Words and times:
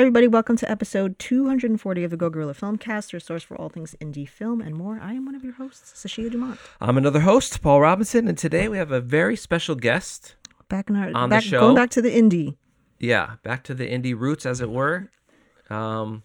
everybody, 0.00 0.26
welcome 0.26 0.56
to 0.56 0.68
episode 0.70 1.18
240 1.18 2.04
of 2.04 2.10
the 2.10 2.16
Go 2.16 2.30
Gorilla 2.30 2.54
Filmcast, 2.54 3.12
your 3.12 3.20
source 3.20 3.42
for 3.42 3.54
all 3.60 3.68
things 3.68 3.94
indie 4.00 4.26
film 4.26 4.62
and 4.62 4.74
more. 4.74 4.98
I 4.98 5.12
am 5.12 5.26
one 5.26 5.34
of 5.34 5.44
your 5.44 5.52
hosts, 5.52 5.92
Sashia 5.92 6.30
Dumont. 6.32 6.58
I'm 6.80 6.96
another 6.96 7.20
host, 7.20 7.60
Paul 7.60 7.82
Robinson, 7.82 8.26
and 8.26 8.38
today 8.38 8.66
we 8.66 8.78
have 8.78 8.92
a 8.92 9.00
very 9.02 9.36
special 9.36 9.74
guest. 9.74 10.36
Back 10.70 10.88
in 10.88 10.96
our 10.96 11.12
On 11.14 11.28
the 11.28 11.42
show. 11.42 11.60
going 11.60 11.74
back 11.74 11.90
to 11.90 12.00
the 12.00 12.08
indie. 12.08 12.56
Yeah, 12.98 13.34
back 13.42 13.62
to 13.64 13.74
the 13.74 13.86
indie 13.86 14.18
roots, 14.18 14.46
as 14.46 14.62
it 14.62 14.70
were. 14.70 15.10
Um, 15.68 16.22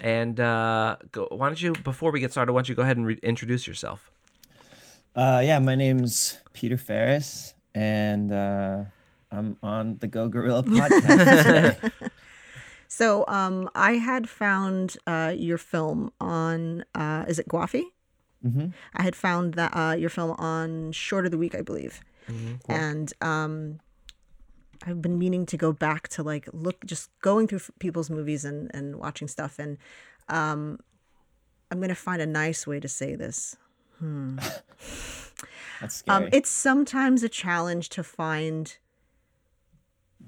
and 0.00 0.40
uh, 0.40 0.96
go, 1.10 1.28
why 1.30 1.48
don't 1.48 1.60
you, 1.60 1.74
before 1.84 2.12
we 2.12 2.20
get 2.20 2.30
started, 2.30 2.54
why 2.54 2.60
don't 2.60 2.70
you 2.70 2.74
go 2.74 2.82
ahead 2.82 2.96
and 2.96 3.06
re- 3.06 3.20
introduce 3.22 3.66
yourself? 3.66 4.10
Uh, 5.14 5.42
yeah, 5.44 5.58
my 5.58 5.74
name's 5.74 6.38
Peter 6.54 6.78
Ferris, 6.78 7.52
and 7.74 8.32
uh, 8.32 8.84
I'm 9.30 9.58
on 9.62 9.98
the 9.98 10.06
Go 10.06 10.28
Gorilla 10.28 10.62
podcast. 10.62 12.10
So, 12.92 13.24
um, 13.26 13.70
I 13.74 13.92
had 13.94 14.28
found 14.28 14.98
uh, 15.06 15.32
your 15.34 15.56
film 15.56 16.12
on 16.20 16.84
uh, 16.94 17.24
is 17.26 17.38
it 17.38 17.48
Guafi? 17.48 17.84
hmm 18.42 18.66
I 18.94 19.02
had 19.02 19.16
found 19.16 19.54
that 19.54 19.72
uh, 19.74 19.94
your 19.94 20.10
film 20.10 20.32
on 20.32 20.92
Short 20.92 21.24
of 21.24 21.30
the 21.30 21.38
Week, 21.38 21.54
I 21.54 21.62
believe, 21.62 22.02
and 22.68 23.10
um, 23.22 23.80
I've 24.86 25.00
been 25.00 25.18
meaning 25.18 25.46
to 25.46 25.56
go 25.56 25.72
back 25.72 26.08
to 26.08 26.22
like 26.22 26.46
look, 26.52 26.84
just 26.84 27.08
going 27.22 27.48
through 27.48 27.60
people's 27.78 28.10
movies 28.10 28.44
and 28.44 28.70
and 28.74 28.96
watching 28.96 29.26
stuff, 29.26 29.58
and 29.58 29.78
um, 30.28 30.78
I'm 31.70 31.80
gonna 31.80 31.94
find 31.94 32.20
a 32.20 32.26
nice 32.26 32.66
way 32.66 32.78
to 32.78 32.88
say 32.88 33.14
this. 33.14 33.56
That's 35.80 35.96
scary. 35.96 36.24
Um, 36.26 36.28
it's 36.30 36.50
sometimes 36.50 37.22
a 37.22 37.30
challenge 37.30 37.88
to 37.96 38.02
find 38.04 38.76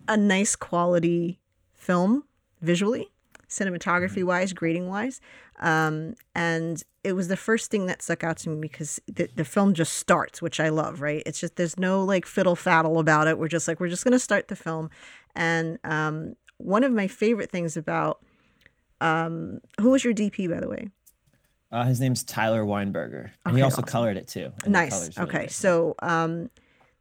a 0.09 0.17
nice 0.17 0.57
quality 0.57 1.41
film 1.75 2.25
visually, 2.65 3.11
cinematography 3.49 4.25
wise, 4.25 4.53
grading 4.53 4.89
wise. 4.89 5.21
Um, 5.61 6.15
and 6.35 6.83
it 7.05 7.13
was 7.13 7.29
the 7.29 7.37
first 7.37 7.71
thing 7.71 7.87
that 7.87 8.03
stuck 8.03 8.25
out 8.25 8.39
to 8.39 8.49
me 8.51 8.57
because 8.61 8.99
the, 9.07 9.29
the 9.37 9.45
film 9.45 9.75
just 9.75 9.93
starts, 9.95 10.43
which 10.43 10.59
I 10.59 10.71
love, 10.71 11.01
right? 11.01 11.23
It's 11.27 11.39
just, 11.41 11.57
there's 11.57 11.79
no 11.79 12.03
like 12.03 12.27
fiddle 12.27 12.57
faddle 12.57 12.99
about 12.99 13.29
it. 13.29 13.39
We're 13.39 13.49
just 13.49 13.69
like, 13.69 13.79
we're 13.79 13.89
just 13.89 14.05
going 14.05 14.13
to 14.13 14.19
start 14.19 14.49
the 14.49 14.57
film. 14.57 14.91
And 15.37 15.79
um, 15.85 16.35
one 16.59 16.83
of 16.85 16.93
my 16.93 17.07
favorite 17.07 17.51
things 17.51 17.77
about, 17.77 18.21
um, 19.01 19.61
who 19.81 19.91
was 19.91 20.03
your 20.05 20.15
DP, 20.15 20.49
by 20.51 20.61
the 20.61 20.69
way? 20.69 20.89
uh, 21.71 21.85
his 21.85 22.01
name's 22.01 22.23
Tyler 22.23 22.65
Weinberger, 22.65 23.25
and 23.45 23.49
Okay, 23.49 23.57
he 23.57 23.63
also 23.63 23.83
awesome. 23.83 23.91
colored 23.91 24.17
it 24.17 24.29
too. 24.29 24.53
Nice. 24.65 25.19
really 25.19 25.29
Okay. 25.29 25.41
good. 25.43 25.51
So, 25.51 25.95
um, 26.01 26.49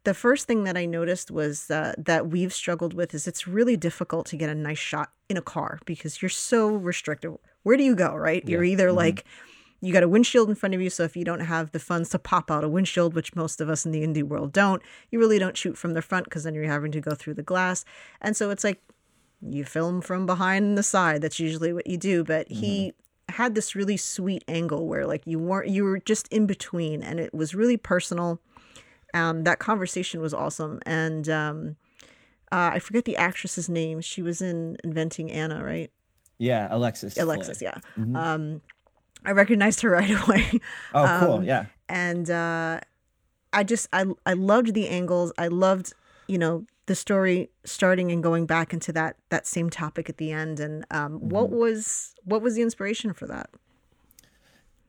the 0.04 0.14
first 0.14 0.46
thing 0.46 0.64
that 0.64 0.76
I 0.76 0.86
noticed 0.86 1.30
was 1.30 1.70
uh, 1.70 1.94
that 1.98 2.28
we've 2.28 2.52
struggled 2.52 2.94
with 2.94 3.14
is 3.14 3.26
it's 3.26 3.46
really 3.48 3.76
difficult 3.76 4.26
to 4.26 4.36
get 4.36 4.50
a 4.50 4.54
nice 4.54 4.78
shot 4.78 5.10
in 5.28 5.36
a 5.36 5.42
car 5.42 5.80
because 5.86 6.22
you're 6.22 6.28
so 6.28 6.74
restricted. 6.74 7.34
Where 7.62 7.76
do 7.76 7.82
you 7.82 7.96
go, 7.96 8.14
right? 8.14 8.46
You're 8.46 8.64
either 8.64 8.92
like, 8.92 9.24
you 9.80 9.92
got 9.92 10.02
a 10.02 10.08
windshield 10.08 10.48
in 10.50 10.54
front 10.54 10.74
of 10.74 10.80
you. 10.82 10.90
So 10.90 11.02
if 11.04 11.16
you 11.16 11.24
don't 11.24 11.40
have 11.40 11.72
the 11.72 11.78
funds 11.78 12.10
to 12.10 12.18
pop 12.18 12.50
out 12.50 12.64
a 12.64 12.68
windshield, 12.68 13.14
which 13.14 13.34
most 13.34 13.60
of 13.60 13.70
us 13.70 13.86
in 13.86 13.92
the 13.92 14.06
indie 14.06 14.22
world 14.22 14.52
don't, 14.52 14.82
you 15.10 15.18
really 15.18 15.38
don't 15.38 15.56
shoot 15.56 15.78
from 15.78 15.94
the 15.94 16.02
front 16.02 16.24
because 16.24 16.44
then 16.44 16.54
you're 16.54 16.64
having 16.64 16.92
to 16.92 17.00
go 17.00 17.14
through 17.14 17.34
the 17.34 17.42
glass. 17.42 17.84
And 18.20 18.36
so 18.36 18.50
it's 18.50 18.64
like, 18.64 18.82
you 19.40 19.64
film 19.64 20.00
from 20.00 20.26
behind 20.26 20.78
the 20.78 20.82
side. 20.82 21.20
That's 21.20 21.40
usually 21.40 21.72
what 21.72 21.86
you 21.86 21.96
do. 21.96 22.24
But 22.24 22.50
he 22.50 22.92
had 23.28 23.54
this 23.54 23.74
really 23.74 23.96
sweet 23.96 24.44
angle 24.48 24.86
where 24.86 25.06
like 25.06 25.22
you 25.26 25.38
weren't 25.38 25.68
you 25.68 25.84
were 25.84 25.98
just 25.98 26.28
in 26.28 26.46
between 26.46 27.02
and 27.02 27.18
it 27.18 27.34
was 27.34 27.54
really 27.54 27.76
personal. 27.76 28.40
Um, 29.14 29.44
that 29.44 29.58
conversation 29.60 30.20
was 30.20 30.34
awesome. 30.34 30.80
And 30.84 31.28
um, 31.28 31.76
uh, 32.52 32.72
I 32.74 32.78
forget 32.80 33.04
the 33.04 33.16
actress's 33.16 33.68
name. 33.68 34.00
She 34.00 34.20
was 34.20 34.42
in 34.42 34.76
Inventing 34.84 35.30
Anna, 35.30 35.64
right? 35.64 35.90
yeah, 36.38 36.68
Alexis. 36.70 37.16
Alexis, 37.16 37.62
yeah. 37.62 37.78
Um, 37.96 38.60
I 39.24 39.30
recognized 39.30 39.80
her 39.80 39.90
right 40.00 40.10
away. 40.10 40.60
Oh, 40.92 41.18
cool. 41.20 41.32
Um, 41.34 41.44
yeah. 41.44 41.66
and 41.88 42.28
uh, 42.30 42.80
I 43.52 43.64
just 43.64 43.88
I 43.92 44.04
I 44.26 44.34
loved 44.34 44.74
the 44.74 44.88
angles. 44.88 45.32
I 45.38 45.48
loved 45.48 45.94
you 46.26 46.38
know 46.38 46.66
the 46.86 46.94
story 46.94 47.50
starting 47.64 48.12
and 48.12 48.22
going 48.22 48.46
back 48.46 48.72
into 48.72 48.92
that 48.92 49.16
that 49.30 49.46
same 49.46 49.70
topic 49.70 50.08
at 50.08 50.18
the 50.18 50.32
end. 50.32 50.60
And 50.60 50.84
um, 50.90 51.20
what 51.28 51.50
was 51.50 52.14
what 52.24 52.42
was 52.42 52.56
the 52.56 52.62
inspiration 52.62 53.12
for 53.14 53.26
that? 53.26 53.50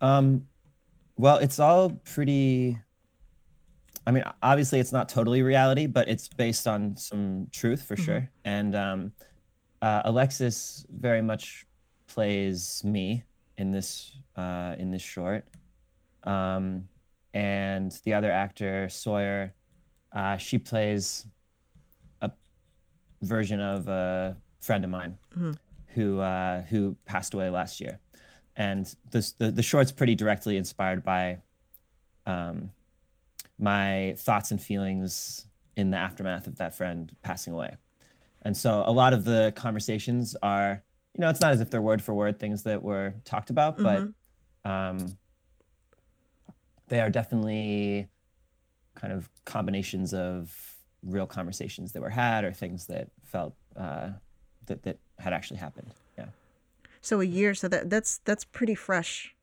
Um, 0.02 0.48
well, 1.18 1.38
it's 1.38 1.60
all 1.60 1.92
pretty. 2.04 2.80
I 4.08 4.12
mean, 4.12 4.24
obviously, 4.44 4.80
it's 4.80 4.92
not 4.92 5.10
totally 5.10 5.42
reality, 5.42 5.88
but 5.88 6.08
it's 6.08 6.28
based 6.28 6.68
on 6.68 6.96
some 6.96 7.48
truth 7.52 7.82
for 7.84 7.96
sure. 7.98 8.30
And 8.44 8.76
um, 8.76 9.12
uh, 9.82 10.04
Alexis 10.06 10.86
very 10.90 11.22
much 11.22 11.66
plays 12.08 12.84
me 12.84 13.24
in 13.58 13.72
this 13.72 14.12
uh, 14.36 14.76
in 14.78 14.92
this 14.92 15.02
short, 15.02 15.46
um, 16.24 16.88
and 17.34 17.92
the 18.04 18.14
other 18.14 18.32
actor 18.32 18.90
Sawyer, 18.90 19.54
uh, 20.12 20.38
she 20.38 20.58
plays 20.58 21.26
a 22.22 22.30
version 23.22 23.60
of 23.60 23.88
a 23.88 24.38
friend 24.62 24.84
of 24.84 24.90
mine 24.90 25.18
who 25.88 26.20
uh, 26.20 26.62
who 26.64 26.96
passed 27.06 27.34
away 27.34 27.50
last 27.50 27.80
year. 27.82 28.00
And 28.56 28.94
this, 29.12 29.32
the 29.34 29.52
the 29.52 29.64
short's 29.64 29.92
pretty 29.92 30.16
directly 30.16 30.58
inspired 30.58 31.04
by 31.04 31.40
um, 32.26 32.72
my 33.58 34.16
thoughts 34.18 34.52
and 34.52 34.62
feelings 34.62 35.48
in 35.76 35.92
the 35.92 35.98
aftermath 35.98 36.48
of 36.48 36.58
that 36.58 36.76
friend 36.76 37.16
passing 37.22 37.54
away. 37.54 37.76
And 38.42 38.56
so 38.56 38.84
a 38.86 38.92
lot 38.92 39.14
of 39.14 39.24
the 39.24 39.54
conversations 39.56 40.36
are, 40.44 40.84
you 41.14 41.22
know, 41.22 41.30
it's 41.30 41.42
not 41.42 41.52
as 41.52 41.62
if 41.62 41.70
they're 41.70 41.82
word 41.82 42.02
for 42.02 42.14
word 42.14 42.40
things 42.40 42.64
that 42.64 42.84
were 42.84 43.16
talked 43.24 43.50
about, 43.50 43.78
but 43.78 44.10
um, 44.70 45.18
they 46.88 47.02
are 47.02 47.10
definitely 47.10 48.08
kind 48.96 49.14
of 49.14 49.30
combinations 49.46 50.14
of 50.14 50.76
real 51.04 51.28
conversations 51.28 51.92
that 51.94 52.02
were 52.02 52.10
had 52.10 52.44
or 52.44 52.52
things 52.52 52.88
that 52.88 53.10
felt 53.24 53.56
uh, 53.76 54.10
that 54.66 54.84
that 54.84 54.98
had 55.20 55.34
actually 55.34 55.58
happened. 55.58 55.92
Yeah. 56.18 56.28
So 57.02 57.22
a 57.22 57.26
year. 57.26 57.54
So 57.54 57.68
that 57.68 57.90
that's 57.90 58.20
that's 58.26 58.44
pretty 58.44 58.76
fresh. 58.76 59.35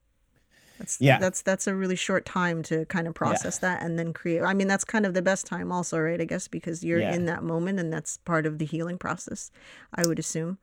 That's 0.79 1.01
Yeah. 1.01 1.19
That's 1.19 1.43
that's 1.43 1.67
a 1.67 1.75
really 1.75 1.97
short 1.97 2.25
time 2.25 2.63
to 2.65 2.85
kind 2.87 3.07
of 3.07 3.15
process 3.15 3.59
that 3.59 3.83
and 3.83 3.99
then 3.99 4.13
create. 4.13 4.43
I 4.43 4.55
mean, 4.55 4.69
that's 4.69 4.85
kind 4.85 5.07
of 5.07 5.15
the 5.15 5.23
best 5.23 5.47
time, 5.47 5.71
also, 5.73 5.99
right? 5.99 6.21
I 6.21 6.25
guess 6.25 6.49
because 6.49 6.83
you're 6.85 7.01
Yeah. 7.01 7.15
in 7.15 7.27
that 7.27 7.43
moment 7.43 7.79
and 7.81 7.93
that's 7.93 8.17
part 8.19 8.47
of 8.47 8.59
the 8.59 8.65
healing 8.65 8.99
process. 8.99 9.51
I 9.95 10.07
would 10.07 10.19
assume. 10.19 10.59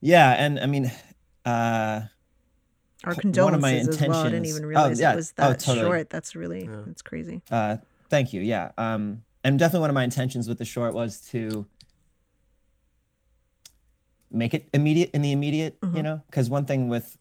Yeah, 0.00 0.32
and 0.32 0.58
I 0.60 0.66
mean, 0.66 0.92
uh, 1.44 2.02
Our 3.04 3.12
One 3.12 3.16
condolences 3.16 3.56
of 3.56 3.60
my 3.62 3.74
as 3.74 3.86
well. 4.08 4.20
I 4.20 4.22
didn't 4.24 4.34
intentions- 4.44 4.48
even 4.56 4.64
oh, 4.64 4.68
realize 4.68 5.00
yeah. 5.00 5.12
it 5.12 5.16
was 5.16 5.34
Oh, 5.38 5.48
that 5.50 5.60
totally. 5.60 5.84
short. 5.86 6.10
That's 6.10 6.34
really 6.34 6.68
that's 6.86 7.02
crazy. 7.02 7.42
Uh, 7.50 7.76
thank 8.08 8.32
you. 8.32 8.40
Yeah. 8.40 8.72
Um, 8.78 9.24
and 9.42 9.58
definitely 9.58 9.80
one 9.80 9.90
of 9.90 9.94
my 9.94 10.04
intentions 10.04 10.48
with 10.48 10.56
the 10.58 10.64
short 10.64 10.94
was 10.94 11.20
to 11.32 11.66
make 14.30 14.54
it 14.54 14.68
immediate 14.72 15.10
in 15.12 15.22
the 15.22 15.32
immediate, 15.32 15.76
you 15.94 16.02
know, 16.02 16.22
because 16.26 16.50
one 16.50 16.64
thing 16.64 16.88
with 16.88 17.18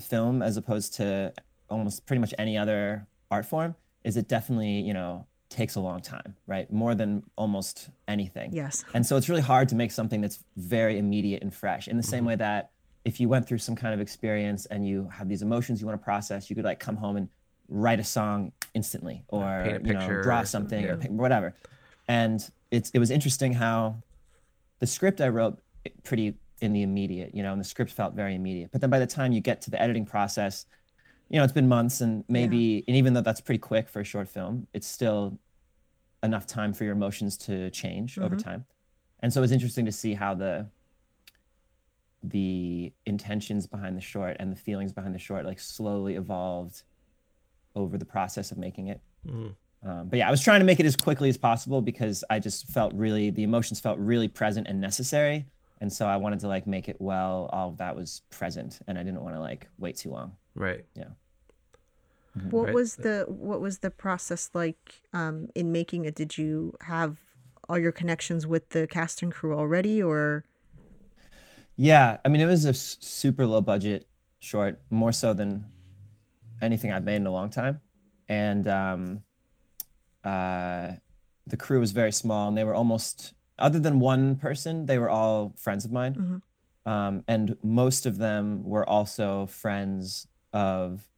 film 0.00 0.42
as 0.42 0.56
opposed 0.56 0.94
to 0.94 1.32
almost 1.70 2.06
pretty 2.06 2.20
much 2.20 2.34
any 2.38 2.58
other 2.58 3.06
art 3.30 3.46
form 3.46 3.74
is 4.04 4.16
it 4.16 4.28
definitely, 4.28 4.80
you 4.80 4.94
know, 4.94 5.26
takes 5.48 5.74
a 5.74 5.80
long 5.80 6.00
time, 6.00 6.36
right? 6.46 6.72
More 6.72 6.94
than 6.94 7.22
almost 7.36 7.90
anything. 8.08 8.52
Yes. 8.52 8.84
And 8.94 9.04
so 9.04 9.16
it's 9.16 9.28
really 9.28 9.42
hard 9.42 9.68
to 9.70 9.74
make 9.74 9.90
something 9.90 10.20
that's 10.20 10.38
very 10.56 10.98
immediate 10.98 11.42
and 11.42 11.52
fresh. 11.52 11.88
In 11.88 11.96
the 11.96 12.02
same 12.02 12.20
mm-hmm. 12.20 12.28
way 12.28 12.36
that 12.36 12.70
if 13.04 13.20
you 13.20 13.28
went 13.28 13.48
through 13.48 13.58
some 13.58 13.74
kind 13.74 13.92
of 13.92 14.00
experience 14.00 14.66
and 14.66 14.86
you 14.86 15.08
have 15.12 15.28
these 15.28 15.42
emotions 15.42 15.80
you 15.80 15.86
want 15.86 16.00
to 16.00 16.04
process, 16.04 16.50
you 16.50 16.56
could 16.56 16.64
like 16.64 16.78
come 16.78 16.96
home 16.96 17.16
and 17.16 17.28
write 17.68 18.00
a 18.00 18.04
song 18.04 18.52
instantly 18.74 19.22
or 19.28 19.62
paint 19.64 19.84
a 19.84 19.88
you 19.88 19.94
know 19.94 20.22
draw 20.22 20.42
something 20.42 20.82
something, 20.82 20.84
or 20.84 20.96
pic- 20.96 21.10
whatever. 21.10 21.54
And 22.08 22.48
it's 22.70 22.90
it 22.90 22.98
was 22.98 23.10
interesting 23.10 23.52
how 23.52 24.02
the 24.78 24.86
script 24.86 25.20
I 25.20 25.28
wrote 25.28 25.58
pretty 26.04 26.34
in 26.60 26.72
the 26.72 26.82
immediate, 26.82 27.34
you 27.34 27.42
know, 27.42 27.52
and 27.52 27.60
the 27.60 27.64
script 27.64 27.90
felt 27.90 28.14
very 28.14 28.34
immediate. 28.34 28.70
But 28.70 28.80
then 28.80 28.90
by 28.90 28.98
the 28.98 29.06
time 29.06 29.32
you 29.32 29.40
get 29.40 29.62
to 29.62 29.70
the 29.70 29.80
editing 29.80 30.04
process, 30.04 30.66
you 31.30 31.38
know, 31.38 31.44
it's 31.44 31.52
been 31.52 31.68
months 31.68 32.00
and 32.00 32.24
maybe 32.28 32.84
and 32.88 32.96
even 32.96 33.14
though 33.14 33.20
that's 33.22 33.40
pretty 33.40 33.60
quick 33.60 33.88
for 33.88 34.00
a 34.00 34.04
short 34.04 34.28
film, 34.28 34.66
it's 34.74 34.86
still 34.86 35.38
enough 36.22 36.46
time 36.46 36.72
for 36.74 36.84
your 36.84 36.92
emotions 36.92 37.38
to 37.38 37.70
change 37.70 38.18
over 38.18 38.34
time. 38.36 38.66
And 39.20 39.32
so 39.32 39.40
it 39.40 39.42
was 39.42 39.52
interesting 39.52 39.86
to 39.86 39.92
see 39.92 40.14
how 40.14 40.34
the 40.34 40.66
the 42.22 42.92
intentions 43.06 43.66
behind 43.66 43.96
the 43.96 44.00
short 44.00 44.36
and 44.40 44.52
the 44.52 44.56
feelings 44.56 44.92
behind 44.92 45.14
the 45.14 45.18
short 45.18 45.46
like 45.46 45.58
slowly 45.58 46.16
evolved 46.16 46.82
over 47.74 47.96
the 47.96 48.04
process 48.04 48.50
of 48.52 48.58
making 48.58 48.88
it. 48.88 49.00
Um, 49.82 50.08
but 50.08 50.18
yeah, 50.18 50.28
I 50.28 50.30
was 50.30 50.42
trying 50.42 50.60
to 50.60 50.66
make 50.66 50.80
it 50.80 50.84
as 50.86 50.96
quickly 50.96 51.30
as 51.30 51.38
possible 51.38 51.80
because 51.80 52.22
I 52.28 52.38
just 52.38 52.66
felt 52.68 52.92
really 52.92 53.30
the 53.30 53.44
emotions 53.44 53.80
felt 53.80 53.98
really 53.98 54.28
present 54.28 54.66
and 54.66 54.78
necessary, 54.80 55.46
and 55.80 55.90
so 55.90 56.06
I 56.06 56.16
wanted 56.18 56.40
to 56.40 56.48
like 56.48 56.66
make 56.66 56.88
it 56.88 56.96
well. 57.00 57.48
All 57.52 57.68
of 57.70 57.78
that 57.78 57.96
was 57.96 58.20
present, 58.30 58.80
and 58.86 58.98
I 58.98 59.02
didn't 59.02 59.22
want 59.22 59.36
to 59.36 59.40
like 59.40 59.68
wait 59.78 59.96
too 59.96 60.10
long. 60.10 60.32
Right. 60.54 60.84
Yeah. 60.94 61.10
What 62.50 62.66
Right. 62.66 62.74
was 62.74 62.96
the 62.96 63.26
what 63.28 63.60
was 63.60 63.78
the 63.78 63.90
process 63.90 64.50
like 64.54 65.02
um, 65.12 65.48
in 65.54 65.72
making 65.72 66.04
it? 66.04 66.14
Did 66.14 66.38
you 66.38 66.74
have 66.82 67.18
all 67.68 67.78
your 67.78 67.92
connections 67.92 68.46
with 68.46 68.70
the 68.70 68.86
cast 68.86 69.22
and 69.22 69.32
crew 69.32 69.56
already, 69.56 70.02
or 70.02 70.44
Yeah, 71.76 72.18
I 72.24 72.28
mean, 72.28 72.40
it 72.40 72.46
was 72.46 72.64
a 72.64 72.74
super 72.74 73.46
low 73.46 73.60
budget 73.60 74.06
short, 74.40 74.80
more 74.90 75.12
so 75.12 75.32
than 75.32 75.64
anything 76.60 76.92
I've 76.92 77.04
made 77.04 77.16
in 77.16 77.26
a 77.26 77.32
long 77.32 77.50
time. 77.50 77.80
And 78.28 78.68
um, 78.68 79.22
uh, 80.24 80.92
the 81.46 81.56
crew 81.56 81.80
was 81.80 81.92
very 81.92 82.12
small, 82.12 82.48
and 82.48 82.56
they 82.56 82.64
were 82.64 82.74
almost, 82.74 83.34
other 83.58 83.78
than 83.78 83.98
one 84.00 84.36
person, 84.36 84.86
they 84.86 84.98
were 84.98 85.08
all 85.08 85.54
friends 85.56 85.84
of 85.84 85.92
mine. 85.92 86.40
Um, 86.86 87.24
and 87.28 87.56
most 87.62 88.06
of 88.06 88.18
them 88.18 88.64
were 88.64 88.88
also 88.88 89.46
friends 89.46 90.26
of 90.52 91.08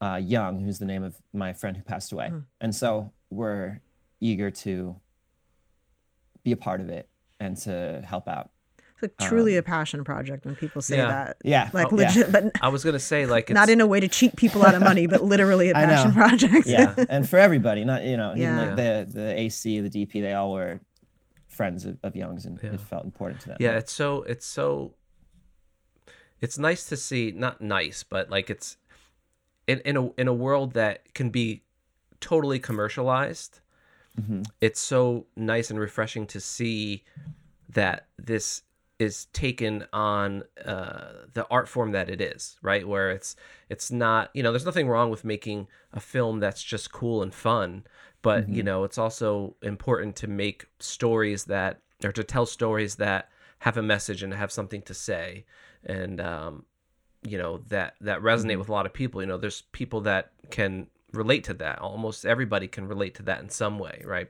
uh, 0.00 0.20
Young, 0.22 0.60
who's 0.60 0.78
the 0.78 0.84
name 0.86 1.02
of 1.02 1.16
my 1.32 1.52
friend 1.52 1.76
who 1.76 1.82
passed 1.82 2.12
away. 2.12 2.32
And 2.60 2.74
so 2.74 3.12
we're 3.30 3.80
eager 4.20 4.50
to 4.50 4.96
be 6.42 6.52
a 6.52 6.56
part 6.56 6.80
of 6.80 6.88
it 6.88 7.08
and 7.40 7.56
to 7.58 8.02
help 8.06 8.28
out. 8.28 8.50
It's 8.98 9.02
like 9.20 9.28
truly 9.28 9.56
a 9.58 9.62
passion 9.62 10.04
project 10.04 10.46
when 10.46 10.54
people 10.56 10.80
say 10.80 10.96
Yeah. 10.96 11.08
that. 11.08 11.36
Yeah. 11.44 11.68
Like 11.74 11.92
Oh, 11.92 11.98
yeah. 12.00 12.06
legit, 12.08 12.32
but 12.32 12.44
I 12.62 12.68
was 12.68 12.82
gonna 12.82 12.98
say 12.98 13.26
like 13.26 13.50
it's, 13.50 13.54
not 13.54 13.68
in 13.68 13.82
a 13.82 13.86
way 13.86 14.00
to 14.00 14.08
cheat 14.08 14.36
people 14.36 14.64
out 14.64 14.74
of 14.74 14.80
money, 14.82 15.06
but 15.06 15.22
literally 15.34 15.68
a 15.70 15.74
passion 15.74 16.12
project. 16.12 16.66
yeah, 16.66 16.94
and 17.10 17.28
for 17.28 17.38
everybody, 17.38 17.84
not 17.84 18.04
you 18.04 18.16
know, 18.16 18.32
even 18.34 18.56
like 18.56 18.76
the 18.76 19.06
the 19.12 19.38
AC, 19.38 19.80
the 19.80 19.90
DP, 19.90 20.22
they 20.22 20.32
all 20.32 20.50
were 20.52 20.80
friends 21.48 21.84
of, 21.84 21.98
of 22.02 22.16
Young's, 22.16 22.46
and 22.46 22.58
Yeah. 22.62 22.72
it 22.72 22.80
felt 22.80 23.04
important 23.04 23.40
to 23.42 23.48
them. 23.48 23.56
yeah 23.60 23.72
it's 23.72 23.92
so 23.92 24.22
it's 24.22 24.46
so 24.46 24.94
it's 26.40 26.58
nice 26.58 26.84
to 26.88 26.96
see 26.96 27.32
not 27.34 27.60
nice 27.60 28.02
but 28.02 28.30
like 28.30 28.50
it's 28.50 28.76
in, 29.66 29.80
in 29.80 29.96
a 29.96 30.10
in 30.12 30.28
a 30.28 30.34
world 30.34 30.72
that 30.72 31.12
can 31.14 31.30
be 31.30 31.62
totally 32.20 32.58
commercialized 32.58 33.60
it's 34.60 34.80
so 34.80 35.26
nice 35.36 35.70
and 35.70 35.78
refreshing 35.78 36.26
to 36.26 36.40
see 36.40 37.04
that 37.68 38.06
this 38.18 38.62
is 38.98 39.26
taken 39.26 39.84
on 39.92 40.42
uh, 40.64 41.08
the 41.34 41.46
art 41.50 41.68
form 41.68 41.92
that 41.92 42.08
it 42.08 42.20
is 42.20 42.56
right? 42.62 42.88
Where 42.88 43.10
it's 43.10 43.36
it's 43.68 43.90
not 43.90 44.30
you 44.32 44.42
know 44.42 44.52
there's 44.52 44.64
nothing 44.64 44.88
wrong 44.88 45.10
with 45.10 45.24
making 45.24 45.68
a 45.92 46.00
film 46.00 46.40
that's 46.40 46.62
just 46.62 46.92
cool 46.92 47.22
and 47.22 47.34
fun 47.34 47.84
but 48.22 48.48
you 48.48 48.62
know 48.62 48.84
it's 48.84 48.98
also 48.98 49.54
important 49.62 50.16
to 50.16 50.26
make 50.26 50.66
stories 50.78 51.44
that 51.44 51.80
or 52.02 52.12
to 52.12 52.24
tell 52.24 52.46
stories 52.46 52.96
that 52.96 53.28
have 53.60 53.76
a 53.76 53.82
message 53.82 54.22
and 54.22 54.32
have 54.34 54.50
something 54.50 54.82
to 54.82 54.94
say 54.94 55.44
and 55.86 56.20
um, 56.20 56.64
you 57.22 57.38
know 57.38 57.58
that 57.68 57.94
that 58.02 58.20
resonate 58.20 58.58
with 58.58 58.68
a 58.68 58.72
lot 58.72 58.86
of 58.86 58.92
people. 58.92 59.20
You 59.20 59.26
know 59.26 59.38
there's 59.38 59.62
people 59.72 60.02
that 60.02 60.32
can 60.50 60.88
relate 61.12 61.44
to 61.44 61.54
that. 61.54 61.78
Almost 61.78 62.26
everybody 62.26 62.68
can 62.68 62.86
relate 62.86 63.14
to 63.16 63.22
that 63.24 63.40
in 63.40 63.48
some 63.48 63.78
way 63.78 64.02
right? 64.04 64.28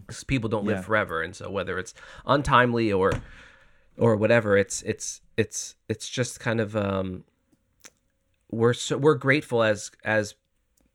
Because 0.00 0.24
people 0.24 0.48
don't 0.48 0.64
live 0.64 0.84
forever 0.84 1.22
and 1.22 1.36
so 1.36 1.50
whether 1.50 1.78
it's 1.78 1.92
untimely 2.26 2.90
or 2.92 3.12
or 3.98 4.16
whatever 4.16 4.56
it's 4.56 4.80
it's 4.82 5.20
it's 5.36 5.74
it's 5.88 6.08
just 6.08 6.40
kind 6.40 6.60
of 6.60 6.74
um 6.74 7.24
we're 8.50 8.72
so 8.72 8.96
we're 8.96 9.14
grateful 9.14 9.62
as 9.62 9.90
as 10.04 10.34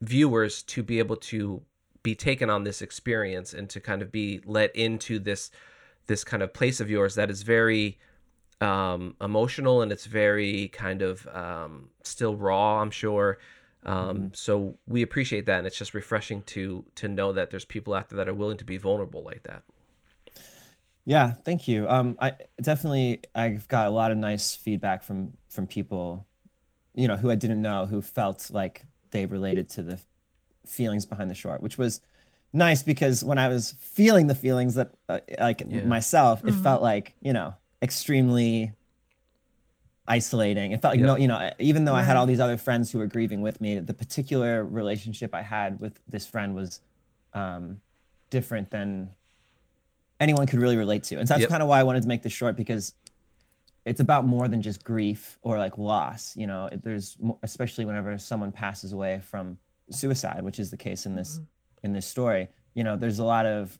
viewers 0.00 0.62
to 0.62 0.82
be 0.82 0.98
able 0.98 1.16
to 1.16 1.62
be 2.02 2.14
taken 2.14 2.50
on 2.50 2.64
this 2.64 2.82
experience 2.82 3.54
and 3.54 3.70
to 3.70 3.80
kind 3.80 4.02
of 4.02 4.10
be 4.10 4.40
let 4.44 4.74
into 4.74 5.18
this 5.18 5.50
this 6.06 6.24
kind 6.24 6.42
of 6.42 6.52
place 6.52 6.80
of 6.80 6.90
yours 6.90 7.14
that 7.14 7.30
is 7.30 7.42
very 7.42 7.98
um 8.60 9.16
emotional 9.20 9.82
and 9.82 9.92
it's 9.92 10.06
very 10.06 10.68
kind 10.68 11.02
of 11.02 11.26
um 11.28 11.90
still 12.02 12.36
raw 12.36 12.80
i'm 12.80 12.90
sure 12.90 13.38
um 13.84 14.28
so 14.32 14.76
we 14.86 15.02
appreciate 15.02 15.46
that 15.46 15.58
and 15.58 15.66
it's 15.66 15.78
just 15.78 15.94
refreshing 15.94 16.42
to 16.42 16.84
to 16.94 17.08
know 17.08 17.32
that 17.32 17.50
there's 17.50 17.64
people 17.64 17.94
out 17.94 18.08
there 18.08 18.16
that 18.16 18.28
are 18.28 18.34
willing 18.34 18.56
to 18.56 18.64
be 18.64 18.76
vulnerable 18.78 19.22
like 19.24 19.42
that 19.44 19.62
Yeah, 21.04 21.32
thank 21.44 21.68
you. 21.68 21.88
Um, 21.88 22.16
I 22.20 22.32
definitely 22.60 23.22
I've 23.34 23.68
got 23.68 23.86
a 23.88 23.90
lot 23.90 24.10
of 24.10 24.16
nice 24.18 24.54
feedback 24.54 25.02
from 25.02 25.34
from 25.50 25.66
people, 25.66 26.26
you 26.94 27.08
know, 27.08 27.16
who 27.16 27.30
I 27.30 27.36
didn't 27.36 27.62
know 27.62 27.86
who 27.86 28.02
felt 28.02 28.50
like 28.52 28.84
they 29.10 29.26
related 29.26 29.70
to 29.70 29.82
the 29.82 30.00
feelings 30.66 31.06
behind 31.06 31.30
the 31.30 31.34
short, 31.36 31.62
which 31.62 31.78
was 31.78 32.00
nice 32.52 32.82
because 32.82 33.24
when 33.24 33.38
I 33.38 33.48
was 33.48 33.74
feeling 33.80 34.28
the 34.28 34.34
feelings 34.36 34.76
that 34.76 34.92
uh, 35.08 35.20
like 35.40 35.66
Yeah. 35.70 35.80
myself, 35.84 36.42
it 36.46 36.54
felt 36.54 36.82
like 36.82 37.16
you 37.22 37.32
know 37.34 37.54
extremely 37.84 38.72
isolating. 40.06 40.72
It 40.72 40.82
felt 40.82 40.92
like 40.92 41.00
Yeah. 41.00 41.06
no, 41.06 41.16
you 41.16 41.28
know, 41.28 41.50
even 41.58 41.84
though 41.84 41.94
I 41.94 42.02
had 42.02 42.16
all 42.16 42.26
these 42.26 42.40
other 42.40 42.56
friends 42.58 42.90
who 42.90 42.98
were 42.98 43.06
grieving 43.06 43.40
with 43.40 43.60
me, 43.60 43.78
the 43.78 43.94
particular 43.94 44.64
relationship 44.64 45.34
I 45.34 45.42
had 45.42 45.80
with 45.80 45.98
this 46.08 46.26
friend 46.26 46.54
was 46.54 46.80
um, 47.32 47.80
different 48.30 48.70
than 48.70 49.10
anyone 50.20 50.46
could 50.46 50.60
really 50.60 50.76
relate 50.76 51.04
to. 51.04 51.16
And 51.16 51.26
so 51.26 51.34
that's 51.34 51.42
Yep. 51.42 51.50
kind 51.50 51.62
of 51.62 51.68
why 51.68 51.80
I 51.80 51.82
wanted 51.84 52.02
to 52.02 52.08
make 52.08 52.22
this 52.22 52.32
short 52.32 52.56
because 52.56 52.94
it's 53.84 54.00
about 54.00 54.24
more 54.26 54.46
than 54.48 54.62
just 54.62 54.84
grief 54.84 55.38
or 55.42 55.58
like 55.58 55.78
loss. 55.78 56.36
You 56.36 56.46
know, 56.46 56.68
there's 56.82 57.16
especially 57.42 57.84
whenever 57.84 58.16
someone 58.18 58.52
passes 58.52 58.92
away 58.92 59.20
from 59.20 59.58
suicide, 59.90 60.42
which 60.42 60.58
is 60.58 60.70
the 60.70 60.76
case 60.76 61.06
in 61.06 61.14
this 61.16 61.40
in 61.82 61.92
this 61.92 62.06
story. 62.06 62.48
You 62.74 62.84
know, 62.84 62.96
there's 62.96 63.18
a 63.18 63.24
lot 63.24 63.46
of 63.46 63.78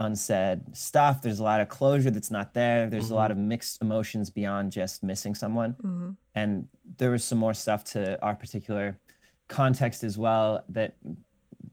unsaid 0.00 0.76
stuff. 0.76 1.22
There's 1.22 1.38
a 1.38 1.42
lot 1.42 1.60
of 1.60 1.68
closure 1.68 2.10
that's 2.10 2.30
not 2.30 2.54
there. 2.54 2.88
There's 2.88 3.10
a 3.10 3.14
lot 3.14 3.30
of 3.30 3.36
mixed 3.36 3.80
emotions 3.80 4.30
beyond 4.30 4.72
just 4.72 5.02
missing 5.02 5.34
someone. 5.34 6.16
And 6.34 6.68
there 6.98 7.10
was 7.10 7.24
some 7.24 7.38
more 7.38 7.54
stuff 7.54 7.84
to 7.92 8.20
our 8.22 8.34
particular 8.34 8.98
context 9.48 10.04
as 10.04 10.18
well 10.18 10.64
that 10.70 10.94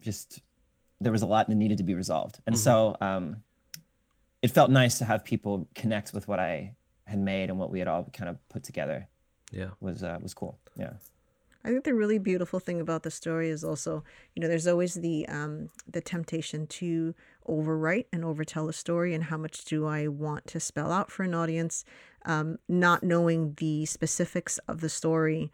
just 0.02 0.42
there 1.00 1.12
was 1.12 1.22
a 1.22 1.26
lot 1.26 1.48
that 1.48 1.56
needed 1.56 1.78
to 1.80 1.84
be 1.84 1.96
resolved. 1.96 2.40
And 2.46 2.58
so 2.58 2.96
um, 3.02 3.38
it 4.42 4.52
felt 4.52 4.70
nice 4.70 4.98
to 5.00 5.06
have 5.06 5.24
people 5.24 5.68
connect 5.74 6.14
with 6.14 6.28
what 6.28 6.40
I 6.40 6.76
had 7.06 7.20
made 7.20 7.50
and 7.50 7.58
what 7.58 7.72
we 7.72 7.80
had 7.80 7.88
all 7.88 8.08
kind 8.14 8.30
of 8.30 8.38
put 8.48 8.64
together 8.64 9.08
yeah 9.52 9.70
was 9.80 10.04
uh, 10.04 10.18
was 10.22 10.34
cool. 10.34 10.58
Yeah. 10.78 10.94
I 11.64 11.70
think 11.70 11.84
the 11.84 11.94
really 11.94 12.18
beautiful 12.18 12.60
thing 12.60 12.82
about 12.82 13.04
the 13.04 13.12
story 13.12 13.50
is 13.50 13.64
also, 13.64 14.04
you 14.36 14.42
know, 14.42 14.48
there's 14.48 14.66
always 14.66 14.96
the 14.96 15.28
um, 15.28 15.70
the 15.88 16.02
temptation 16.02 16.66
to 16.68 17.14
overwrite 17.48 18.06
and 18.14 18.24
overtell 18.24 18.70
a 18.70 18.74
story, 18.74 19.14
and 19.14 19.26
how 19.26 19.38
much 19.38 19.66
do 19.66 19.86
I 19.86 20.08
want 20.08 20.48
to 20.48 20.60
spell 20.60 20.92
out 20.92 21.12
for 21.12 21.24
an 21.24 21.34
audience, 21.34 21.84
um, 22.26 22.58
not 22.68 23.04
knowing 23.04 23.54
the 23.58 23.86
specifics 23.86 24.58
of 24.68 24.82
the 24.82 24.90
story. 24.90 25.52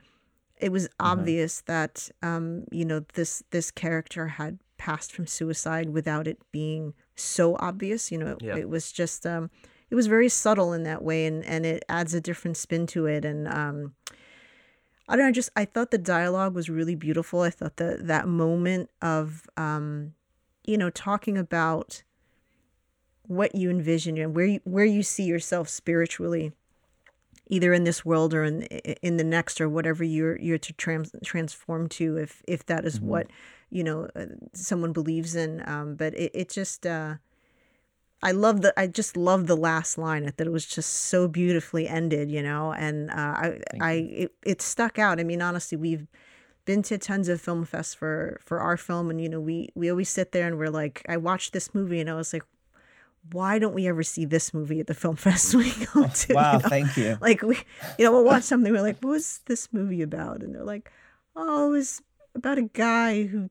It 0.60 0.72
was 0.72 0.90
obvious 1.00 1.62
that 1.62 2.10
um, 2.24 2.66
you 2.72 2.86
know 2.86 3.06
this 3.14 3.44
this 3.52 3.70
character 3.72 4.28
had 4.28 4.60
passed 4.78 5.12
from 5.12 5.28
suicide 5.28 5.90
without 5.90 6.28
it 6.28 6.40
being 6.52 6.94
so 7.16 7.56
obvious. 7.60 8.12
You 8.12 8.18
know, 8.20 8.32
it, 8.34 8.42
Yeah. 8.42 8.56
it 8.58 8.70
was 8.70 8.92
just 8.92 9.26
um, 9.26 9.50
it 9.90 9.96
was 9.96 10.08
very 10.08 10.30
subtle 10.30 10.74
in 10.74 10.84
that 10.84 11.04
way, 11.04 11.26
and 11.28 11.46
and 11.46 11.66
it 11.66 11.84
adds 11.88 12.14
a 12.14 12.22
different 12.22 12.58
spin 12.58 12.88
to 12.88 13.06
it, 13.06 13.24
and 13.24 13.48
um, 13.48 13.94
I 15.08 15.16
don't 15.16 15.26
know. 15.28 15.32
Just 15.32 15.52
I 15.56 15.66
thought 15.66 15.92
the 15.92 15.98
dialogue 15.98 16.56
was 16.56 16.70
really 16.70 16.96
beautiful. 16.96 17.42
I 17.42 17.50
thought 17.50 17.78
that 17.78 18.08
that 18.08 18.28
moment 18.28 18.90
of, 19.02 19.48
um, 19.58 20.14
you 20.68 20.78
know, 20.78 20.90
talking 20.90 21.38
about 21.38 22.04
what 23.24 23.56
you 23.56 23.70
envision 23.70 24.18
and 24.18 24.36
where 24.36 24.46
you 24.46 24.60
where 24.64 24.86
you 24.86 25.02
see 25.02 25.24
yourself 25.24 25.68
spiritually, 25.70 26.52
either 27.48 27.74
in 27.74 27.84
this 27.84 28.06
world 28.06 28.34
or 28.34 28.44
in 28.44 28.64
in 29.02 29.18
the 29.18 29.24
next 29.24 29.60
or 29.60 29.68
whatever 29.68 30.04
you're 30.04 30.38
you're 30.40 30.58
to 30.60 30.74
trans, 30.74 31.12
transform 31.24 31.90
to, 31.90 32.18
if 32.18 32.44
if 32.48 32.66
that 32.68 32.86
is 32.86 33.00
what 33.02 33.28
you 33.70 33.84
know 33.84 34.08
uh, 34.16 34.26
someone 34.54 34.94
believes 34.94 35.36
in. 35.36 35.64
Um, 35.68 35.96
but 35.96 36.14
it 36.14 36.32
it 36.36 36.50
just. 36.50 36.86
Uh, 36.86 37.16
I 38.24 38.32
love 38.32 38.62
the 38.62 38.74
I 38.76 38.88
just 38.88 39.16
love 39.16 39.46
the 39.46 39.56
last 39.56 39.96
line. 39.98 40.26
I 40.26 40.32
thought 40.32 40.48
it 40.48 40.52
was 40.52 40.66
just 40.66 40.92
so 40.92 41.28
beautifully 41.28 41.88
ended, 41.88 42.32
you 42.32 42.42
know, 42.42 42.74
and 42.74 43.12
uh, 43.12 43.14
I 43.14 43.60
I 43.80 43.92
it, 43.94 44.32
it 44.44 44.62
stuck 44.62 44.98
out. 44.98 45.20
I 45.20 45.24
mean, 45.24 45.40
honestly, 45.40 45.78
we've 45.78 46.08
been 46.68 46.84
to 46.84 47.00
tons 47.00 47.28
of 47.30 47.42
film 47.42 47.66
fests 47.66 47.96
for 47.96 48.40
for 48.46 48.60
our 48.60 48.78
film, 48.78 49.10
and 49.10 49.20
you 49.20 49.28
know, 49.30 49.40
we 49.42 49.70
we 49.74 49.90
always 49.90 50.10
sit 50.10 50.32
there 50.34 50.46
and 50.46 50.60
we're 50.60 50.70
like, 50.70 51.04
I 51.10 51.18
watched 51.18 51.52
this 51.54 51.74
movie 51.74 52.00
and 52.00 52.10
I 52.10 52.14
was 52.14 52.32
like, 52.34 52.44
why 53.32 53.58
don't 53.58 53.74
we 53.74 53.88
ever 53.88 54.04
see 54.04 54.26
this 54.26 54.54
movie 54.54 54.80
at 54.80 54.88
the 54.88 54.94
film 54.94 55.16
fest 55.26 55.56
we 55.56 55.72
go 55.94 56.06
to? 56.08 56.26
you 56.30 56.36
Wow, 56.36 56.54
know? 56.60 56.70
thank 56.70 56.96
you. 56.96 57.18
like 57.22 57.42
we 57.42 57.58
you 57.98 58.06
know 58.06 58.12
we'll 58.12 58.24
watch 58.24 58.44
something 58.44 58.72
we're 58.72 58.82
like 58.82 59.00
what 59.02 59.12
was 59.12 59.40
this 59.48 59.74
movie 59.74 60.02
about 60.04 60.44
and 60.44 60.54
they're 60.54 60.64
like 60.64 60.92
oh 61.36 61.68
it 61.68 61.72
was 61.72 62.02
about 62.36 62.58
a 62.58 62.70
guy 62.74 63.24
who 63.24 63.50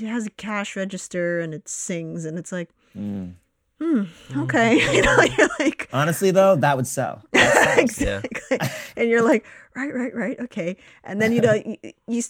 has 0.00 0.26
a 0.26 0.30
cash 0.30 0.76
register 0.76 1.40
and 1.40 1.52
it 1.54 1.68
sings 1.68 2.24
and 2.26 2.38
it's 2.38 2.52
like 2.52 2.68
Mm. 2.96 3.34
Hmm 3.82 4.02
okay. 4.42 4.76
You 4.96 5.02
know 5.02 5.16
you're 5.36 5.48
like 5.58 5.88
Honestly 5.92 6.30
though, 6.30 6.54
that 6.56 6.76
would 6.76 6.86
sell. 6.86 7.22
exactly. 7.32 8.58
And 8.96 9.08
you're 9.10 9.22
like 9.22 9.44
right 9.74 9.92
right 9.92 10.14
right 10.14 10.38
okay. 10.40 10.76
And 11.04 11.20
then 11.20 11.32
you 11.32 11.40
know 11.40 11.54
you, 11.54 11.76
you 12.06 12.22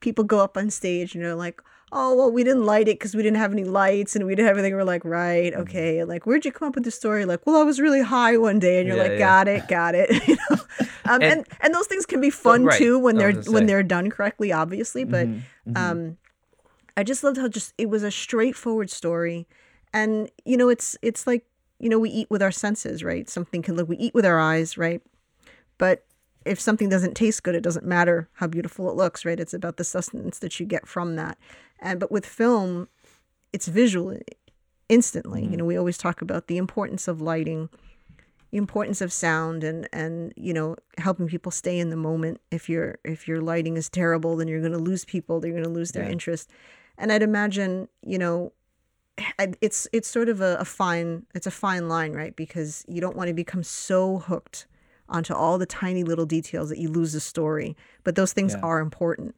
people 0.00 0.24
go 0.24 0.40
up 0.40 0.56
on 0.56 0.70
stage 0.70 1.14
and 1.14 1.24
they're 1.24 1.34
like 1.34 1.60
oh 1.90 2.14
well 2.14 2.30
we 2.30 2.44
didn't 2.44 2.66
light 2.66 2.86
it 2.86 2.98
because 2.98 3.14
we 3.16 3.22
didn't 3.22 3.38
have 3.38 3.52
any 3.52 3.64
lights 3.64 4.14
and 4.14 4.26
we 4.26 4.34
didn't 4.34 4.48
have 4.48 4.58
anything. 4.58 4.74
We're 4.74 4.84
like 4.84 5.04
right 5.04 5.52
Mm-hmm. 5.52 5.62
okay 5.62 6.04
like 6.04 6.26
where'd 6.26 6.44
you 6.44 6.52
come 6.52 6.68
up 6.68 6.74
with 6.74 6.84
the 6.84 6.90
story? 6.90 7.24
Like 7.24 7.46
well 7.46 7.56
i 7.56 7.62
was 7.64 7.80
really 7.80 8.02
high 8.02 8.36
one 8.36 8.58
day. 8.58 8.78
And 8.78 8.86
you're 8.86 8.96
Yeah, 8.96 9.02
like 9.04 9.12
yeah. 9.12 9.18
got 9.18 9.48
it 9.48 9.68
got 9.68 9.94
it. 9.94 10.10
You 10.28 10.36
know? 10.36 10.56
Um, 11.06 11.22
and, 11.22 11.24
And- 11.24 11.46
and 11.62 11.74
those 11.74 11.86
things 11.86 12.04
can 12.04 12.20
be 12.20 12.28
fun 12.30 12.64
right, 12.64 12.76
too 12.78 12.98
when 12.98 13.16
they're 13.16 13.32
when 13.54 13.64
they're 13.66 13.82
done 13.82 14.10
correctly 14.10 14.52
obviously 14.52 15.04
but 15.04 15.26
Mm-hmm, 15.26 15.76
um 15.76 16.16
i 16.96 17.02
just 17.02 17.24
loved 17.24 17.38
how 17.38 17.48
just 17.48 17.72
it 17.78 17.88
was 17.88 18.02
a 18.02 18.10
straightforward 18.10 18.90
story 18.90 19.46
and 19.92 20.30
you 20.44 20.56
know 20.56 20.68
it's 20.68 20.96
it's 21.02 21.26
like 21.26 21.44
you 21.78 21.88
know, 21.88 21.98
we 21.98 22.10
eat 22.10 22.30
with 22.30 22.42
our 22.42 22.50
senses, 22.50 23.04
right? 23.04 23.28
Something 23.28 23.62
can 23.62 23.76
look, 23.76 23.88
we 23.88 23.96
eat 23.96 24.14
with 24.14 24.26
our 24.26 24.40
eyes, 24.40 24.76
right? 24.76 25.00
But 25.78 26.04
if 26.44 26.58
something 26.60 26.88
doesn't 26.88 27.14
taste 27.14 27.42
good, 27.42 27.54
it 27.54 27.62
doesn't 27.62 27.86
matter 27.86 28.28
how 28.34 28.46
beautiful 28.46 28.90
it 28.90 28.96
looks, 28.96 29.24
right? 29.24 29.38
It's 29.38 29.54
about 29.54 29.76
the 29.76 29.84
sustenance 29.84 30.38
that 30.40 30.58
you 30.58 30.66
get 30.66 30.88
from 30.88 31.16
that. 31.16 31.38
And 31.78 32.00
but 32.00 32.10
with 32.10 32.26
film, 32.26 32.88
it's 33.52 33.68
visual 33.68 34.18
instantly. 34.88 35.42
You 35.42 35.48
mm-hmm. 35.48 35.56
know, 35.58 35.64
we 35.64 35.76
always 35.76 35.98
talk 35.98 36.20
about 36.20 36.48
the 36.48 36.56
importance 36.56 37.06
of 37.06 37.20
lighting, 37.20 37.68
the 38.50 38.58
importance 38.58 39.00
of 39.00 39.12
sound 39.12 39.62
and 39.62 39.88
and 39.92 40.32
you 40.36 40.52
know, 40.52 40.76
helping 40.96 41.28
people 41.28 41.52
stay 41.52 41.78
in 41.78 41.90
the 41.90 41.96
moment. 41.96 42.40
If 42.50 42.68
your 42.68 42.98
if 43.04 43.28
your 43.28 43.40
lighting 43.40 43.76
is 43.76 43.88
terrible, 43.88 44.36
then 44.36 44.48
you're 44.48 44.60
going 44.60 44.72
to 44.72 44.78
lose 44.78 45.04
people, 45.04 45.38
they're 45.38 45.52
going 45.52 45.62
to 45.62 45.70
lose 45.70 45.92
their 45.92 46.04
Yeah. 46.04 46.10
interest. 46.10 46.50
And 46.96 47.12
I'd 47.12 47.22
imagine, 47.22 47.86
you 48.04 48.18
know, 48.18 48.52
it's 49.38 49.86
it's 49.92 50.08
sort 50.08 50.28
of 50.28 50.40
a, 50.40 50.56
a 50.60 50.64
fine 50.64 51.24
it's 51.34 51.46
a 51.46 51.50
fine 51.50 51.88
line 51.88 52.12
right 52.12 52.34
because 52.36 52.84
you 52.88 53.00
don't 53.00 53.16
want 53.16 53.28
to 53.28 53.34
become 53.34 53.62
so 53.62 54.18
hooked 54.18 54.66
onto 55.08 55.34
all 55.34 55.58
the 55.58 55.66
tiny 55.66 56.04
little 56.04 56.26
details 56.26 56.68
that 56.68 56.78
you 56.78 56.88
lose 56.88 57.12
the 57.12 57.20
story 57.20 57.76
but 58.04 58.14
those 58.14 58.32
things 58.32 58.52
Yeah. 58.54 58.60
are 58.62 58.80
important 58.80 59.34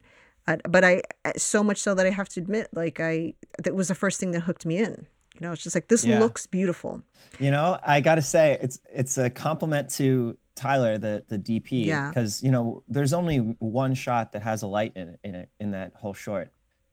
uh, 0.47 0.57
but 0.69 0.83
i 0.83 1.01
so 1.37 1.63
much 1.63 1.77
so 1.77 1.95
that 1.95 2.05
i 2.05 2.09
have 2.09 2.29
to 2.29 2.39
admit 2.39 2.67
like 2.73 2.99
i 2.99 3.33
that 3.63 3.73
was 3.75 3.87
the 3.87 3.95
first 3.95 4.19
thing 4.19 4.31
that 4.31 4.41
hooked 4.41 4.65
me 4.65 4.77
in 4.77 5.07
you 5.35 5.41
know 5.41 5.51
it's 5.53 5.63
just 5.63 5.75
like 5.75 5.87
this 5.87 6.03
Yeah. 6.05 6.19
looks 6.19 6.45
beautiful 6.47 7.01
You 7.39 7.49
know, 7.51 7.79
I 7.85 8.01
got 8.01 8.15
to 8.15 8.21
say 8.21 8.57
it's 8.61 8.79
it's 8.93 9.17
a 9.17 9.29
compliment 9.29 9.89
to 9.91 10.37
Tyler, 10.55 10.97
the 10.97 11.23
the 11.29 11.39
DP, 11.39 11.85
Yeah. 11.85 12.09
because 12.09 12.43
you 12.43 12.51
know 12.51 12.83
there's 12.89 13.13
only 13.13 13.37
one 13.59 13.93
shot 13.95 14.33
that 14.33 14.43
has 14.43 14.61
a 14.63 14.67
light 14.67 14.91
in 14.95 15.07
it 15.13 15.19
in 15.23 15.35
it 15.35 15.49
in 15.59 15.71
that 15.71 15.93
whole 15.95 16.13
short, 16.13 16.51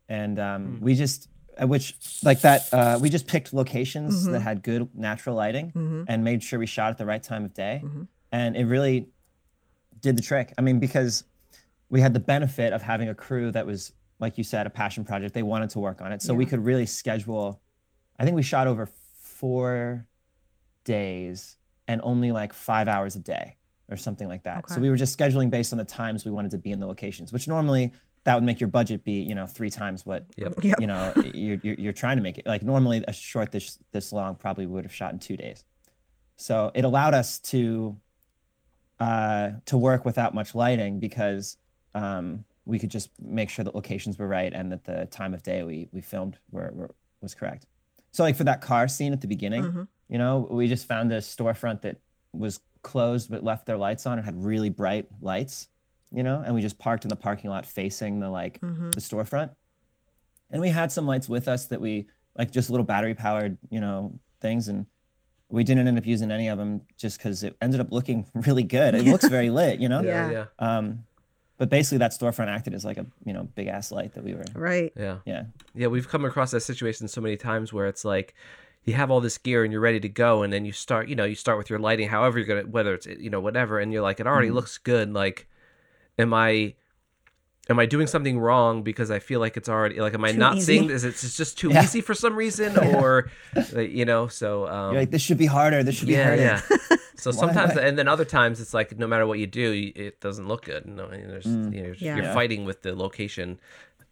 and 0.08 0.38
um, 0.38 0.78
we 0.80 0.94
just 0.94 1.28
which 1.66 1.94
like 2.22 2.40
that 2.42 2.72
uh, 2.72 2.98
we 3.00 3.08
just 3.10 3.26
picked 3.26 3.52
locations 3.52 4.24
that 4.26 4.40
had 4.40 4.62
good 4.62 4.88
natural 4.94 5.34
lighting 5.34 5.72
Mhm. 5.72 6.04
and 6.08 6.22
made 6.24 6.42
sure 6.42 6.58
we 6.58 6.66
shot 6.66 6.90
at 6.90 6.98
the 6.98 7.06
right 7.06 7.22
time 7.22 7.44
of 7.44 7.54
day, 7.54 7.82
Mhm. 7.84 8.06
and 8.32 8.56
it 8.56 8.64
really 8.66 9.08
did 10.00 10.16
the 10.16 10.22
trick. 10.22 10.52
I 10.56 10.60
mean, 10.60 10.78
because 10.78 11.24
we 11.90 12.00
had 12.00 12.14
the 12.14 12.20
benefit 12.20 12.72
of 12.72 12.82
having 12.82 13.08
a 13.08 13.14
crew 13.14 13.50
that 13.52 13.66
was 13.66 13.92
like 14.20 14.36
you 14.38 14.44
said 14.44 14.66
a 14.66 14.70
passion 14.70 15.04
project. 15.04 15.34
They 15.34 15.42
wanted 15.42 15.70
to 15.70 15.78
work 15.80 16.00
on 16.00 16.12
it, 16.12 16.22
so 16.22 16.34
we 16.34 16.44
could 16.46 16.64
really 16.64 16.86
schedule. 16.86 17.60
I 18.18 18.24
think 18.24 18.34
we 18.36 18.42
shot 18.42 18.66
over 18.66 18.86
four 19.22 20.06
days 20.84 21.56
and 21.86 22.00
only 22.04 22.32
like 22.32 22.52
five 22.52 22.88
hours 22.88 23.16
a 23.16 23.20
day 23.20 23.56
or 23.90 23.96
something 23.96 24.28
like 24.28 24.42
that. 24.42 24.68
So 24.68 24.80
we 24.80 24.90
were 24.90 24.96
just 24.96 25.16
scheduling 25.18 25.50
based 25.50 25.72
on 25.72 25.78
the 25.78 25.84
times 25.84 26.24
we 26.24 26.30
wanted 26.30 26.50
to 26.50 26.58
be 26.58 26.70
in 26.72 26.80
the 26.80 26.86
locations, 26.86 27.32
which 27.32 27.48
normally 27.48 27.92
that 28.28 28.34
would 28.34 28.44
make 28.44 28.60
your 28.60 28.68
budget 28.68 29.04
be, 29.04 29.22
you 29.22 29.34
know, 29.34 29.46
three 29.46 29.70
times 29.70 30.04
what 30.04 30.26
Yep. 30.36 30.52
Yep. 30.62 30.80
you 30.82 30.86
know 30.86 31.12
you're, 31.32 31.58
you're 31.62 31.74
you're 31.76 31.92
trying 31.94 32.18
to 32.18 32.22
make 32.22 32.36
it. 32.36 32.46
Like 32.46 32.62
normally 32.62 33.02
a 33.08 33.12
short 33.12 33.50
this 33.52 33.78
this 33.92 34.12
long 34.12 34.34
probably 34.34 34.66
would 34.66 34.84
have 34.84 34.92
shot 34.94 35.14
in 35.14 35.18
two 35.18 35.36
days. 35.38 35.64
So 36.36 36.70
it 36.74 36.84
allowed 36.84 37.14
us 37.14 37.38
to 37.52 37.96
uh, 39.00 39.50
to 39.66 39.78
work 39.78 40.04
without 40.04 40.34
much 40.34 40.54
lighting 40.54 41.00
because 41.00 41.56
um, 41.94 42.44
we 42.66 42.78
could 42.78 42.90
just 42.90 43.08
make 43.20 43.48
sure 43.48 43.64
that 43.64 43.74
locations 43.74 44.18
were 44.18 44.28
right 44.28 44.52
and 44.52 44.70
that 44.72 44.84
the 44.84 45.06
time 45.10 45.32
of 45.32 45.42
day 45.42 45.62
we 45.62 45.88
we 45.92 46.00
filmed 46.02 46.36
were, 46.50 46.70
were 46.74 46.90
was 47.22 47.34
correct. 47.34 47.64
So 48.12 48.22
like 48.24 48.36
for 48.36 48.44
that 48.44 48.60
car 48.60 48.88
scene 48.88 49.12
at 49.12 49.20
the 49.20 49.26
beginning, 49.26 49.62
Mhm. 49.64 49.88
you 50.08 50.18
know, 50.18 50.46
we 50.50 50.68
just 50.68 50.86
found 50.86 51.10
a 51.12 51.18
storefront 51.18 51.80
that 51.82 51.96
was 52.32 52.60
closed 52.82 53.30
but 53.30 53.42
left 53.42 53.64
their 53.66 53.76
lights 53.78 54.06
on 54.06 54.18
and 54.18 54.24
had 54.24 54.36
really 54.44 54.68
bright 54.70 55.06
lights, 55.20 55.68
you 56.12 56.22
know, 56.22 56.42
and 56.44 56.54
we 56.54 56.60
just 56.62 56.78
parked 56.78 57.04
in 57.04 57.08
the 57.08 57.16
parking 57.16 57.50
lot 57.50 57.66
facing 57.66 58.20
the 58.20 58.30
like 58.30 58.60
Mhm. 58.60 58.92
the 58.94 59.00
storefront. 59.00 59.50
And 60.50 60.60
we 60.62 60.68
had 60.70 60.90
some 60.90 61.06
lights 61.06 61.28
with 61.28 61.48
us 61.48 61.66
that 61.66 61.80
we 61.80 62.06
like 62.36 62.50
just 62.50 62.70
little 62.70 62.84
battery 62.86 63.14
powered, 63.14 63.58
you 63.70 63.80
know, 63.80 64.18
things 64.40 64.68
and 64.68 64.86
we 65.50 65.64
didn't 65.64 65.86
end 65.88 65.98
up 65.98 66.06
using 66.06 66.30
any 66.30 66.48
of 66.48 66.58
them 66.58 66.82
just 66.96 67.18
because 67.18 67.42
it 67.42 67.56
ended 67.60 67.80
up 67.80 67.90
looking 67.90 68.26
really 68.34 68.62
good. 68.62 68.94
It 68.94 69.04
looks 69.04 69.28
very 69.28 69.50
lit, 69.50 69.80
you 69.80 69.88
know? 69.88 70.00
Yeah. 70.02 70.30
yeah, 70.30 70.44
Um, 70.58 71.04
but 71.58 71.68
basically 71.70 71.98
that 71.98 72.12
storefront 72.12 72.48
acted 72.48 72.72
as 72.74 72.84
like 72.84 72.98
a, 72.98 73.06
you 73.24 73.32
know, 73.32 73.44
big 73.54 73.66
ass 73.66 73.90
light 73.90 74.14
that 74.14 74.24
we 74.24 74.34
were, 74.34 74.44
right 74.54 74.92
yeah. 74.96 75.18
yeah. 75.26 75.44
Yeah, 75.74 75.88
we've 75.88 76.08
come 76.08 76.24
across 76.24 76.50
that 76.52 76.60
situation 76.60 77.08
so 77.08 77.20
many 77.20 77.36
times 77.36 77.72
where 77.72 77.86
it's 77.86 78.04
like 78.04 78.34
you 78.84 78.94
have 78.94 79.10
all 79.10 79.20
this 79.20 79.36
gear 79.38 79.64
and 79.64 79.72
you're 79.72 79.82
ready 79.82 80.00
to 80.00 80.08
go, 80.08 80.42
and 80.42 80.50
then 80.52 80.64
you 80.64 80.72
start, 80.72 81.08
you 81.08 81.16
know, 81.16 81.24
you 81.24 81.34
start 81.34 81.58
with 81.58 81.68
your 81.68 81.78
lighting, 81.78 82.08
however 82.08 82.38
you're 82.38 82.46
gonna, 82.46 82.62
whether 82.70 82.94
it's 82.94 83.06
you 83.06 83.28
know 83.28 83.40
whatever, 83.40 83.78
and 83.80 83.92
you're 83.92 84.00
like, 84.02 84.18
it 84.20 84.26
already 84.26 84.50
looks 84.50 84.78
good. 84.78 85.12
Like, 85.12 85.46
am 86.18 86.34
I, 86.34 86.74
am 87.70 87.78
I 87.78 87.86
doing 87.86 88.06
something 88.06 88.38
wrong 88.38 88.82
because 88.82 89.10
I 89.10 89.18
feel 89.18 89.40
like 89.40 89.56
it's 89.56 89.68
already 89.68 90.00
like, 90.00 90.14
am 90.14 90.24
I 90.24 90.32
Too 90.32 90.38
not 90.38 90.56
easy. 90.56 90.64
seeing 90.76 90.88
this? 90.88 91.04
It's 91.04 91.22
it's 91.24 91.36
just 91.36 91.58
too 91.58 91.70
Yeah. 91.70 91.82
easy 91.84 92.00
for 92.00 92.14
some 92.14 92.34
reason, 92.36 92.76
or 92.94 93.30
you 93.76 94.04
know, 94.04 94.26
so 94.28 94.66
um, 94.68 94.92
You're 94.92 95.02
like, 95.02 95.10
this 95.10 95.22
should 95.22 95.38
be 95.38 95.46
harder. 95.46 95.82
This 95.82 95.96
should 95.96 96.08
be 96.08 96.14
yeah, 96.14 96.24
harder. 96.26 96.42
yeah. 96.42 96.96
So 97.18 97.32
sometimes, 97.32 97.76
and 97.76 97.98
then 97.98 98.06
other 98.06 98.24
times, 98.24 98.60
it's 98.60 98.72
like 98.72 98.96
no 98.96 99.08
matter 99.08 99.26
what 99.26 99.40
you 99.40 99.48
do, 99.48 99.90
it 99.96 100.20
doesn't 100.20 100.46
look 100.46 100.64
good. 100.66 100.86
No, 100.86 101.08
there's, 101.08 101.46
Mm. 101.46 101.74
you 101.74 101.82
know, 101.82 101.94
Yeah. 101.98 102.14
you're 102.16 102.32
fighting 102.32 102.64
with 102.64 102.82
the 102.82 102.94
location 102.94 103.58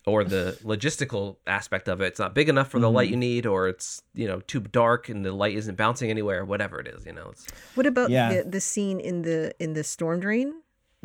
or 0.06 0.25
the 0.25 0.58
logistical 0.64 1.36
aspect 1.46 1.86
of 1.88 2.00
it. 2.00 2.06
It's 2.06 2.18
not 2.18 2.34
big 2.34 2.48
enough 2.48 2.68
for 2.68 2.80
the 2.80 2.88
Mm-hmm. 2.88 2.96
light 2.96 3.08
you 3.10 3.16
need, 3.16 3.46
or 3.46 3.68
it's 3.68 4.02
you 4.14 4.26
know 4.26 4.40
too 4.40 4.58
dark 4.58 5.08
and 5.08 5.25
the 5.25 5.30
light 5.32 5.54
isn't 5.54 5.76
bouncing 5.76 6.10
anywhere. 6.10 6.44
Whatever 6.44 6.80
it 6.80 6.88
is, 6.88 7.06
you 7.06 7.12
know. 7.12 7.28
It's, 7.30 7.46
what 7.76 7.86
about 7.86 8.10
Yeah. 8.10 8.42
the, 8.42 8.50
the 8.50 8.60
scene 8.60 8.98
in 8.98 9.22
the 9.22 9.52
in 9.60 9.75
the 9.75 9.84
storm 9.84 10.18
drain 10.18 10.54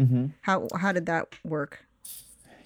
hmm 0.08 0.25
how 0.41 0.67
how 0.75 0.91
did 0.91 1.05
that 1.05 1.27
work 1.43 1.86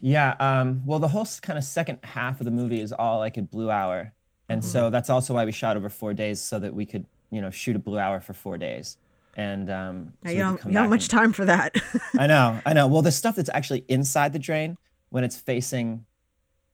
Yeah. 0.02 0.36
Um, 0.40 0.82
well, 0.86 1.00
the 1.00 1.08
whole 1.08 1.26
kind 1.42 1.58
of 1.58 1.64
second 1.64 2.00
half 2.04 2.40
of 2.40 2.46
the 2.46 2.52
movie 2.52 2.82
is 2.82 2.92
all 2.94 3.18
like 3.20 3.38
a 3.38 3.42
Blue 3.42 3.72
Hour, 3.72 4.14
and 4.50 4.64
so 4.64 4.90
that's 4.90 5.10
also 5.10 5.34
why 5.34 5.46
we 5.46 5.52
shot 5.52 5.78
over 5.78 5.90
four 5.90 6.14
days 6.14 6.40
so 6.42 6.60
that 6.60 6.74
we 6.76 6.86
could, 6.86 7.06
you 7.32 7.42
know, 7.42 7.50
shoot 7.50 7.76
a 7.76 7.80
Blue 7.80 7.98
Hour 7.98 8.20
for 8.20 8.34
four 8.34 8.58
days. 8.58 8.98
And 9.38 9.70
um, 9.72 10.14
so 10.24 10.32
you 10.32 10.40
don't 10.40 10.58
you 10.66 10.72
don't 10.74 10.84
have 10.84 10.90
much 10.90 11.04
and- 11.06 11.10
time 11.20 11.34
for 11.34 11.46
that 11.46 11.76
I 12.20 12.28
know, 12.28 12.60
I 12.66 12.74
know. 12.74 12.88
Well, 12.88 13.02
the 13.02 13.12
stuff 13.12 13.36
that's 13.36 13.50
actually 13.54 13.84
inside 13.88 14.32
the 14.34 14.40
drain 14.40 14.78
when 15.10 15.24
it's 15.24 15.38
facing, 15.38 16.06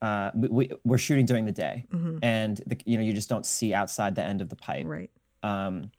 uh, 0.01 0.32
we, 0.36 0.48
we 0.50 0.72
we're 0.84 0.98
shooting 0.98 1.25
during 1.25 1.46
the 1.46 1.51
day, 1.65 1.86
Mhm. 1.94 2.20
and 2.22 2.58
the, 2.68 2.77
you 2.86 2.98
know 2.98 3.03
you 3.03 3.13
just 3.13 3.30
don't 3.30 3.46
see 3.46 3.74
outside 3.74 4.15
the 4.15 4.24
end 4.24 4.41
of 4.41 4.50
the 4.50 4.56
pipe. 4.56 4.86
right 4.86 5.10
Um, 5.44 5.91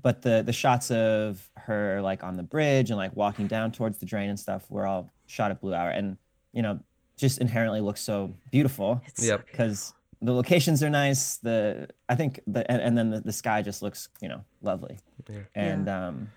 but 0.00 0.22
the 0.22 0.42
the 0.42 0.52
shots 0.52 0.90
of 0.90 1.48
her 1.56 2.00
like 2.02 2.22
on 2.22 2.36
the 2.36 2.42
bridge 2.42 2.90
and 2.90 2.96
like 2.96 3.14
walking 3.16 3.46
down 3.46 3.72
towards 3.72 3.98
the 3.98 4.06
drain 4.06 4.28
and 4.30 4.38
stuff 4.38 4.64
were 4.70 4.86
all 4.86 5.10
shot 5.26 5.50
at 5.50 5.60
Blue 5.60 5.74
Hour, 5.74 5.90
and 5.90 6.16
you 6.52 6.62
know 6.62 6.80
just 7.16 7.38
inherently 7.38 7.80
looks 7.80 8.00
so 8.00 8.32
beautiful 8.52 9.02
it's 9.06 9.24
Yep. 9.26 9.46
because 9.50 9.92
the 10.22 10.32
locations 10.32 10.82
are 10.82 10.90
nice. 10.90 11.36
The 11.38 11.88
I 12.08 12.14
think 12.14 12.40
the 12.46 12.68
and, 12.70 12.80
and 12.82 12.96
then 12.98 13.10
the, 13.10 13.20
the 13.20 13.32
sky 13.32 13.62
just 13.62 13.82
looks 13.82 14.08
you 14.20 14.28
know 14.28 14.44
lovely, 14.62 14.98
Yeah. 15.28 15.38
and 15.54 15.88
um, 15.88 16.30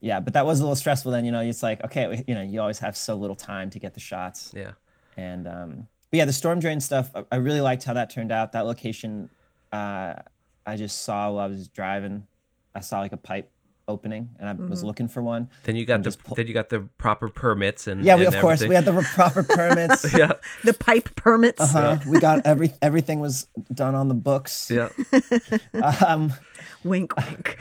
yeah. 0.00 0.20
But 0.20 0.32
that 0.34 0.46
was 0.46 0.60
a 0.60 0.62
little 0.62 0.76
stressful. 0.76 1.12
Then 1.12 1.24
you 1.24 1.32
know 1.32 1.40
it's 1.40 1.62
like 1.62 1.82
okay, 1.84 2.06
we- 2.08 2.24
you 2.28 2.34
know 2.34 2.42
you 2.42 2.60
always 2.60 2.78
have 2.80 2.96
so 2.96 3.14
little 3.16 3.36
time 3.36 3.70
to 3.70 3.78
get 3.78 3.94
the 3.94 4.00
shots, 4.00 4.52
yeah, 4.54 4.72
and 5.16 5.46
um, 5.48 5.88
but 6.10 6.18
yeah, 6.18 6.24
the 6.24 6.32
storm 6.32 6.60
drain 6.60 6.80
stuff. 6.80 7.10
I, 7.14 7.24
I 7.32 7.36
really 7.36 7.60
liked 7.60 7.84
how 7.84 7.94
that 7.94 8.10
turned 8.10 8.30
out. 8.32 8.52
That 8.52 8.66
location, 8.66 9.30
uh, 9.72 10.14
I 10.66 10.76
just 10.76 11.02
saw 11.02 11.30
while 11.32 11.44
I 11.44 11.46
was 11.48 11.68
driving. 11.68 12.26
I 12.74 12.80
saw 12.80 13.00
like 13.00 13.12
a 13.12 13.16
pipe 13.16 13.50
opening, 13.86 14.30
and 14.38 14.48
I 14.48 14.52
was 14.54 14.78
Mm-hmm. 14.78 14.86
looking 14.86 15.08
for 15.08 15.22
one. 15.22 15.50
then 15.64 15.76
you 15.76 15.84
got 15.84 16.02
the 16.02 16.10
pull- 16.12 16.34
then 16.36 16.46
you 16.46 16.54
got 16.54 16.70
the 16.70 16.80
proper 16.96 17.28
permits 17.28 17.86
and 17.86 18.02
Yeah, 18.02 18.16
we, 18.16 18.24
and 18.24 18.34
of 18.34 18.40
course 18.40 18.62
we 18.64 18.74
had 18.74 18.86
the 18.86 18.94
proper 19.14 19.42
permits. 19.42 20.10
yeah, 20.18 20.32
the 20.64 20.72
pipe 20.72 21.14
permits 21.16 21.60
Uh-huh. 21.60 21.98
We 22.08 22.18
got 22.18 22.46
every 22.46 22.72
everything 22.80 23.20
was 23.20 23.46
done 23.72 23.94
on 23.94 24.08
the 24.08 24.14
books. 24.14 24.70
yeah, 24.70 24.88
Um, 26.06 26.32
wink 26.82 27.14
wink 27.16 27.58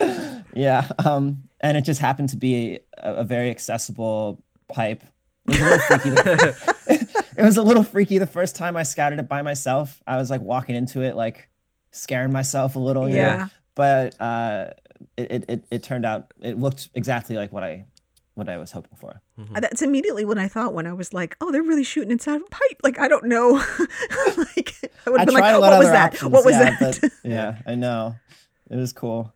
yeah, 0.54 0.88
um, 1.04 1.44
and 1.60 1.76
it 1.76 1.82
just 1.82 2.00
happened 2.00 2.30
to 2.30 2.36
be 2.36 2.80
a, 2.98 3.14
a 3.14 3.24
very 3.24 3.50
accessible 3.50 4.42
pipe. 4.68 5.02
It 5.46 5.60
was, 5.60 5.60
a 5.60 5.62
little 5.62 5.78
freaky 5.98 6.10
the, 6.10 7.28
it 7.36 7.42
was 7.42 7.56
a 7.58 7.62
little 7.62 7.82
freaky 7.82 8.18
the 8.18 8.26
first 8.26 8.56
time 8.56 8.76
I 8.76 8.82
scouted 8.82 9.18
it 9.18 9.28
by 9.28 9.42
myself. 9.42 10.02
I 10.06 10.16
was 10.16 10.30
like 10.30 10.40
walking 10.40 10.74
into 10.74 11.02
it, 11.02 11.14
like 11.16 11.48
scaring 11.92 12.32
myself 12.32 12.76
a 12.76 12.78
little. 12.78 13.08
you 13.08 13.16
know? 13.16 13.48
Yeah. 13.76 14.10
But 14.16 14.20
uh, 14.20 14.70
it, 15.16 15.30
it, 15.30 15.44
it, 15.48 15.64
it 15.70 15.82
turned 15.82 16.04
out 16.04 16.32
it 16.40 16.58
looked 16.58 16.88
exactly 16.94 17.36
like 17.36 17.52
what 17.52 17.64
I 17.64 17.86
what 18.34 18.48
I 18.48 18.56
was 18.56 18.72
hoping 18.72 18.96
for. 18.96 19.20
Uh, 19.54 19.60
That's 19.60 19.80
immediately 19.82 20.24
what 20.24 20.38
I 20.38 20.48
thought 20.48 20.74
when 20.74 20.86
I 20.86 20.92
was 20.92 21.12
like, 21.12 21.36
"Oh, 21.40 21.52
they're 21.52 21.62
really 21.62 21.84
shooting 21.84 22.10
inside 22.10 22.40
a 22.40 22.44
pipe." 22.50 22.80
Like 22.82 22.98
I 22.98 23.08
don't 23.08 23.26
know. 23.26 23.52
like 24.36 24.74
I 25.06 25.10
would 25.10 25.18
I 25.18 25.20
have 25.20 25.26
been 25.26 25.36
tried 25.36 25.40
like, 25.40 25.54
a 25.54 25.58
lot 25.58 25.70
"What 25.72 25.78
was 25.78 25.88
that? 25.88 26.14
options. 26.14 26.32
what 26.32 26.44
was 26.44 26.54
yeah, 26.54 26.76
that?" 26.78 26.98
But, 27.00 27.10
yeah, 27.24 27.58
I 27.66 27.74
know. 27.74 28.16
It 28.70 28.76
was 28.76 28.92
cool. 28.92 29.32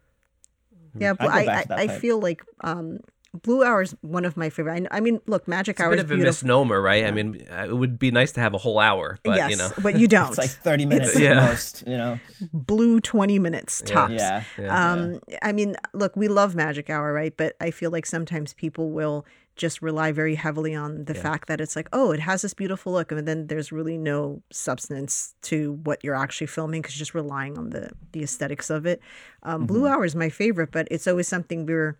yeah, 0.97 1.11
I'd 1.11 1.19
but 1.19 1.27
go 1.27 1.33
I 1.33 1.65
I, 1.71 1.83
I 1.83 1.89
feel 1.89 2.19
like 2.19 2.43
um 2.63 3.01
Blue 3.43 3.63
Hour 3.63 3.83
is 3.83 3.95
one 4.01 4.25
of 4.25 4.37
my 4.39 4.49
favorite. 4.49 4.89
I, 4.91 4.97
I 4.97 5.01
mean, 5.01 5.21
look, 5.27 5.47
Magic 5.47 5.75
It's 5.75 5.81
a 5.81 5.85
Hour 5.85 5.91
bit 5.91 5.99
is 5.99 6.05
of 6.05 6.11
a 6.11 6.15
beautiful. 6.15 6.29
misnomer, 6.31 6.81
right? 6.81 7.05
I 7.05 7.11
mean, 7.11 7.47
uh, 7.51 7.67
it 7.69 7.77
would 7.77 7.99
be 7.99 8.11
nice 8.11 8.33
to 8.33 8.41
have 8.41 8.55
a 8.55 8.59
whole 8.59 8.79
hour, 8.79 9.19
but 9.23 9.37
yes, 9.37 9.51
you 9.51 9.57
know, 9.57 9.71
but 9.83 9.99
you 10.01 10.09
don't. 10.09 10.29
It's 10.31 10.39
like 10.39 10.51
30 10.51 10.87
minutes 10.87 11.19
Yeah. 11.19 11.33
at 11.45 11.51
most, 11.51 11.85
you 11.87 11.97
know? 11.97 12.19
Blue 12.53 13.01
twenty 13.01 13.39
minutes 13.39 13.83
tops. 13.85 14.15
Yeah. 14.15 14.45
Yeah. 14.59 14.93
Um, 14.93 15.21
I 15.43 15.53
mean, 15.53 15.77
look, 15.93 16.17
we 16.17 16.29
love 16.29 16.55
Magic 16.55 16.89
Hour, 16.89 17.13
right? 17.13 17.37
But 17.37 17.55
I 17.61 17.71
feel 17.71 17.91
like 17.91 18.07
sometimes 18.07 18.55
people 18.55 18.91
will 18.91 19.27
just 19.57 19.83
rely 19.83 20.13
very 20.13 20.37
heavily 20.37 20.73
on 20.75 21.05
the 21.07 21.15
fact 21.15 21.49
that 21.49 21.61
it's 21.61 21.75
like, 21.75 21.89
oh, 21.93 22.13
it 22.13 22.21
has 22.21 22.43
this 22.43 22.55
beautiful 22.55 22.93
look, 22.93 23.11
and 23.13 23.27
then 23.27 23.49
there's 23.49 23.73
really 23.73 23.99
no 23.99 24.41
substance 24.53 25.35
to 25.43 25.73
what 25.83 26.03
you're 26.05 26.15
actually 26.15 26.47
filming 26.47 26.81
because 26.81 26.95
just 26.95 27.13
relying 27.13 27.59
on 27.59 27.71
the 27.71 27.91
the 28.13 28.23
aesthetics 28.23 28.71
of 28.71 28.87
it. 28.87 29.01
Um, 29.43 29.67
Blue 29.67 29.81
Mm-hmm. 29.83 29.93
Hour 29.93 30.05
is 30.05 30.15
my 30.15 30.29
favorite, 30.31 30.71
but 30.73 30.89
it's 30.91 31.07
always 31.07 31.29
something 31.29 31.67
we're 31.67 31.99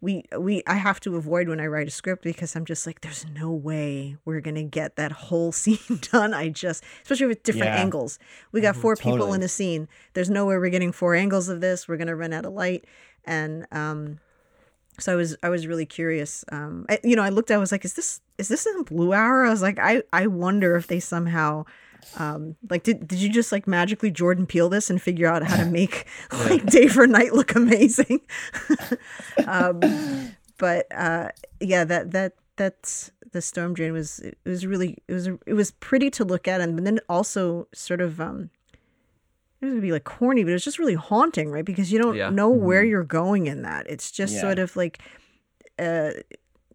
we 0.00 0.24
we 0.38 0.62
I 0.66 0.74
have 0.74 1.00
to 1.00 1.16
avoid 1.16 1.48
when 1.48 1.58
I 1.60 1.66
write 1.66 1.88
a 1.88 1.90
script 1.90 2.22
because 2.22 2.54
I'm 2.54 2.64
just 2.66 2.86
like, 2.86 3.00
there's 3.00 3.24
no 3.34 3.50
way 3.50 4.16
we're 4.24 4.40
gonna 4.42 4.62
get 4.62 4.96
that 4.96 5.10
whole 5.12 5.52
scene 5.62 5.78
done. 6.12 6.34
I 6.34 6.48
just, 6.50 6.84
especially 7.02 7.26
with 7.26 7.42
different 7.42 7.72
Yeah. 7.72 7.80
angles. 7.80 8.18
We 8.52 8.60
got 8.60 8.76
four 8.76 8.94
people 8.96 9.32
in 9.32 9.42
a 9.42 9.48
scene. 9.48 9.88
There's 10.14 10.30
no 10.30 10.44
way 10.46 10.56
we're 10.58 10.68
getting 10.70 10.92
four 10.92 11.14
angles 11.14 11.48
of 11.48 11.60
this. 11.60 11.88
We're 11.88 11.96
gonna 11.96 12.16
run 12.16 12.32
out 12.32 12.44
of 12.44 12.52
light, 12.52 12.84
and 13.24 13.66
um, 13.72 14.18
so 14.98 15.12
I 15.12 15.16
was 15.16 15.36
I 15.42 15.48
was 15.48 15.66
really 15.66 15.86
curious. 15.86 16.44
Um, 16.52 16.86
I, 16.88 16.98
you 17.02 17.16
know, 17.16 17.22
I 17.22 17.30
looked. 17.30 17.50
I 17.50 17.56
was 17.56 17.72
like, 17.72 17.84
is 17.84 17.94
this 17.94 18.20
is 18.38 18.48
this 18.48 18.66
in 18.66 18.82
Blue 18.82 19.12
Hour? 19.14 19.44
I 19.46 19.50
was 19.50 19.62
like, 19.62 19.78
I 19.78 20.02
I 20.12 20.26
wonder 20.26 20.76
if 20.76 20.86
they 20.88 21.00
somehow. 21.00 21.64
Um, 22.18 22.56
like 22.70 22.82
did, 22.82 23.06
did 23.08 23.18
you 23.18 23.28
just 23.28 23.52
like 23.52 23.66
magically 23.66 24.10
Jordan 24.10 24.46
Peele 24.46 24.68
this 24.68 24.88
and 24.88 25.00
figure 25.02 25.26
out 25.26 25.42
how 25.42 25.56
to 25.56 25.64
make 25.70 26.06
like 26.32 26.64
day 26.66 26.86
for 26.88 27.06
night 27.06 27.32
look 27.34 27.54
amazing? 27.54 28.20
um, 29.46 30.34
but 30.58 30.86
uh, 30.94 31.28
yeah, 31.60 31.84
that 31.84 32.12
that 32.12 32.32
that's 32.56 33.10
the 33.32 33.42
storm 33.42 33.74
drain 33.74 33.92
was 33.92 34.18
it 34.20 34.38
was 34.44 34.66
really 34.66 34.96
it 35.08 35.12
was 35.12 35.28
it 35.46 35.54
was 35.54 35.72
pretty 35.72 36.10
to 36.10 36.24
look 36.24 36.48
at, 36.48 36.60
and 36.60 36.86
then 36.86 37.00
also 37.08 37.68
sort 37.74 38.00
of 38.00 38.20
um, 38.20 38.50
it 39.60 39.66
was 39.66 39.72
gonna 39.72 39.82
be 39.82 39.92
like 39.92 40.04
corny, 40.04 40.42
but 40.44 40.50
it 40.50 40.54
was 40.54 40.64
just 40.64 40.78
really 40.78 40.94
haunting, 40.94 41.50
right? 41.50 41.64
Because 41.64 41.92
you 41.92 41.98
don't 42.00 42.16
Yeah. 42.16 42.30
know 42.30 42.48
where 42.48 42.84
you're 42.84 43.04
going 43.04 43.46
in 43.46 43.62
that. 43.62 43.86
It's 43.90 44.10
just 44.10 44.34
Yeah. 44.34 44.40
sort 44.40 44.58
of 44.58 44.74
like, 44.76 45.00
uh, 45.78 46.12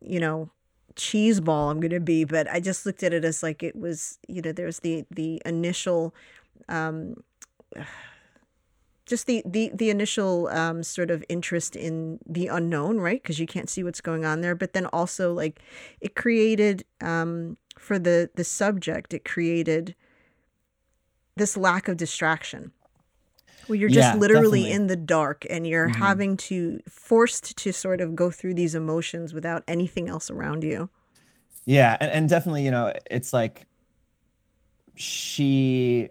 you 0.02 0.20
know, 0.20 0.52
cheese 1.02 1.40
ball. 1.40 1.70
I'm 1.70 1.80
gonna 1.80 2.00
be, 2.00 2.24
but 2.24 2.48
I 2.50 2.60
just 2.60 2.86
looked 2.86 3.04
at 3.04 3.14
it 3.14 3.26
as 3.26 3.42
like 3.42 3.64
it 3.64 3.76
was. 3.76 4.20
You 4.28 4.42
know, 4.42 4.52
there's 4.52 4.80
the 4.80 5.06
the 5.10 5.42
initial. 5.46 6.14
Um, 6.70 7.16
just 9.08 9.28
the, 9.28 9.42
the 9.46 9.72
the 9.74 9.90
initial 9.90 10.48
um, 10.50 10.84
sort 10.84 11.12
of 11.12 11.22
interest 11.28 11.76
in 11.76 12.20
the 12.26 12.48
unknown 12.48 12.98
right 12.98 13.22
because 13.22 13.40
you 13.40 13.48
can't 13.48 13.70
see 13.70 13.84
what's 13.84 14.00
going 14.00 14.24
on 14.24 14.40
there 14.40 14.56
but 14.56 14.72
then 14.72 14.86
also 14.86 15.34
like 15.34 15.60
it 16.00 16.16
created 16.16 16.86
um, 17.02 17.58
for 17.78 18.00
the 18.00 18.30
the 18.36 18.44
subject 18.46 19.14
it 19.14 19.26
created 19.26 19.96
this 21.36 21.58
lack 21.58 21.90
of 21.90 21.98
distraction 21.98 22.72
where 23.68 23.78
you're 23.78 23.90
just 23.90 24.14
Yeah, 24.14 24.20
literally 24.20 24.64
definitely. 24.64 24.72
in 24.72 24.88
the 24.88 24.96
dark 24.96 25.46
and 25.50 25.66
you're 25.66 25.90
mm-hmm. 25.90 26.02
having 26.02 26.38
to 26.38 26.80
forced 26.90 27.58
to 27.58 27.72
sort 27.72 28.02
of 28.02 28.16
go 28.16 28.32
through 28.32 28.56
these 28.56 28.76
emotions 28.76 29.34
without 29.34 29.64
anything 29.68 30.10
else 30.10 30.30
around 30.30 30.64
you. 30.64 30.90
Yeah, 31.66 31.98
and, 32.00 32.12
and 32.12 32.30
definitely, 32.30 32.66
you 32.66 32.72
know, 32.72 32.94
it's 33.10 33.34
like 33.34 33.68
she 34.96 36.10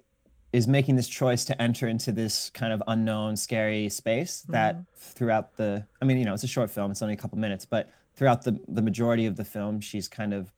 is 0.53 0.67
making 0.67 0.97
this 0.97 1.09
choice 1.09 1.45
to 1.45 1.63
enter 1.63 1.87
into 1.87 2.13
this 2.13 2.51
kind 2.51 2.73
of 2.73 2.83
unknown, 2.89 3.37
scary 3.37 3.89
space 3.89 4.45
that 4.49 4.75
mm-hmm. 4.75 4.83
throughout 4.97 5.57
the 5.57 5.87
I 6.01 6.05
mean, 6.05 6.19
you 6.19 6.25
know, 6.25 6.35
it's 6.35 6.45
a 6.45 6.49
short 6.49 6.71
film, 6.71 6.91
it's 6.91 7.03
only 7.03 7.15
a 7.15 7.17
couple 7.17 7.39
minutes, 7.39 7.65
but 7.65 7.91
throughout 8.15 8.43
the 8.43 8.59
the 8.69 8.83
majority 8.83 9.27
of 9.27 9.37
the 9.37 9.45
film, 9.45 9.81
she's 9.81 10.09
kind 10.09 10.35
of 10.35 10.53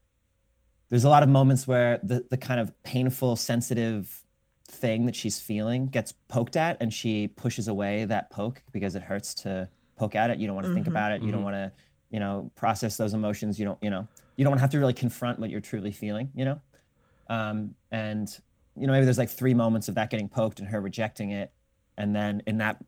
there's 0.89 1.05
a 1.05 1.09
lot 1.09 1.23
of 1.23 1.29
moments 1.29 1.67
where 1.67 1.99
the 2.03 2.25
the 2.31 2.37
kind 2.37 2.61
of 2.61 2.71
painful, 2.83 3.37
sensitive 3.37 4.22
thing 4.73 5.07
that 5.07 5.15
she's 5.15 5.39
feeling 5.39 5.87
gets 5.87 6.13
poked 6.29 6.57
at 6.57 6.77
and 6.81 6.93
she 6.93 7.29
pushes 7.29 7.69
away 7.69 8.05
that 8.07 8.31
poke 8.31 8.63
because 8.73 8.97
it 8.97 9.03
hurts 9.03 9.35
to 9.35 9.69
poke 9.97 10.17
at 10.17 10.31
it. 10.31 10.39
You 10.39 10.47
don't 10.47 10.57
want 10.57 10.67
to 10.67 10.75
think 10.75 10.87
about 10.87 11.13
it. 11.13 11.23
You 11.23 11.31
don't 11.31 11.45
want 11.45 11.55
to, 11.55 11.71
you 12.11 12.19
know, 12.19 12.51
process 12.55 12.97
those 12.97 13.15
emotions. 13.15 13.59
You 13.59 13.67
don't, 13.67 13.79
you 13.83 13.91
know, 13.91 14.09
you 14.37 14.45
don't 14.45 14.51
want 14.51 14.59
to 14.59 14.63
have 14.63 14.71
to 14.71 14.79
really 14.79 14.95
confront 14.95 15.39
what 15.39 15.51
you're 15.51 15.61
truly 15.61 15.93
feeling, 15.93 16.31
you 16.35 16.45
know? 16.45 16.61
Um, 17.29 17.75
and, 17.91 18.29
you 18.77 18.87
know, 18.87 18.93
maybe 18.93 19.05
there's 19.05 19.19
like 19.19 19.31
three 19.31 19.55
moments 19.55 19.89
of 19.89 19.95
that 19.95 20.11
getting 20.11 20.29
poked 20.29 20.59
and 20.59 20.69
her 20.69 20.81
rejecting 20.81 21.31
it. 21.31 21.53
And 21.99 22.17
then 22.17 22.43
in 22.47 22.59
that 22.59 22.79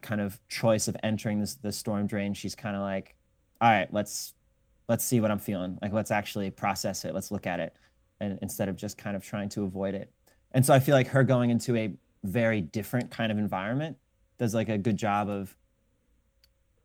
kind 0.00 0.20
of 0.20 0.40
choice 0.48 0.88
of 0.88 0.96
entering 1.02 1.40
this, 1.40 1.54
the 1.54 1.70
storm 1.70 2.06
drain, 2.06 2.34
she's 2.34 2.54
kind 2.54 2.74
of 2.74 2.82
like, 2.82 3.14
all 3.60 3.70
right, 3.70 3.92
let's, 3.92 4.34
let's 4.88 5.04
see 5.04 5.20
what 5.20 5.30
I'm 5.30 5.38
feeling. 5.38 5.78
Like, 5.82 5.92
let's 5.92 6.10
actually 6.10 6.50
process 6.50 7.04
it. 7.04 7.14
Let's 7.14 7.30
look 7.30 7.46
at 7.46 7.60
it. 7.60 7.76
And 8.20 8.38
instead 8.42 8.68
of 8.68 8.76
just 8.76 8.96
kind 8.96 9.14
of 9.14 9.24
trying 9.24 9.50
to 9.50 9.64
avoid 9.64 9.94
it. 9.94 10.10
And 10.54 10.64
so 10.64 10.72
I 10.72 10.78
feel 10.80 10.94
like 10.94 11.08
her 11.08 11.22
going 11.24 11.50
into 11.50 11.76
a 11.76 11.92
very 12.22 12.62
different 12.62 13.10
kind 13.10 13.30
of 13.30 13.36
environment 13.38 13.98
does 14.38 14.54
like 14.54 14.68
a 14.70 14.78
good 14.78 14.96
job 14.96 15.28
of 15.28 15.54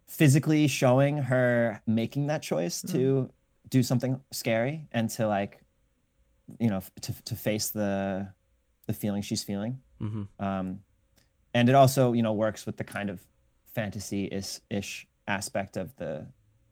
physically 0.08 0.68
showing 0.68 1.18
her 1.18 1.82
making 1.86 2.28
that 2.28 2.42
choice 2.42 2.82
to 2.82 3.30
do 3.70 3.84
something 3.84 4.20
scary 4.32 4.88
and 4.92 5.10
to 5.12 5.28
like 5.28 5.62
you 6.60 6.68
know 6.70 6.82
to, 7.02 7.14
to 7.24 7.36
face 7.36 7.70
the 7.70 8.28
the 8.88 8.94
feeling 8.94 9.22
she's 9.22 9.44
feeling 9.44 9.80
Mhm. 10.02 10.28
um 10.40 10.80
and 11.54 11.70
it 11.70 11.76
also 11.76 12.14
you 12.14 12.24
know 12.24 12.34
works 12.34 12.66
with 12.66 12.78
the 12.78 12.84
kind 12.84 13.10
of 13.12 13.22
fantasy 13.76 14.28
ish 14.72 15.06
aspect 15.28 15.78
of 15.78 15.96
the 15.98 16.26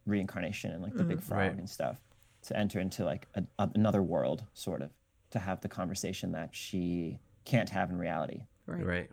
reincarnation 0.08 0.72
and 0.72 0.82
like 0.82 0.96
the 0.96 1.04
big 1.04 1.22
frog 1.22 1.40
Right. 1.40 1.58
and 1.58 1.70
stuff 1.70 1.98
to 2.44 2.58
enter 2.58 2.80
into 2.80 3.06
like 3.06 3.28
a, 3.36 3.44
a- 3.60 3.70
another 3.76 4.02
world 4.02 4.44
sort 4.54 4.82
of 4.82 4.90
to 5.32 5.40
have 5.40 5.62
the 5.62 5.68
conversation 5.68 6.32
that 6.34 6.50
she 6.56 7.20
can't 7.46 7.70
have 7.70 7.90
in 7.90 7.98
reality 7.98 8.42
right 8.66 8.86
Right. 8.86 9.10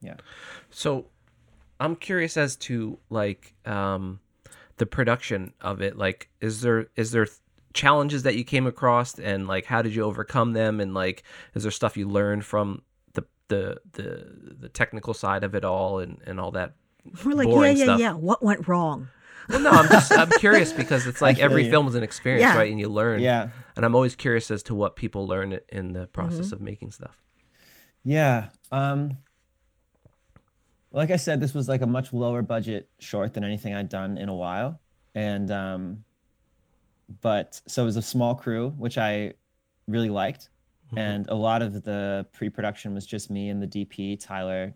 yeah 0.00 0.14
So 0.70 1.06
I'm 1.80 1.96
curious 1.96 2.36
as 2.36 2.56
to 2.56 2.98
like 3.10 3.54
um 3.66 4.20
the 4.78 4.86
production 4.86 5.52
of 5.60 5.80
it. 5.80 5.96
Like 5.98 6.28
is 6.40 6.60
there 6.60 6.86
is 6.96 7.12
there 7.12 7.26
challenges 7.72 8.22
that 8.24 8.36
you 8.36 8.44
came 8.44 8.66
across 8.66 9.18
and 9.18 9.46
like 9.48 9.64
how 9.64 9.80
did 9.82 9.94
you 9.94 10.02
overcome 10.02 10.52
them 10.52 10.80
and 10.80 10.92
like 10.94 11.22
is 11.54 11.62
there 11.62 11.72
stuff 11.72 11.96
you 11.96 12.06
learned 12.08 12.44
from 12.44 12.82
the 13.14 13.24
the 13.48 13.80
the 13.92 14.26
the 14.60 14.68
technical 14.68 15.14
side 15.14 15.42
of 15.44 15.54
it 15.54 15.64
all 15.64 15.98
and 16.00 16.20
and 16.26 16.38
all 16.38 16.50
that 16.50 16.74
we're 17.24 17.32
like 17.32 17.48
yeah 17.48 17.66
yeah 17.70 17.84
stuff? 17.84 18.00
yeah 18.00 18.12
what 18.12 18.42
went 18.42 18.68
wrong 18.68 19.08
Well, 19.48 19.60
no, 19.60 19.70
I'm 19.70 19.88
just 19.88 20.12
I'm 20.12 20.30
curious 20.30 20.72
because 20.72 21.06
it's 21.06 21.20
like 21.26 21.38
every 21.38 21.64
you. 21.64 21.70
film 21.70 21.86
is 21.88 21.94
an 21.94 22.02
experience, 22.02 22.42
Yeah. 22.42 22.56
right? 22.56 22.70
And 22.70 22.78
you 22.80 22.88
learn. 22.88 23.20
yeah 23.20 23.48
And 23.76 23.84
I'm 23.84 23.94
always 23.94 24.14
curious 24.14 24.50
as 24.50 24.62
to 24.64 24.74
what 24.74 24.96
people 24.96 25.26
learn 25.26 25.58
in 25.68 25.92
the 25.92 26.06
process 26.06 26.46
Mm-hmm. 26.46 26.54
of 26.54 26.60
making 26.60 26.90
stuff. 26.92 27.16
Yeah. 28.04 28.48
Um 28.70 29.18
like 30.90 31.10
I 31.10 31.16
said, 31.16 31.40
this 31.40 31.54
was 31.54 31.68
like 31.68 31.80
a 31.82 31.86
much 31.86 32.12
lower 32.12 32.42
budget 32.42 32.88
short 32.98 33.32
than 33.34 33.44
anything 33.44 33.74
I'd 33.74 33.88
done 33.88 34.18
in 34.18 34.28
a 34.28 34.34
while. 34.34 34.80
And 35.14 35.50
um 35.50 36.04
but 37.20 37.60
so 37.66 37.82
it 37.82 37.86
was 37.86 37.96
a 37.96 38.02
small 38.02 38.34
crew, 38.34 38.70
which 38.78 38.96
I 38.98 39.34
really 39.88 40.10
liked. 40.10 40.48
And 40.94 41.26
a 41.28 41.34
lot 41.34 41.62
of 41.62 41.82
the 41.84 42.26
pre-production 42.34 42.92
was 42.92 43.06
just 43.06 43.30
me 43.30 43.48
and 43.48 43.62
the 43.62 43.66
DP, 43.66 44.20
Tyler, 44.20 44.74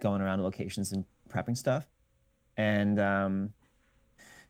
going 0.00 0.20
around 0.20 0.40
locations 0.44 0.92
and 0.92 1.04
prepping 1.28 1.56
stuff. 1.56 1.84
And 2.56 3.00
um 3.00 3.52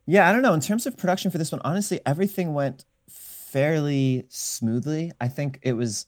yeah, 0.05 0.29
I 0.29 0.31
don't 0.31 0.41
know. 0.41 0.53
In 0.53 0.59
terms 0.59 0.85
of 0.85 0.95
production 0.97 1.31
for 1.31 1.37
this 1.37 1.51
one, 1.51 1.61
honestly, 1.63 1.99
everything 2.05 2.53
went 2.53 2.85
fairly 3.09 4.25
smoothly. 4.29 5.11
I 5.19 5.27
think 5.27 5.59
it 5.61 5.73
was 5.73 6.07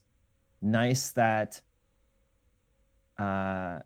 nice 0.62 1.10
that 1.12 1.60
uh 3.18 3.80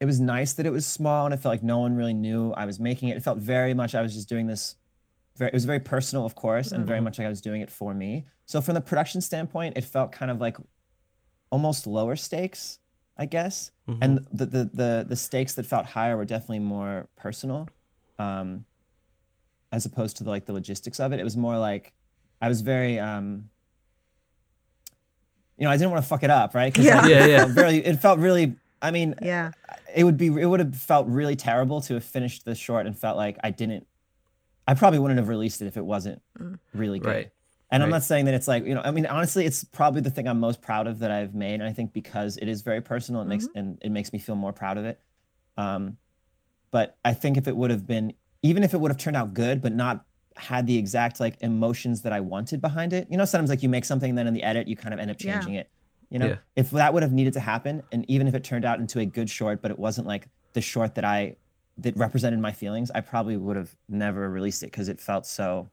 it 0.00 0.06
was 0.06 0.18
nice 0.18 0.54
that 0.54 0.66
it 0.66 0.70
was 0.70 0.86
small 0.86 1.26
and 1.26 1.34
I 1.34 1.36
felt 1.36 1.52
like 1.52 1.62
no 1.62 1.78
one 1.78 1.94
really 1.94 2.14
knew 2.14 2.52
I 2.52 2.64
was 2.64 2.80
making 2.80 3.10
it. 3.10 3.16
It 3.16 3.22
felt 3.22 3.38
very 3.38 3.74
much 3.74 3.94
I 3.94 4.02
was 4.02 4.14
just 4.14 4.28
doing 4.28 4.46
this 4.46 4.76
very 5.36 5.50
it 5.50 5.54
was 5.54 5.64
very 5.64 5.80
personal, 5.80 6.26
of 6.26 6.34
course, 6.34 6.72
and 6.72 6.86
very 6.86 7.00
much 7.00 7.18
like 7.18 7.26
I 7.26 7.28
was 7.28 7.40
doing 7.40 7.60
it 7.60 7.70
for 7.70 7.94
me. 7.94 8.26
So 8.46 8.60
from 8.60 8.74
the 8.74 8.80
production 8.80 9.20
standpoint, 9.20 9.76
it 9.76 9.84
felt 9.84 10.10
kind 10.10 10.30
of 10.30 10.40
like 10.40 10.56
almost 11.50 11.86
lower 11.86 12.16
stakes, 12.16 12.79
I 13.20 13.26
guess. 13.26 13.70
And 14.00 14.26
the, 14.32 14.46
the 14.46 14.64
the 14.72 15.04
the 15.08 15.16
stakes 15.16 15.54
that 15.54 15.66
felt 15.66 15.84
higher 15.84 16.16
were 16.16 16.24
definitely 16.24 16.60
more 16.60 17.06
personal. 17.16 17.68
Um 18.18 18.64
as 19.72 19.84
opposed 19.86 20.16
to 20.16 20.24
the, 20.24 20.30
like 20.30 20.46
the 20.46 20.52
logistics 20.52 20.98
of 20.98 21.12
it. 21.12 21.20
It 21.20 21.24
was 21.24 21.36
more 21.36 21.56
like 21.58 21.92
I 22.40 22.48
was 22.48 22.60
very 22.62 22.98
um 22.98 23.50
you 25.58 25.64
know, 25.64 25.70
I 25.70 25.76
didn't 25.76 25.90
want 25.90 26.02
to 26.02 26.08
fuck 26.08 26.22
it 26.22 26.30
up, 26.30 26.54
right? 26.54 26.72
'Cause, 26.72 26.84
Yeah. 26.86 27.00
like, 27.02 27.10
Yeah, 27.10 27.24
it 27.24 27.30
yeah. 27.30 27.38
felt 27.40 27.50
Very, 27.50 27.76
it 27.78 27.96
felt 28.00 28.18
really. 28.18 28.56
I 28.82 28.90
mean, 28.90 29.14
yeah 29.20 29.50
it 29.94 30.04
would 30.04 30.16
be. 30.16 30.28
It 30.28 30.46
would 30.46 30.60
have 30.60 30.74
felt 30.74 31.06
really 31.08 31.36
terrible 31.36 31.80
to 31.82 31.94
have 31.94 32.04
finished 32.04 32.44
the 32.46 32.54
short 32.54 32.86
and 32.86 32.96
felt 32.98 33.16
like 33.18 33.36
I 33.44 33.50
didn't. 33.50 33.86
I 34.66 34.72
probably 34.74 34.98
wouldn't 35.00 35.18
have 35.18 35.28
released 35.28 35.60
it 35.60 35.66
if 35.66 35.76
it 35.76 35.84
wasn't 35.84 36.22
really 36.72 36.98
good. 37.00 37.08
Right. 37.08 37.30
And 37.72 37.82
I'm 37.82 37.90
not 37.90 38.02
saying 38.02 38.24
that 38.24 38.34
it's 38.34 38.48
like 38.48 38.66
you 38.66 38.74
know. 38.74 38.82
I 38.84 38.90
mean, 38.90 39.06
honestly, 39.06 39.44
it's 39.46 39.62
probably 39.64 40.00
the 40.00 40.10
thing 40.10 40.26
I'm 40.26 40.40
most 40.40 40.60
proud 40.60 40.86
of 40.86 40.98
that 41.00 41.10
I've 41.10 41.34
made, 41.34 41.54
and 41.54 41.62
I 41.64 41.72
think 41.72 41.92
because 41.92 42.36
it 42.36 42.48
is 42.48 42.62
very 42.62 42.80
personal, 42.80 43.22
it 43.22 43.26
makes 43.26 43.48
and 43.54 43.78
it 43.80 43.90
makes 43.90 44.12
me 44.12 44.18
feel 44.18 44.34
more 44.34 44.52
proud 44.52 44.76
of 44.76 44.84
it. 44.84 45.00
Um, 45.56 45.96
but 46.72 46.96
I 47.04 47.14
think 47.14 47.36
if 47.36 47.46
it 47.46 47.56
would 47.56 47.70
have 47.70 47.86
been 47.86 48.12
even 48.42 48.64
if 48.64 48.72
it 48.74 48.80
would 48.80 48.90
have 48.90 48.98
turned 48.98 49.16
out 49.16 49.34
good, 49.34 49.60
but 49.60 49.72
not 49.72 50.04
had 50.36 50.66
the 50.66 50.78
exact 50.78 51.20
like 51.20 51.36
emotions 51.42 52.02
that 52.02 52.12
I 52.12 52.20
wanted 52.20 52.60
behind 52.60 52.92
it. 52.92 53.06
You 53.10 53.18
know, 53.18 53.24
sometimes 53.24 53.50
like 53.50 53.62
you 53.62 53.68
make 53.68 53.84
something, 53.84 54.14
then 54.14 54.26
in 54.26 54.34
the 54.34 54.42
edit 54.42 54.66
you 54.66 54.76
kind 54.76 54.94
of 54.94 55.00
end 55.00 55.10
up 55.10 55.22
Yeah. 55.22 55.34
changing 55.34 55.54
it. 55.54 55.68
You 56.08 56.18
know, 56.18 56.28
Yeah. 56.28 56.36
if 56.56 56.70
that 56.70 56.94
would 56.94 57.02
have 57.02 57.12
needed 57.12 57.34
to 57.34 57.40
happen, 57.40 57.82
and 57.92 58.08
even 58.08 58.26
if 58.26 58.34
it 58.34 58.42
turned 58.42 58.64
out 58.64 58.80
into 58.80 58.98
a 58.98 59.04
good 59.04 59.28
short, 59.28 59.60
but 59.62 59.70
it 59.70 59.78
wasn't 59.78 60.06
like 60.06 60.28
the 60.54 60.60
short 60.60 60.94
that 60.96 61.04
I 61.04 61.36
that 61.78 61.96
represented 61.96 62.38
my 62.40 62.52
feelings, 62.52 62.90
I 62.90 63.00
probably 63.00 63.36
would 63.36 63.56
have 63.56 63.74
never 63.88 64.28
released 64.28 64.62
it 64.62 64.66
because 64.66 64.88
it 64.88 65.00
felt 65.00 65.24
so. 65.26 65.68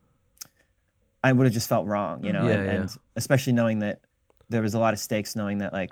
I 1.28 1.32
would 1.34 1.46
have 1.46 1.54
just 1.54 1.70
felt 1.70 1.86
wrong, 1.88 2.24
you 2.24 2.34
know, 2.34 2.46
Yeah, 2.48 2.54
and, 2.56 2.66
yeah. 2.66 2.72
and 2.82 2.98
especially 3.16 3.54
knowing 3.54 3.80
that 3.80 4.02
there 4.50 4.62
was 4.62 4.74
a 4.74 4.80
lot 4.80 4.94
of 4.94 5.00
stakes, 5.00 5.36
knowing 5.36 5.58
that 5.60 5.74
like, 5.74 5.92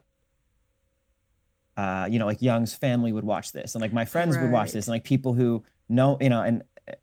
uh, 1.77 2.07
you 2.09 2.19
know, 2.19 2.25
like 2.25 2.41
Young's 2.41 2.73
family 2.73 3.11
would 3.11 3.25
watch 3.25 3.51
this, 3.51 3.75
and 3.75 3.81
like 3.81 3.91
my 3.93 4.05
friends 4.05 4.37
would 4.37 4.51
watch 4.51 4.71
this, 4.71 4.87
and 4.87 4.93
like 4.93 5.03
people 5.03 5.33
who 5.33 5.63
know, 5.89 6.17
you 6.21 6.29
know, 6.29 6.41
and 6.41 6.63
uh, 6.89 6.93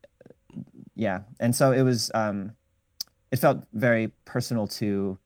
yeah, 0.95 1.21
and 1.41 1.55
so 1.55 1.73
it 1.73 1.83
was, 1.83 2.11
um, 2.15 2.53
it 3.31 3.39
felt 3.39 3.65
very 3.75 4.09
personal 4.25 4.67
to 4.69 5.19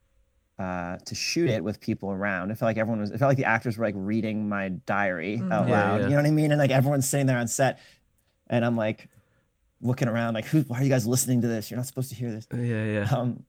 uh, 0.58 0.96
to 1.04 1.14
shoot 1.14 1.48
it 1.50 1.62
with 1.62 1.80
people 1.80 2.10
around. 2.10 2.50
It 2.50 2.56
felt 2.58 2.68
like 2.70 2.76
everyone 2.78 3.00
was. 3.00 3.10
It 3.10 3.18
felt 3.18 3.28
like 3.28 3.36
the 3.36 3.44
actors 3.44 3.76
were 3.78 3.84
like 3.84 3.94
reading 3.96 4.48
my 4.48 4.70
diary 4.70 5.36
out 5.50 5.66
Mhm. 5.66 5.68
Yeah, 5.68 5.90
loud. 5.90 5.96
yeah. 6.00 6.04
You 6.06 6.10
know 6.10 6.16
what 6.16 6.26
I 6.26 6.30
mean? 6.30 6.50
And 6.50 6.58
like 6.58 6.70
everyone's 6.70 7.06
sitting 7.08 7.26
there 7.26 7.38
on 7.38 7.46
set, 7.46 7.78
and 8.48 8.64
I'm 8.64 8.76
like 8.76 9.08
looking 9.80 10.08
around, 10.08 10.34
like, 10.34 10.46
who? 10.46 10.62
Why 10.62 10.80
are 10.80 10.82
you 10.82 10.88
guys 10.88 11.06
listening 11.06 11.42
to 11.42 11.48
this? 11.48 11.70
You're 11.70 11.76
not 11.76 11.86
supposed 11.86 12.10
to 12.10 12.16
hear 12.16 12.30
this. 12.30 12.46
Yeah, 12.52 12.84
yeah. 12.84 13.08
Um, 13.10 13.44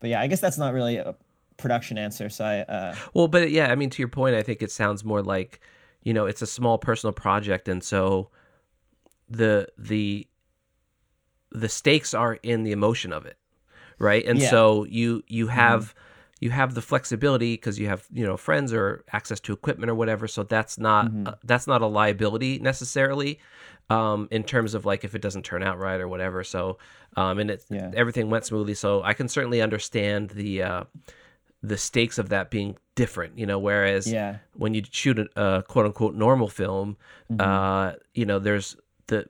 but 0.00 0.10
yeah, 0.10 0.20
I 0.20 0.26
guess 0.26 0.40
that's 0.40 0.58
not 0.58 0.72
really 0.72 0.96
a 0.96 1.14
production 1.56 1.98
answer. 1.98 2.28
So 2.28 2.44
I, 2.44 2.60
uh, 2.60 2.94
Well, 3.14 3.28
but 3.28 3.50
yeah, 3.50 3.70
I 3.70 3.74
mean, 3.74 3.90
to 3.90 4.02
your 4.02 4.08
point, 4.08 4.34
I 4.34 4.42
think 4.42 4.62
it 4.62 4.70
sounds 4.70 5.04
more 5.04 5.22
like, 5.22 5.60
you 6.02 6.14
know, 6.14 6.26
it's 6.26 6.42
a 6.42 6.46
small 6.46 6.78
personal 6.78 7.12
project, 7.12 7.68
and 7.68 7.84
so 7.84 8.30
the 9.28 9.68
the 9.78 10.26
the 11.52 11.68
stakes 11.68 12.14
are 12.14 12.34
in 12.42 12.62
the 12.62 12.72
emotion 12.72 13.12
of 13.12 13.26
it, 13.26 13.36
right? 13.98 14.24
And 14.24 14.38
Yeah. 14.38 14.50
so 14.50 14.84
you 14.84 15.22
you 15.26 15.48
have 15.48 15.94
you 16.40 16.50
have 16.50 16.74
the 16.74 16.82
flexibility 16.82 17.54
because 17.54 17.78
you 17.78 17.86
have 17.88 18.06
you 18.12 18.24
know 18.26 18.36
friends 18.36 18.72
or 18.72 19.04
access 19.12 19.40
to 19.40 19.52
equipment 19.52 19.90
or 19.90 19.94
whatever. 19.94 20.26
So 20.26 20.42
that's 20.42 20.78
not 20.78 21.10
Mhm. 21.12 21.28
uh, 21.28 21.34
that's 21.44 21.66
not 21.66 21.82
a 21.82 21.86
liability 21.86 22.58
necessarily. 22.58 23.38
Um, 23.90 24.28
in 24.30 24.44
terms 24.44 24.74
of 24.74 24.84
like 24.86 25.02
if 25.04 25.14
it 25.16 25.20
doesn't 25.22 25.44
turn 25.44 25.62
out 25.64 25.76
right 25.78 26.00
or 26.00 26.06
whatever, 26.08 26.44
so 26.44 26.78
um, 27.16 27.38
and 27.40 27.50
it 27.50 27.64
Yeah. 27.68 27.90
everything 27.94 28.30
went 28.30 28.44
smoothly. 28.44 28.74
So 28.74 29.02
I 29.02 29.14
can 29.14 29.28
certainly 29.28 29.60
understand 29.60 30.30
the 30.30 30.62
uh, 30.62 30.84
the 31.62 31.76
stakes 31.76 32.16
of 32.16 32.28
that 32.30 32.50
being 32.50 32.78
different, 32.94 33.36
you 33.38 33.46
know. 33.46 33.58
Whereas 33.58 34.10
yeah, 34.10 34.36
when 34.54 34.74
you 34.74 34.82
shoot 34.90 35.18
a, 35.18 35.26
a 35.58 35.62
quote 35.62 35.86
unquote 35.86 36.14
normal 36.14 36.48
film, 36.48 36.96
Mhm. 37.32 37.40
uh, 37.40 37.96
you 38.14 38.24
know, 38.24 38.38
there's 38.38 38.76
the 39.10 39.26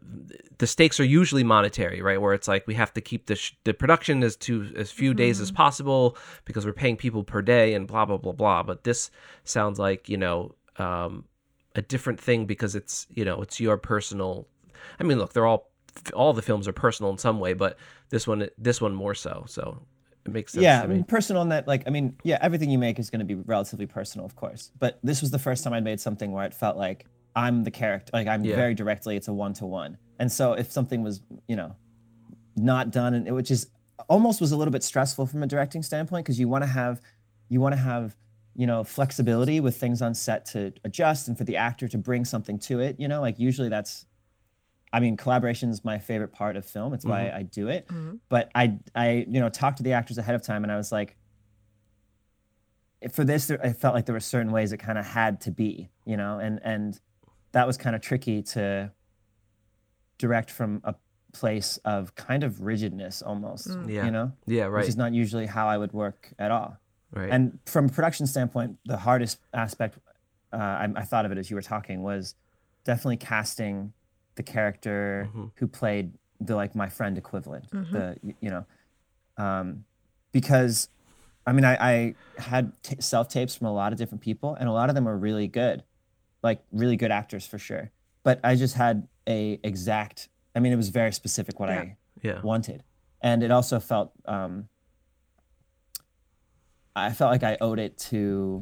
the 0.59 0.66
stakes 0.66 1.01
are 1.01 1.05
usually 1.05 1.43
monetary, 1.43 2.03
right? 2.03 2.21
Where 2.21 2.35
it's 2.35 2.47
like 2.47 2.66
we 2.66 2.75
have 2.75 2.93
to 2.95 3.01
keep 3.01 3.27
the 3.27 3.35
sh- 3.35 3.57
the 3.64 3.75
production 3.75 4.23
as 4.23 4.37
to 4.37 4.71
as 4.77 4.90
few 4.90 5.14
days 5.14 5.40
as 5.40 5.51
possible 5.51 6.16
because 6.45 6.66
we're 6.66 6.73
paying 6.73 6.97
people 6.97 7.25
per 7.25 7.43
day 7.43 7.75
and 7.75 7.88
blah 7.88 8.05
blah 8.05 8.19
blah 8.19 8.33
blah. 8.33 8.62
But 8.62 8.85
this 8.85 9.11
sounds 9.45 9.79
like 9.79 10.09
you 10.09 10.19
know 10.19 10.55
um, 10.77 11.25
a 11.75 11.83
different 11.83 12.21
thing 12.21 12.45
because 12.45 12.75
it's 12.77 13.07
you 13.11 13.25
know 13.25 13.40
it's 13.43 13.59
your 13.59 13.79
personal. 13.79 14.47
I 15.01 15.05
mean, 15.05 15.19
look, 15.19 15.33
they're 15.33 15.47
all 15.47 15.71
all 16.14 16.35
the 16.35 16.43
films 16.43 16.69
are 16.69 16.73
personal 16.73 17.11
in 17.11 17.19
some 17.19 17.40
way, 17.40 17.55
but 17.55 17.79
this 18.11 18.27
one 18.27 18.49
this 18.59 18.81
one 18.81 18.95
more 18.95 19.14
so. 19.14 19.45
So 19.49 19.83
it 20.27 20.33
makes 20.33 20.53
sense. 20.53 20.62
yeah. 20.62 20.83
I 20.83 20.87
me. 20.87 20.97
mean, 20.97 21.05
personal 21.05 21.40
in 21.40 21.49
that, 21.49 21.66
like, 21.66 21.85
I 21.87 21.90
mean, 21.90 22.16
yeah, 22.23 22.38
everything 22.43 22.69
you 22.71 22.79
make 22.79 22.99
is 22.99 23.09
going 23.09 23.21
to 23.21 23.25
be 23.25 23.35
relatively 23.35 23.87
personal, 23.87 24.27
of 24.27 24.37
course. 24.37 24.71
But 24.79 24.99
this 25.03 25.23
was 25.23 25.31
the 25.31 25.38
first 25.38 25.64
time 25.64 25.73
I'd 25.73 25.85
made 25.85 26.01
something 26.01 26.33
where 26.33 26.45
it 26.45 26.53
felt 26.53 26.77
like 26.77 27.07
I'm 27.37 27.64
the 27.64 27.71
character, 27.71 28.11
like 28.12 28.27
I'm 28.27 28.45
Yeah. 28.45 28.57
very 28.57 28.75
directly. 28.75 29.16
It's 29.16 29.29
a 29.29 29.33
one 29.33 29.53
to 29.55 29.66
one, 29.66 29.99
and 30.19 30.31
so 30.31 30.53
if 30.55 30.71
something 30.73 31.03
was, 31.03 31.23
you 31.47 31.57
know, 31.57 31.77
not 32.57 32.90
done, 32.90 33.14
and 33.14 33.27
it 33.29 33.33
which 33.33 33.51
is 33.51 33.69
almost 34.09 34.40
was 34.40 34.51
a 34.53 34.57
little 34.57 34.73
bit 34.73 34.83
stressful 34.83 35.27
from 35.27 35.43
a 35.43 35.47
directing 35.47 35.83
standpoint 35.83 36.25
because 36.25 36.40
you 36.40 36.49
want 36.49 36.62
to 36.64 36.69
have, 36.69 37.01
you 37.49 37.61
want 37.61 37.73
to 37.75 37.81
have, 37.81 38.16
you 38.57 38.66
know, 38.66 38.83
flexibility 38.83 39.61
with 39.61 39.77
things 39.77 40.03
on 40.03 40.14
set 40.14 40.45
to 40.47 40.73
adjust 40.85 41.29
and 41.29 41.37
for 41.38 41.45
the 41.45 41.57
actor 41.57 41.87
to 41.87 41.99
bring 41.99 42.25
something 42.25 42.59
to 42.59 42.81
it. 42.81 42.99
You 42.99 43.07
know, 43.09 43.21
like 43.21 43.38
usually 43.38 43.69
that's, 43.69 44.07
I 44.93 44.99
mean, 45.01 45.16
collaboration 45.16 45.71
is 45.71 45.85
my 45.85 45.99
favorite 45.99 46.33
part 46.33 46.57
of 46.57 46.64
film. 46.64 46.93
It's 46.95 47.05
why 47.05 47.31
I 47.31 47.43
do 47.43 47.69
it. 47.69 47.87
Mhm. 47.88 48.19
But 48.29 48.51
I, 48.55 48.79
I, 48.95 49.27
you 49.29 49.38
know, 49.38 49.49
talked 49.51 49.77
to 49.77 49.83
the 49.85 49.93
actors 49.93 50.19
ahead 50.19 50.35
of 50.35 50.43
time, 50.43 50.64
and 50.64 50.73
I 50.73 50.77
was 50.77 50.90
like, 50.90 51.16
for 53.12 53.25
this, 53.25 53.47
there- 53.47 53.64
I 53.64 53.73
felt 53.73 53.95
like 53.95 54.07
there 54.07 54.14
were 54.14 54.21
certain 54.21 54.53
ways 54.53 54.73
it 54.73 54.79
kind 54.79 54.99
of 54.99 55.07
had 55.07 55.40
to 55.43 55.51
be, 55.51 55.90
you 56.05 56.16
know, 56.16 56.38
and 56.38 56.61
and 56.64 56.99
that 57.53 57.67
was 57.67 57.77
kind 57.77 57.97
of 57.97 58.03
tricky 58.03 58.43
to 58.43 58.93
direct 60.19 60.51
from 60.51 60.81
a 60.85 60.95
place 61.33 61.79
of 61.85 62.15
kind 62.15 62.43
of 62.45 62.61
rigidness 62.61 63.23
almost, 63.23 63.69
Mm. 63.69 63.89
Yeah. 63.91 64.05
you 64.05 64.11
know, 64.11 64.33
yeah, 64.47 64.65
right, 64.65 64.81
which 64.81 64.89
is 64.89 64.97
not 64.97 65.13
usually 65.13 65.47
how 65.47 65.69
I 65.69 65.79
would 65.79 65.93
work 65.93 66.33
at 66.39 66.51
all. 66.51 66.77
right. 67.13 67.31
And 67.31 67.59
from 67.67 67.87
a 67.87 67.89
production 67.89 68.27
standpoint, 68.27 68.79
the 68.85 68.97
hardest 68.97 69.39
aspect, 69.53 69.99
uh, 70.53 70.57
I, 70.57 70.89
I 70.97 71.03
thought 71.03 71.25
of 71.25 71.33
it 71.33 71.39
as 71.39 71.51
you 71.51 71.57
were 71.57 71.63
talking, 71.63 72.03
was 72.03 72.35
definitely 72.85 73.17
casting 73.17 73.93
the 74.37 74.43
character 74.45 75.29
Mhm. 75.35 75.51
who 75.57 75.67
played 75.67 76.13
the 76.41 76.55
like 76.57 76.75
my 76.77 76.89
friend 76.89 77.19
equivalent. 77.19 77.69
Mhm. 77.71 77.91
The 77.93 78.17
y- 78.23 78.35
you 78.41 78.51
know, 78.51 78.65
um, 79.37 79.85
because 80.33 80.89
I 81.47 81.53
mean 81.53 81.65
I, 81.65 81.75
I 81.81 82.15
had 82.39 82.73
t- 82.83 82.97
self 83.01 83.29
tapes 83.29 83.55
from 83.57 83.67
a 83.67 83.73
lot 83.73 83.93
of 83.93 83.99
different 83.99 84.23
people, 84.23 84.55
and 84.55 84.69
a 84.69 84.73
lot 84.73 84.89
of 84.89 84.95
them 84.95 85.05
were 85.05 85.17
really 85.19 85.49
good, 85.49 85.83
like 86.42 86.62
really 86.72 86.96
good 86.96 87.11
actors 87.11 87.46
for 87.46 87.59
sure. 87.59 87.90
But 88.22 88.40
I 88.44 88.55
just 88.55 88.74
had 88.74 89.09
a 89.29 89.59
exact. 89.62 90.29
I 90.55 90.61
mean, 90.61 90.72
it 90.72 90.76
was 90.76 90.88
very 90.88 91.12
specific 91.12 91.61
what 91.61 91.68
Yeah. 91.68 91.81
I 91.81 91.96
yeah, 92.22 92.40
wanted 92.42 92.83
and 93.22 93.42
it 93.42 93.50
also 93.50 93.79
felt 93.81 94.12
um 94.26 94.68
i 96.96 97.11
felt 97.12 97.31
like 97.31 97.42
i 97.42 97.57
owed 97.61 97.79
it 97.79 97.96
to 97.98 98.61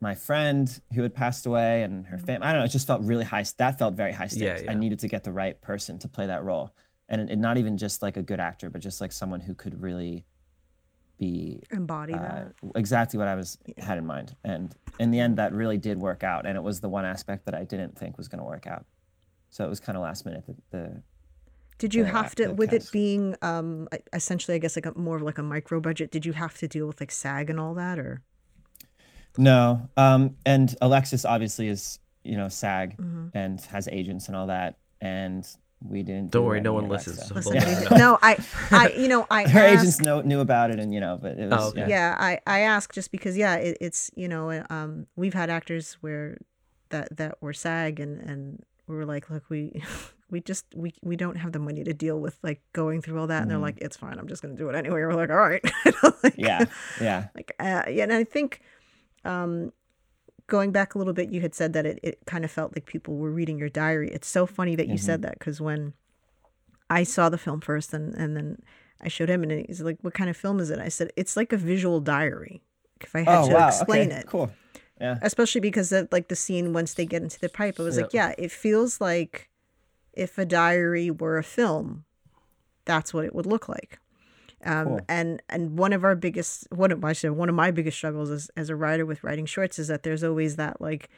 my 0.00 0.14
friend 0.14 0.80
who 0.94 1.02
had 1.02 1.14
passed 1.14 1.46
away 1.46 1.82
and 1.82 2.06
her 2.06 2.18
family 2.18 2.46
i 2.46 2.52
don't 2.52 2.60
know 2.60 2.64
it 2.64 2.70
just 2.70 2.86
felt 2.86 3.02
really 3.02 3.24
high 3.24 3.44
that 3.58 3.78
felt 3.78 3.94
very 3.94 4.12
high 4.12 4.26
stakes 4.26 4.62
yeah. 4.62 4.70
i 4.70 4.74
needed 4.74 4.98
to 4.98 5.08
get 5.08 5.24
the 5.24 5.32
right 5.32 5.60
person 5.60 5.98
to 5.98 6.08
play 6.08 6.26
that 6.26 6.42
role 6.42 6.74
and 7.08 7.28
it, 7.30 7.38
not 7.38 7.58
even 7.58 7.76
just 7.76 8.02
like 8.02 8.16
a 8.16 8.22
good 8.22 8.40
actor 8.40 8.70
but 8.70 8.80
just 8.80 9.00
like 9.00 9.12
someone 9.12 9.40
who 9.40 9.54
could 9.54 9.80
really 9.80 10.24
be 11.20 11.62
Embody 11.70 12.14
uh, 12.14 12.18
that. 12.18 12.52
exactly 12.74 13.18
what 13.18 13.28
i 13.28 13.34
was 13.36 13.58
had 13.78 13.98
in 13.98 14.06
mind 14.06 14.34
and 14.42 14.74
in 14.98 15.10
the 15.12 15.20
end 15.20 15.36
that 15.36 15.52
really 15.52 15.76
did 15.78 15.98
work 15.98 16.24
out 16.24 16.46
and 16.46 16.56
it 16.56 16.62
was 16.62 16.80
the 16.80 16.88
one 16.88 17.04
aspect 17.04 17.44
that 17.44 17.54
i 17.54 17.62
didn't 17.62 17.96
think 17.98 18.16
was 18.18 18.26
going 18.26 18.38
to 18.38 18.44
work 18.44 18.66
out 18.66 18.84
so 19.50 19.64
it 19.64 19.68
was 19.68 19.78
kind 19.80 19.96
of 19.96 20.02
last 20.02 20.24
minute 20.24 20.44
the, 20.46 20.54
the 20.76 21.02
Did 21.78 21.94
you 21.94 22.04
the 22.04 22.10
have 22.10 22.34
to, 22.36 22.48
with 22.52 22.72
it 22.72 22.88
being 22.92 23.36
um 23.42 23.88
essentially, 24.12 24.54
I 24.54 24.58
guess, 24.58 24.76
like 24.76 24.86
a 24.86 24.92
more 24.98 25.16
of 25.16 25.22
like 25.22 25.38
a 25.38 25.42
micro 25.42 25.80
budget? 25.80 26.10
Did 26.10 26.24
you 26.26 26.32
have 26.34 26.54
to 26.58 26.66
deal 26.68 26.86
with 26.86 27.00
like 27.00 27.10
SAG 27.10 27.48
and 27.50 27.58
all 27.58 27.74
that, 27.74 27.98
or? 27.98 28.22
No. 29.38 29.88
Um, 29.96 30.36
and 30.44 30.74
Alexis 30.82 31.24
obviously 31.24 31.68
is, 31.68 31.98
you 32.24 32.36
know, 32.36 32.48
SAG 32.48 32.96
Mhm. 32.98 33.30
and 33.34 33.60
has 33.72 33.88
agents 33.88 34.28
and 34.28 34.36
all 34.36 34.46
that. 34.48 34.76
And 35.00 35.46
we 35.82 36.02
didn't. 36.02 36.30
Don't 36.30 36.42
do 36.42 36.46
worry, 36.46 36.60
no 36.60 36.72
one 36.74 36.88
listens, 36.88 37.26
so 37.26 37.34
Listen, 37.34 37.54
we'll 37.54 37.64
we- 37.64 37.70
never 37.72 37.90
know. 37.90 37.96
no, 37.96 38.18
I, 38.22 38.36
I, 38.70 38.88
you 38.98 39.08
know, 39.08 39.26
I 39.30 39.48
Her 39.48 39.60
asked- 39.60 39.80
agents 39.80 40.00
know, 40.00 40.20
knew 40.20 40.40
about 40.40 40.70
it, 40.70 40.78
and 40.78 40.92
you 40.92 41.00
know, 41.00 41.18
but 41.20 41.38
it 41.38 41.48
was. 41.50 41.58
Oh, 41.60 41.68
okay. 41.70 41.80
yeah. 41.80 41.88
yeah 41.88 42.16
i 42.18 42.40
i 42.46 42.60
ask 42.60 42.92
just 42.92 43.10
because 43.10 43.36
yeah 43.36 43.54
it, 43.56 43.78
it's 43.80 44.10
you 44.14 44.28
know 44.28 44.62
um 44.70 45.06
we've 45.16 45.34
had 45.34 45.48
actors 45.50 45.94
where 46.02 46.36
that 46.90 47.16
that 47.16 47.40
were 47.40 47.52
SAG 47.52 47.98
and 48.00 48.20
and 48.20 48.62
we 48.86 48.94
were 48.96 49.06
like 49.06 49.30
look 49.30 49.44
we 49.48 49.82
we 50.30 50.40
just 50.40 50.66
we 50.74 50.92
we 51.02 51.16
don't 51.16 51.36
have 51.36 51.52
the 51.52 51.58
money 51.58 51.82
to 51.84 51.92
deal 51.94 52.20
with 52.20 52.38
like 52.42 52.60
going 52.72 53.00
through 53.00 53.18
all 53.18 53.26
that 53.28 53.42
and 53.42 53.50
they're 53.50 53.58
Mhm. 53.58 53.62
like 53.62 53.78
it's 53.80 53.96
fine 53.96 54.18
i'm 54.18 54.28
just 54.28 54.42
gonna 54.42 54.54
do 54.54 54.68
it 54.68 54.74
anyway 54.76 55.00
we're 55.00 55.14
like 55.14 55.30
all 55.30 55.36
right 55.36 55.62
like, 56.22 56.34
Yeah. 56.36 56.64
Yeah. 57.00 57.28
like 57.34 57.52
uh, 57.58 57.84
yeah 57.88 58.04
and 58.04 58.12
i 58.12 58.22
think 58.24 58.60
um 59.24 59.72
going 60.50 60.72
back 60.72 60.94
a 60.94 60.98
little 60.98 61.14
bit 61.14 61.30
you 61.30 61.40
had 61.40 61.54
said 61.54 61.72
that 61.72 61.86
it, 61.86 61.98
it 62.02 62.18
kind 62.26 62.44
of 62.44 62.50
felt 62.50 62.76
like 62.76 62.84
people 62.84 63.16
were 63.16 63.30
reading 63.30 63.58
your 63.58 63.70
diary 63.70 64.10
it's 64.10 64.28
so 64.28 64.44
funny 64.44 64.76
that 64.76 64.88
you 64.88 64.98
said 64.98 65.20
mm-hmm. 65.20 65.28
that 65.30 65.38
because 65.38 65.60
when 65.60 65.94
i 66.90 67.02
saw 67.02 67.30
the 67.30 67.38
film 67.38 67.60
first 67.60 67.94
and 67.94 68.14
and 68.14 68.36
then 68.36 68.58
i 69.00 69.08
showed 69.08 69.30
him 69.30 69.42
and 69.42 69.64
he's 69.66 69.80
like 69.80 69.96
what 70.02 70.12
kind 70.12 70.28
of 70.28 70.36
film 70.36 70.60
is 70.60 70.68
it 70.68 70.78
i 70.78 70.88
said 70.88 71.10
it's 71.16 71.36
like 71.36 71.52
a 71.52 71.56
visual 71.56 72.00
diary 72.00 72.60
if 73.00 73.14
i 73.16 73.20
had 73.20 73.28
Oh 73.28 73.48
to 73.48 73.54
wow. 73.54 73.68
explain 73.68 74.10
okay. 74.10 74.20
it 74.20 74.26
Cool. 74.26 74.50
Yeah. 75.00 75.18
especially 75.22 75.62
because 75.62 75.92
of 75.92 76.08
like 76.12 76.28
the 76.28 76.36
scene 76.36 76.74
once 76.74 76.92
they 76.92 77.06
get 77.06 77.22
into 77.22 77.40
the 77.40 77.48
pipe 77.48 77.78
it 77.78 77.82
was 77.82 77.96
like 77.96 78.12
yeah 78.12 78.34
it 78.36 78.50
feels 78.50 79.00
like 79.00 79.48
if 80.12 80.36
a 80.36 80.44
diary 80.44 81.10
were 81.10 81.38
a 81.38 81.44
film 81.44 82.04
that's 82.84 83.14
what 83.14 83.24
it 83.24 83.34
would 83.34 83.46
look 83.46 83.68
like 83.68 83.98
um, 84.64 84.86
Cool. 84.86 85.00
and 85.08 85.42
and 85.48 85.78
one 85.78 85.92
of 85.92 86.04
our 86.04 86.14
biggest 86.14 86.66
one 86.70 86.92
of 86.92 87.04
I 87.04 87.14
one 87.30 87.48
of 87.48 87.54
my 87.54 87.70
biggest 87.70 87.96
struggles 87.96 88.30
as, 88.30 88.50
as 88.56 88.68
a 88.68 88.76
writer 88.76 89.06
with 89.06 89.24
writing 89.24 89.46
shorts 89.46 89.78
is 89.78 89.88
that 89.88 90.02
there's 90.02 90.22
always 90.22 90.56
that 90.56 90.80
like 90.80 91.08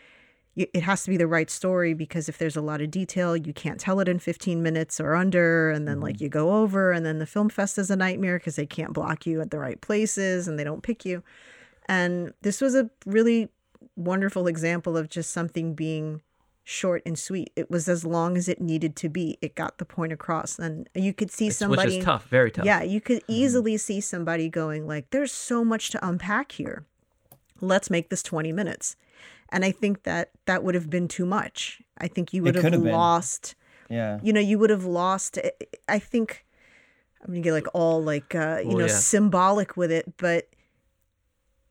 it 0.54 0.82
has 0.82 1.02
to 1.02 1.08
be 1.08 1.16
the 1.16 1.26
right 1.26 1.48
story 1.48 1.94
because 1.94 2.28
if 2.28 2.36
there's 2.36 2.56
a 2.56 2.60
lot 2.60 2.82
of 2.82 2.90
detail 2.90 3.34
you 3.36 3.54
can't 3.54 3.80
tell 3.80 4.00
it 4.00 4.08
in 4.08 4.18
15 4.18 4.62
minutes 4.62 5.00
or 5.00 5.14
under 5.14 5.70
and 5.70 5.88
then 5.88 5.98
like 6.00 6.20
you 6.20 6.28
go 6.28 6.56
over 6.56 6.92
and 6.92 7.06
then 7.06 7.18
the 7.18 7.26
film 7.26 7.48
fest 7.48 7.78
is 7.78 7.90
a 7.90 7.96
nightmare 7.96 8.38
because 8.38 8.56
they 8.56 8.66
can't 8.66 8.92
block 8.92 9.24
you 9.24 9.40
at 9.40 9.50
the 9.50 9.58
right 9.58 9.80
places 9.80 10.46
and 10.46 10.58
they 10.58 10.64
don't 10.64 10.82
pick 10.82 11.04
you 11.06 11.22
and 11.88 12.34
this 12.42 12.60
was 12.60 12.74
a 12.74 12.90
really 13.06 13.48
wonderful 13.96 14.46
example 14.46 14.96
of 14.96 15.08
just 15.08 15.30
something 15.30 15.74
being 15.74 16.20
short 16.64 17.02
and 17.04 17.18
sweet. 17.18 17.52
It 17.56 17.70
was 17.70 17.88
as 17.88 18.04
long 18.04 18.36
as 18.36 18.48
it 18.48 18.60
needed 18.60 18.94
to 18.96 19.08
be. 19.08 19.36
It 19.42 19.54
got 19.54 19.78
the 19.78 19.84
point 19.84 20.12
across, 20.12 20.58
and 20.58 20.88
you 20.94 21.12
could 21.12 21.30
see 21.30 21.46
It's- 21.46 21.58
somebody. 21.58 21.88
which 21.88 21.98
is 21.98 22.04
tough, 22.04 22.28
very 22.28 22.50
tough. 22.50 22.64
Yeah, 22.64 22.82
you 22.82 23.00
could 23.00 23.22
easily 23.28 23.76
see 23.76 24.00
somebody 24.00 24.48
going 24.48 24.86
like, 24.86 25.10
"There's 25.10 25.32
so 25.32 25.64
much 25.64 25.90
to 25.90 26.06
unpack 26.06 26.52
here. 26.52 26.84
Let's 27.60 27.90
make 27.90 28.10
this 28.10 28.22
20 28.22 28.52
minutes." 28.52 28.96
And 29.48 29.64
I 29.64 29.70
think 29.72 30.04
that 30.04 30.30
that 30.46 30.64
would 30.64 30.74
have 30.74 30.88
been 30.88 31.08
too 31.08 31.26
much. 31.26 31.82
I 31.98 32.08
think 32.08 32.32
you 32.32 32.42
would 32.42 32.54
have 32.54 32.64
have 32.64 32.72
been. 32.82 32.92
lost. 32.92 33.54
Yeah. 33.90 34.18
You 34.22 34.32
know, 34.32 34.40
you 34.40 34.58
would 34.58 34.70
have 34.70 34.84
lost. 34.84 35.38
I- 35.38 35.52
I 35.88 35.98
think 35.98 36.46
I'm 37.20 37.28
gonna 37.34 37.40
get 37.40 37.52
like 37.52 37.66
all 37.74 38.02
like 38.02 38.34
uh, 38.34 38.60
you 38.64 38.70
know 38.76 38.86
yeah. 38.86 38.96
symbolic 38.96 39.76
with 39.76 39.92
it, 39.92 40.16
but 40.16 40.48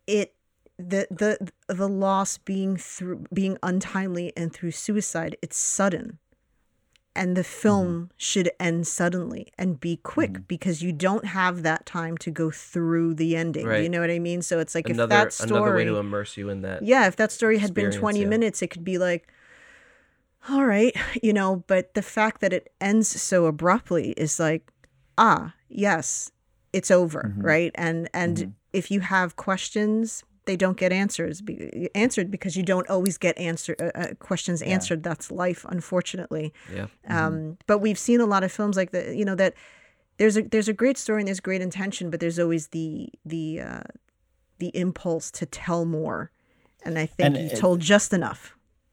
it 0.08 0.34
the 0.90 1.08
the 1.10 1.52
the 1.74 1.88
loss 1.88 2.38
being 2.38 2.78
through 2.78 3.26
being 3.34 3.58
untimely 3.64 4.34
and 4.36 4.54
through 4.54 4.72
suicide 4.72 5.38
it's 5.42 5.58
sudden. 5.58 6.20
And 7.14 7.36
the 7.36 7.44
film 7.44 8.10
should 8.16 8.50
end 8.58 8.88
suddenly 8.88 9.52
and 9.58 9.78
be 9.82 9.98
quick 9.98 10.48
because 10.48 10.82
you 10.82 10.94
don't 10.94 11.26
have 11.26 11.62
that 11.64 11.86
time 11.86 12.18
to 12.20 12.32
go 12.32 12.50
through 12.52 13.16
the 13.16 13.36
ending. 13.36 13.68
Do 13.68 13.82
you 13.82 13.90
know 13.90 14.00
what 14.00 14.10
i 14.10 14.18
mean? 14.18 14.42
So 14.42 14.60
it's 14.60 14.74
like 14.74 14.90
if 14.90 14.96
another 14.96 15.16
that 15.26 15.40
another 15.42 15.76
way 15.76 15.84
to 15.84 15.98
immerse 15.98 16.38
you 16.38 16.48
in 16.50 16.62
that. 16.62 16.84
yeah 16.84 17.08
if 17.08 17.18
that 17.18 17.34
story 17.34 17.58
had 17.58 17.74
been 17.74 17.92
20 17.92 18.22
yeah. 18.22 18.28
minutes 18.28 18.62
it 18.62 18.68
could 18.68 18.86
be 18.86 18.98
like 18.98 19.28
all 20.50 20.64
right 20.66 20.96
you 21.22 21.34
know? 21.34 21.64
But 21.68 21.96
the 21.96 22.02
fact 22.02 22.40
that 22.42 22.54
it 22.54 22.72
ends 22.80 23.10
so 23.22 23.46
abruptly 23.46 24.12
is 24.12 24.40
like 24.40 24.72
ah 25.18 25.54
yes 25.68 26.32
it's 26.74 26.90
over 26.92 27.24
Mm-hmm. 27.28 27.42
right? 27.42 27.72
And 27.76 28.10
and 28.14 28.54
if 28.72 28.90
you 28.90 29.02
have 29.02 29.36
questions 29.36 30.24
they 30.52 30.58
don't 30.66 30.78
get 30.78 30.92
answers 30.92 31.42
be, 31.42 31.90
answered 31.96 32.28
because 32.36 32.54
you 32.60 32.64
don't 32.74 32.88
always 32.90 33.18
get 33.18 33.34
answer 33.38 33.74
uh, 33.80 33.92
uh, 34.02 34.14
questions 34.20 34.62
answered. 34.62 35.02
That's 35.10 35.32
life 35.32 35.62
unfortunately. 35.70 36.54
Yeah. 36.78 36.88
um, 37.08 37.58
but 37.70 37.78
we've 37.86 37.98
seen 38.08 38.20
a 38.22 38.26
lot 38.34 38.44
of 38.44 38.52
films 38.52 38.76
like 38.76 38.92
that 38.92 39.16
you 39.20 39.26
know 39.30 39.36
that 39.44 39.54
there's 40.18 40.36
a 40.38 40.42
there's 40.54 40.68
a 40.68 40.74
great 40.84 40.98
story 40.98 41.20
and 41.22 41.28
there's 41.30 41.40
great 41.50 41.62
intention 41.62 42.10
but 42.12 42.20
there's 42.20 42.40
always 42.46 42.68
the 42.78 43.10
the 43.34 43.46
uh, 43.70 43.84
the 44.60 44.70
impulse 44.76 45.32
to 45.40 45.46
tell 45.46 45.86
more. 45.86 46.20
And 46.86 46.94
i 47.00 47.06
think 47.06 47.26
And 47.28 47.36
you 47.38 47.52
it- 47.56 47.60
told 47.66 47.80
just 47.80 48.12
enough. 48.14 48.42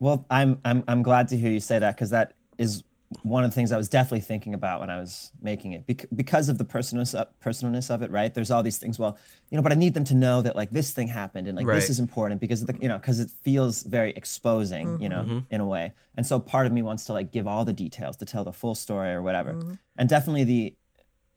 Well, 0.00 0.18
I'm 0.30 0.50
I'm 0.64 0.80
I'm 0.90 1.02
glad 1.02 1.26
to 1.32 1.36
hear 1.36 1.50
you 1.50 1.60
say 1.70 1.78
that 1.80 1.96
because 1.96 2.10
that 2.10 2.28
is 2.56 2.84
one 3.22 3.42
of 3.42 3.50
the 3.50 3.54
things 3.54 3.72
I 3.72 3.76
was 3.78 3.88
definitely 3.88 4.20
thinking 4.20 4.52
about 4.52 4.80
when 4.80 4.90
I 4.90 5.00
was 5.00 5.30
making 5.40 5.72
it 5.72 5.86
Bec- 5.86 6.06
because 6.14 6.48
of 6.48 6.58
the 6.58 6.64
personalness 6.64 7.14
of, 7.14 7.26
uh, 7.26 7.30
personalness 7.42 7.90
of 7.90 8.02
it. 8.02 8.10
Right? 8.10 8.32
There's 8.32 8.50
all 8.50 8.62
these 8.62 8.78
things. 8.78 8.98
Well, 8.98 9.16
you 9.50 9.56
know, 9.56 9.62
but 9.62 9.72
I 9.72 9.76
need 9.76 9.94
them 9.94 10.04
to 10.04 10.14
know 10.14 10.42
that 10.42 10.56
like 10.56 10.70
this 10.70 10.90
thing 10.90 11.08
happened 11.08 11.48
and 11.48 11.56
like 11.56 11.66
Right. 11.66 11.76
this 11.76 11.90
is 11.90 12.00
important 12.00 12.40
because 12.40 12.60
of 12.60 12.66
the 12.66 12.76
you 12.80 12.88
know 12.88 12.98
because 12.98 13.20
it 13.20 13.30
feels 13.42 13.82
very 13.82 14.12
exposing. 14.12 15.00
You 15.00 15.08
know, 15.08 15.22
mm-hmm. 15.22 15.38
in 15.50 15.60
a 15.60 15.66
way. 15.66 15.92
And 16.16 16.26
so 16.26 16.38
part 16.38 16.66
of 16.66 16.72
me 16.72 16.82
wants 16.82 17.04
to 17.04 17.12
like 17.12 17.32
give 17.32 17.46
all 17.46 17.64
the 17.64 17.72
details 17.72 18.16
to 18.18 18.24
tell 18.24 18.44
the 18.44 18.52
full 18.52 18.74
story 18.74 19.10
or 19.10 19.22
whatever. 19.22 19.54
Mm-hmm. 19.54 19.74
And 19.96 20.08
definitely 20.08 20.44
the 20.44 20.74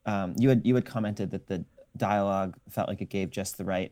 um, 0.06 0.36
you 0.38 0.50
had 0.50 0.66
you 0.66 0.76
had 0.76 0.86
commented 0.86 1.32
that 1.32 1.48
the 1.48 1.64
dialogue 1.98 2.58
felt 2.70 2.88
like 2.88 3.02
it 3.02 3.10
gave 3.10 3.30
just 3.30 3.58
the 3.58 3.66
right 3.66 3.92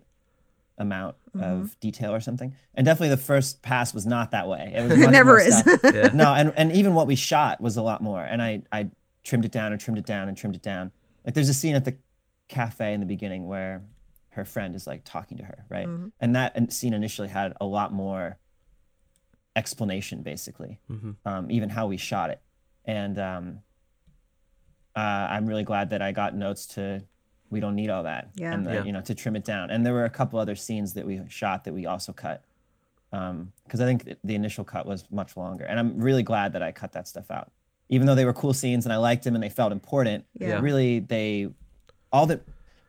amount 0.80 1.16
of 1.40 1.80
detail 1.80 2.14
or 2.14 2.20
something. 2.20 2.56
And 2.74 2.86
definitely 2.86 3.10
the 3.10 3.18
first 3.18 3.62
pass 3.62 3.94
was 3.94 4.06
not 4.06 4.32
that 4.32 4.48
way. 4.48 4.72
It, 4.76 4.90
was 4.90 4.92
It 5.00 5.12
never 5.12 5.38
is. 5.40 5.62
Yeah. 5.84 6.10
no, 6.14 6.34
and, 6.34 6.54
and 6.58 6.72
even 6.72 6.94
what 6.96 7.06
we 7.06 7.16
shot 7.16 7.62
was 7.62 7.78
a 7.78 7.82
lot 7.82 8.02
more. 8.02 8.24
And 8.24 8.42
I, 8.42 8.64
I 8.72 8.90
trimmed 9.24 9.46
it 9.46 9.52
down 9.52 9.72
and 9.74 9.80
trimmed 9.82 9.98
it 10.00 10.06
down 10.06 10.28
and 10.28 10.36
trimmed 10.38 10.56
it 10.56 10.62
down. 10.64 10.92
Like 11.26 11.36
there's 11.36 11.50
a 11.50 11.54
scene 11.54 11.76
at 11.76 11.86
the 11.86 11.98
cafe 12.48 12.94
in 12.94 13.00
the 13.00 13.06
beginning 13.06 13.46
where 13.48 13.84
her 14.30 14.46
friend 14.46 14.76
is 14.76 14.88
like 14.88 15.02
talking 15.04 15.38
to 15.38 15.44
her, 15.44 15.66
right? 15.70 15.88
And 16.20 16.36
that 16.36 16.56
in- 16.56 16.70
scene 16.72 16.94
initially 16.94 17.28
had 17.28 17.54
a 17.60 17.66
lot 17.66 17.92
more 17.94 18.38
explanation, 19.56 20.22
basically, 20.24 20.80
um, 21.26 21.52
even 21.52 21.70
how 21.70 21.88
we 21.88 21.98
shot 21.98 22.30
it. 22.30 22.42
And 22.86 23.20
um, 23.20 23.60
uh, 24.96 25.00
I'm 25.00 25.46
really 25.46 25.64
glad 25.64 25.90
that 25.92 26.02
I 26.02 26.12
got 26.12 26.36
notes 26.36 26.66
to 26.68 27.04
we 27.50 27.60
don't 27.60 27.76
need 27.76 27.90
all 27.90 28.04
that 28.04 28.30
Yeah. 28.36 28.54
and 28.54 28.66
the, 28.66 28.74
Yeah. 28.74 28.84
you 28.84 28.92
know 28.92 29.02
to 29.02 29.16
trim 29.16 29.36
it 29.36 29.44
down 29.44 29.70
and 29.72 29.86
there 29.86 29.94
were 29.94 30.06
a 30.06 30.10
couple 30.10 30.40
other 30.40 30.56
scenes 30.56 30.94
that 30.94 31.06
we 31.06 31.22
shot 31.28 31.64
that 31.66 31.74
we 31.74 31.86
also 31.86 32.14
cut 32.14 32.44
um, 33.12 33.52
because 33.64 33.82
i 33.82 33.86
think 33.86 34.16
the 34.24 34.36
initial 34.36 34.64
cut 34.64 34.86
was 34.86 35.04
much 35.12 35.36
longer 35.36 35.66
and 35.66 35.80
i'm 35.80 35.98
really 36.00 36.24
glad 36.24 36.54
that 36.54 36.62
i 36.62 36.72
cut 36.72 36.92
that 36.94 37.08
stuff 37.08 37.32
out 37.32 37.52
even 37.90 38.06
though 38.06 38.16
they 38.16 38.26
were 38.26 38.34
cool 38.34 38.54
scenes 38.54 38.86
and 38.86 38.94
i 38.94 38.98
liked 38.98 39.24
them 39.24 39.36
and 39.36 39.44
they 39.44 39.50
felt 39.50 39.72
important 39.72 40.26
Yeah. 40.40 40.60
really 40.60 41.00
they 41.00 41.50
all 42.12 42.26
that 42.28 42.42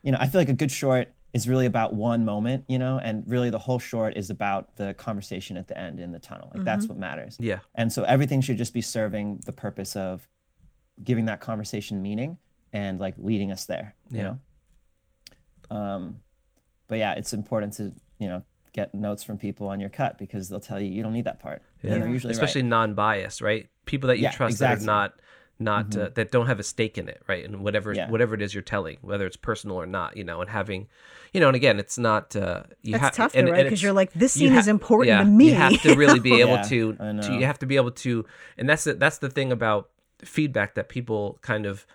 you 0.02 0.12
know 0.12 0.18
i 0.20 0.26
feel 0.26 0.40
like 0.40 0.48
a 0.48 0.54
good 0.54 0.70
short 0.70 1.08
is 1.32 1.48
really 1.48 1.66
about 1.66 1.94
one 1.94 2.24
moment 2.24 2.64
you 2.68 2.78
know 2.78 2.98
and 3.02 3.24
really 3.26 3.50
the 3.50 3.58
whole 3.58 3.78
short 3.78 4.16
is 4.16 4.30
about 4.30 4.76
the 4.76 4.92
conversation 4.94 5.56
at 5.56 5.68
the 5.68 5.78
end 5.78 6.00
in 6.00 6.12
the 6.12 6.18
tunnel 6.18 6.50
like 6.54 6.64
that's 6.64 6.84
mm-hmm. 6.84 6.94
what 6.94 7.00
matters 7.00 7.36
Yeah. 7.40 7.60
and 7.76 7.90
so 7.92 8.02
everything 8.02 8.40
should 8.40 8.58
just 8.58 8.74
be 8.74 8.82
serving 8.82 9.40
the 9.46 9.52
purpose 9.52 9.96
of 9.96 10.28
giving 11.02 11.24
that 11.26 11.40
conversation 11.40 12.02
meaning 12.02 12.36
and 12.72 13.00
like 13.00 13.14
leading 13.18 13.50
us 13.50 13.64
there, 13.64 13.94
you 14.10 14.18
Yeah. 14.18 14.22
know? 14.24 14.38
Um, 15.70 16.16
but 16.88 16.98
yeah, 16.98 17.14
it's 17.14 17.32
important 17.32 17.74
to, 17.74 17.92
you 18.18 18.28
know, 18.28 18.42
get 18.72 18.94
notes 18.94 19.22
from 19.22 19.38
people 19.38 19.68
on 19.68 19.80
your 19.80 19.90
cut 19.90 20.18
because 20.18 20.48
they'll 20.48 20.60
tell 20.60 20.80
you 20.80 20.88
you 20.90 21.02
don't 21.02 21.12
need 21.12 21.24
that 21.24 21.40
part. 21.40 21.62
Yeah. 21.82 21.94
And 21.94 22.02
they're 22.02 22.08
usually 22.10 22.32
Especially 22.32 22.62
right. 22.62 22.68
non-biased, 22.70 23.40
right? 23.40 23.68
People 23.86 24.08
that 24.08 24.18
you 24.18 24.24
Yeah, 24.24 24.30
trust 24.30 24.54
exactly. 24.54 24.76
that 24.76 24.82
are 24.82 24.86
not 24.86 25.14
not 25.62 25.94
uh, 25.96 26.08
that 26.14 26.30
don't 26.30 26.46
have 26.46 26.58
a 26.58 26.62
stake 26.62 26.96
in 26.96 27.06
it, 27.08 27.20
right? 27.28 27.44
And 27.44 27.62
whatever 27.62 27.94
Yeah. 27.94 28.08
whatever 28.08 28.34
it 28.34 28.42
is 28.42 28.54
you're 28.54 28.62
telling, 28.62 28.96
whether 29.02 29.26
it's 29.26 29.36
personal 29.36 29.76
or 29.76 29.86
not, 29.86 30.16
you 30.16 30.24
know, 30.24 30.40
and 30.40 30.48
having, 30.50 30.88
you 31.34 31.40
know, 31.40 31.48
and 31.48 31.56
again, 31.56 31.78
it's 31.78 31.98
not 31.98 32.34
uh, 32.34 32.62
you 32.82 32.94
That's 32.94 33.04
have 33.04 33.16
tough 33.16 33.34
and, 33.34 33.46
though, 33.46 33.52
right? 33.52 33.64
Because 33.64 33.82
you're 33.82 33.92
like, 33.92 34.12
this 34.14 34.32
scene 34.32 34.52
ha- 34.52 34.58
is 34.58 34.68
important 34.68 35.08
yeah, 35.08 35.22
to 35.22 35.28
me. 35.30 35.50
You 35.50 35.54
have 35.56 35.82
to 35.82 35.94
really 35.94 36.18
be 36.18 36.32
able 36.40 36.56
Yeah, 36.56 36.62
to, 36.62 36.96
I 36.98 37.12
to 37.12 37.12
know. 37.12 37.38
you 37.38 37.44
have 37.44 37.58
to 37.58 37.66
be 37.66 37.76
able 37.76 37.90
to, 37.90 38.24
and 38.56 38.68
that's 38.68 38.84
the, 38.84 38.94
that's 38.94 39.18
the 39.18 39.28
thing 39.28 39.52
about 39.52 39.90
feedback 40.22 40.74
that 40.74 40.88
people 40.88 41.38
kind 41.42 41.66
of 41.66 41.86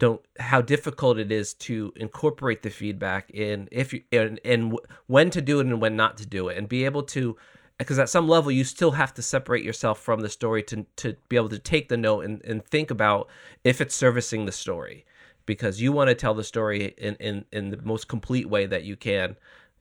don't 0.00 0.22
how 0.38 0.60
difficult 0.62 1.18
it 1.18 1.30
is 1.30 1.54
to 1.54 1.92
incorporate 1.94 2.62
the 2.62 2.70
feedback 2.70 3.30
in 3.30 3.68
if 3.70 3.92
you 3.92 4.02
and, 4.10 4.40
and 4.44 4.76
when 5.06 5.30
to 5.30 5.40
do 5.42 5.60
it 5.60 5.66
and 5.66 5.80
when 5.80 5.94
not 5.94 6.16
to 6.16 6.26
do 6.26 6.48
it 6.48 6.56
and 6.56 6.68
be 6.68 6.84
able 6.84 7.02
to 7.02 7.36
because 7.78 7.98
at 7.98 8.08
some 8.08 8.26
level 8.26 8.50
you 8.50 8.64
still 8.64 8.90
have 8.92 9.14
to 9.14 9.22
separate 9.22 9.62
yourself 9.62 10.00
from 10.00 10.20
the 10.20 10.28
story 10.28 10.62
to 10.62 10.84
to 10.96 11.14
be 11.28 11.36
able 11.36 11.50
to 11.50 11.58
take 11.58 11.88
the 11.88 11.96
note 11.96 12.24
and, 12.24 12.42
and 12.44 12.64
think 12.64 12.90
about 12.90 13.28
if 13.62 13.80
it's 13.80 13.94
servicing 13.94 14.46
the 14.46 14.52
story. 14.52 15.04
Because 15.46 15.80
you 15.80 15.90
want 15.90 16.08
to 16.08 16.14
tell 16.14 16.34
the 16.34 16.44
story 16.44 16.94
in, 16.96 17.16
in 17.16 17.44
in 17.52 17.70
the 17.70 17.82
most 17.82 18.08
complete 18.08 18.48
way 18.48 18.66
that 18.66 18.84
you 18.84 18.96
can 18.96 19.36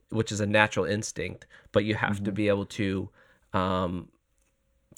which 0.10 0.32
is 0.32 0.39
a 0.39 0.45
natural 0.45 0.86
instinct 0.86 1.45
but 1.71 1.86
you 1.86 1.93
have 1.93 2.23
to 2.23 2.32
be 2.32 2.47
able 2.47 2.65
to 2.65 3.08
um 3.53 4.08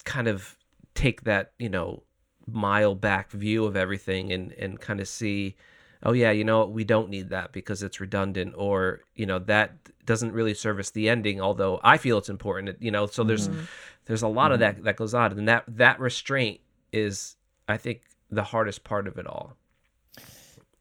kind 0.06 0.30
of 0.30 0.56
take 0.96 1.24
that 1.24 1.52
you 1.60 1.68
know 1.68 2.04
mile 2.48 2.96
back 2.96 3.32
view 3.32 3.66
of 3.66 3.76
everything 3.76 4.32
and 4.32 4.52
and 4.54 4.80
kind 4.80 5.00
of 5.00 5.08
see 5.08 5.56
oh 6.04 6.14
yeah 6.14 6.32
you 6.32 6.44
know 6.44 6.66
we 6.66 6.84
don't 6.84 7.10
need 7.10 7.30
that 7.30 7.52
because 7.52 7.84
it's 7.84 8.00
redundant 8.00 8.54
or 8.58 9.02
you 9.16 9.26
know 9.26 9.40
that 9.40 9.76
doesn't 10.06 10.34
really 10.34 10.54
service 10.54 10.90
the 10.92 11.08
ending 11.08 11.40
although 11.40 11.80
i 11.84 11.98
feel 11.98 12.18
it's 12.18 12.30
important 12.30 12.82
you 12.82 12.92
know 12.92 13.06
so 13.06 13.24
there's 13.24 13.48
mm-hmm. 13.48 13.62
there's 14.06 14.24
a 14.24 14.28
lot 14.28 14.52
of 14.52 14.60
that 14.60 14.76
mm-hmm. 14.76 14.86
that 14.86 14.96
goes 14.96 15.14
on 15.14 15.32
and 15.32 15.48
that 15.48 15.64
that 15.68 16.00
restraint 16.00 16.60
is 16.92 17.36
i 17.68 17.78
think 17.78 18.02
the 18.30 18.44
hardest 18.44 18.84
part 18.84 19.08
of 19.08 19.18
it 19.18 19.28
all 19.28 19.56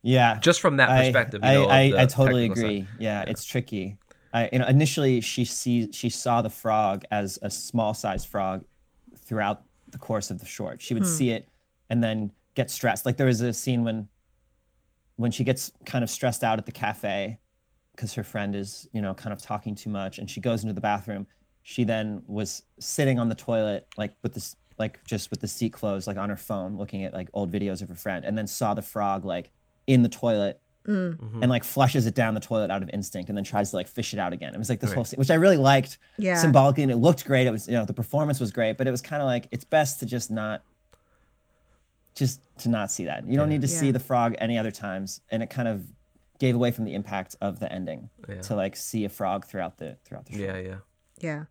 yeah. 0.02 0.38
just 0.38 0.60
from 0.60 0.78
that 0.78 0.88
perspective 0.88 1.40
I, 1.42 1.52
you 1.52 1.58
know, 1.58 1.64
of 1.64 1.70
I, 1.70 2.02
I 2.02 2.06
totally 2.06 2.46
agree. 2.46 2.86
Yeah, 2.98 3.24
it's 3.26 3.44
tricky. 3.44 3.98
I, 4.32 4.48
you 4.52 4.58
know, 4.58 4.66
initially 4.66 5.20
she 5.20 5.44
sees 5.44 5.94
she 5.94 6.08
saw 6.08 6.42
the 6.42 6.50
frog 6.50 7.04
as 7.10 7.38
a 7.42 7.50
small 7.50 7.94
sized 7.94 8.28
frog 8.28 8.64
throughout 9.18 9.62
the 9.92 9.98
course 9.98 10.30
of 10.30 10.40
the 10.40 10.46
short. 10.46 10.80
She 10.82 10.94
would 10.94 11.04
hmm. 11.04 11.08
see 11.08 11.30
it 11.30 11.48
and 11.88 12.02
then 12.02 12.32
get 12.54 12.70
stressed. 12.70 13.06
Like 13.06 13.16
there 13.16 13.26
was 13.26 13.40
a 13.40 13.52
scene 13.52 13.84
when 13.84 14.08
when 15.16 15.30
she 15.30 15.44
gets 15.44 15.70
kind 15.84 16.02
of 16.02 16.08
stressed 16.08 16.42
out 16.42 16.58
at 16.58 16.64
the 16.64 16.72
cafe 16.72 17.38
because 17.94 18.14
her 18.14 18.24
friend 18.24 18.56
is, 18.56 18.88
you 18.92 19.02
know, 19.02 19.12
kind 19.12 19.34
of 19.34 19.42
talking 19.42 19.74
too 19.74 19.90
much 19.90 20.18
and 20.18 20.30
she 20.30 20.40
goes 20.40 20.62
into 20.62 20.72
the 20.72 20.80
bathroom. 20.80 21.26
She 21.62 21.84
then 21.84 22.22
was 22.26 22.62
sitting 22.78 23.18
on 23.18 23.28
the 23.28 23.34
toilet 23.34 23.86
like 23.98 24.14
with 24.22 24.32
this 24.34 24.56
like 24.78 25.04
just 25.04 25.30
with 25.30 25.40
the 25.40 25.48
seat 25.48 25.74
closed 25.74 26.06
like 26.06 26.16
on 26.16 26.30
her 26.30 26.36
phone 26.36 26.78
looking 26.78 27.04
at 27.04 27.12
like 27.12 27.28
old 27.34 27.52
videos 27.52 27.82
of 27.82 27.88
her 27.90 27.94
friend 27.94 28.24
and 28.24 28.36
then 28.36 28.46
saw 28.46 28.72
the 28.72 28.80
frog 28.80 29.26
like 29.26 29.50
in 29.86 30.02
the 30.02 30.08
toilet 30.08 30.60
Mm-hmm. 30.90 31.42
and 31.42 31.50
like 31.50 31.62
flushes 31.62 32.06
it 32.06 32.14
down 32.16 32.34
the 32.34 32.40
toilet 32.40 32.70
out 32.70 32.82
of 32.82 32.90
instinct 32.92 33.28
and 33.28 33.36
then 33.38 33.44
tries 33.44 33.70
to 33.70 33.76
like 33.76 33.86
fish 33.86 34.12
it 34.12 34.18
out 34.18 34.32
again. 34.32 34.52
It 34.54 34.58
was 34.58 34.68
like 34.68 34.80
this 34.80 34.90
Right. 34.90 34.94
whole 34.96 35.04
scene, 35.04 35.18
which 35.18 35.30
I 35.30 35.34
really 35.34 35.56
liked 35.56 35.98
Yeah. 36.18 36.36
symbolically 36.36 36.82
and 36.82 36.90
it 36.90 36.96
looked 36.96 37.24
great. 37.24 37.46
It 37.46 37.50
was, 37.52 37.68
you 37.68 37.74
know, 37.74 37.84
the 37.84 37.92
performance 37.92 38.40
was 38.40 38.50
great, 38.50 38.76
but 38.76 38.86
it 38.88 38.90
was 38.90 39.00
kind 39.02 39.22
of 39.22 39.26
like 39.26 39.46
it's 39.52 39.64
best 39.64 40.00
to 40.00 40.06
just 40.06 40.30
not 40.30 40.62
just 42.14 42.40
to 42.58 42.68
not 42.68 42.90
see 42.90 43.04
that. 43.04 43.26
You 43.26 43.36
don't 43.36 43.48
need 43.48 43.60
to 43.62 43.68
see 43.68 43.90
the 43.92 44.00
frog 44.00 44.34
any 44.38 44.58
other 44.58 44.70
times. 44.70 45.20
And 45.30 45.42
it 45.42 45.50
kind 45.50 45.68
of 45.68 45.84
gave 46.38 46.54
away 46.54 46.70
from 46.70 46.84
the 46.84 46.94
impact 46.94 47.36
of 47.40 47.60
the 47.60 47.70
ending 47.70 48.10
Yeah. 48.28 48.40
to 48.42 48.54
like 48.56 48.74
see 48.76 49.04
a 49.04 49.08
frog 49.08 49.46
throughout 49.46 49.78
the 49.78 49.96
throughout 50.04 50.26
the 50.26 50.32
show. 50.34 50.38
yeah 50.40 50.56
yeah 50.58 50.76
Yeah. 51.18 51.44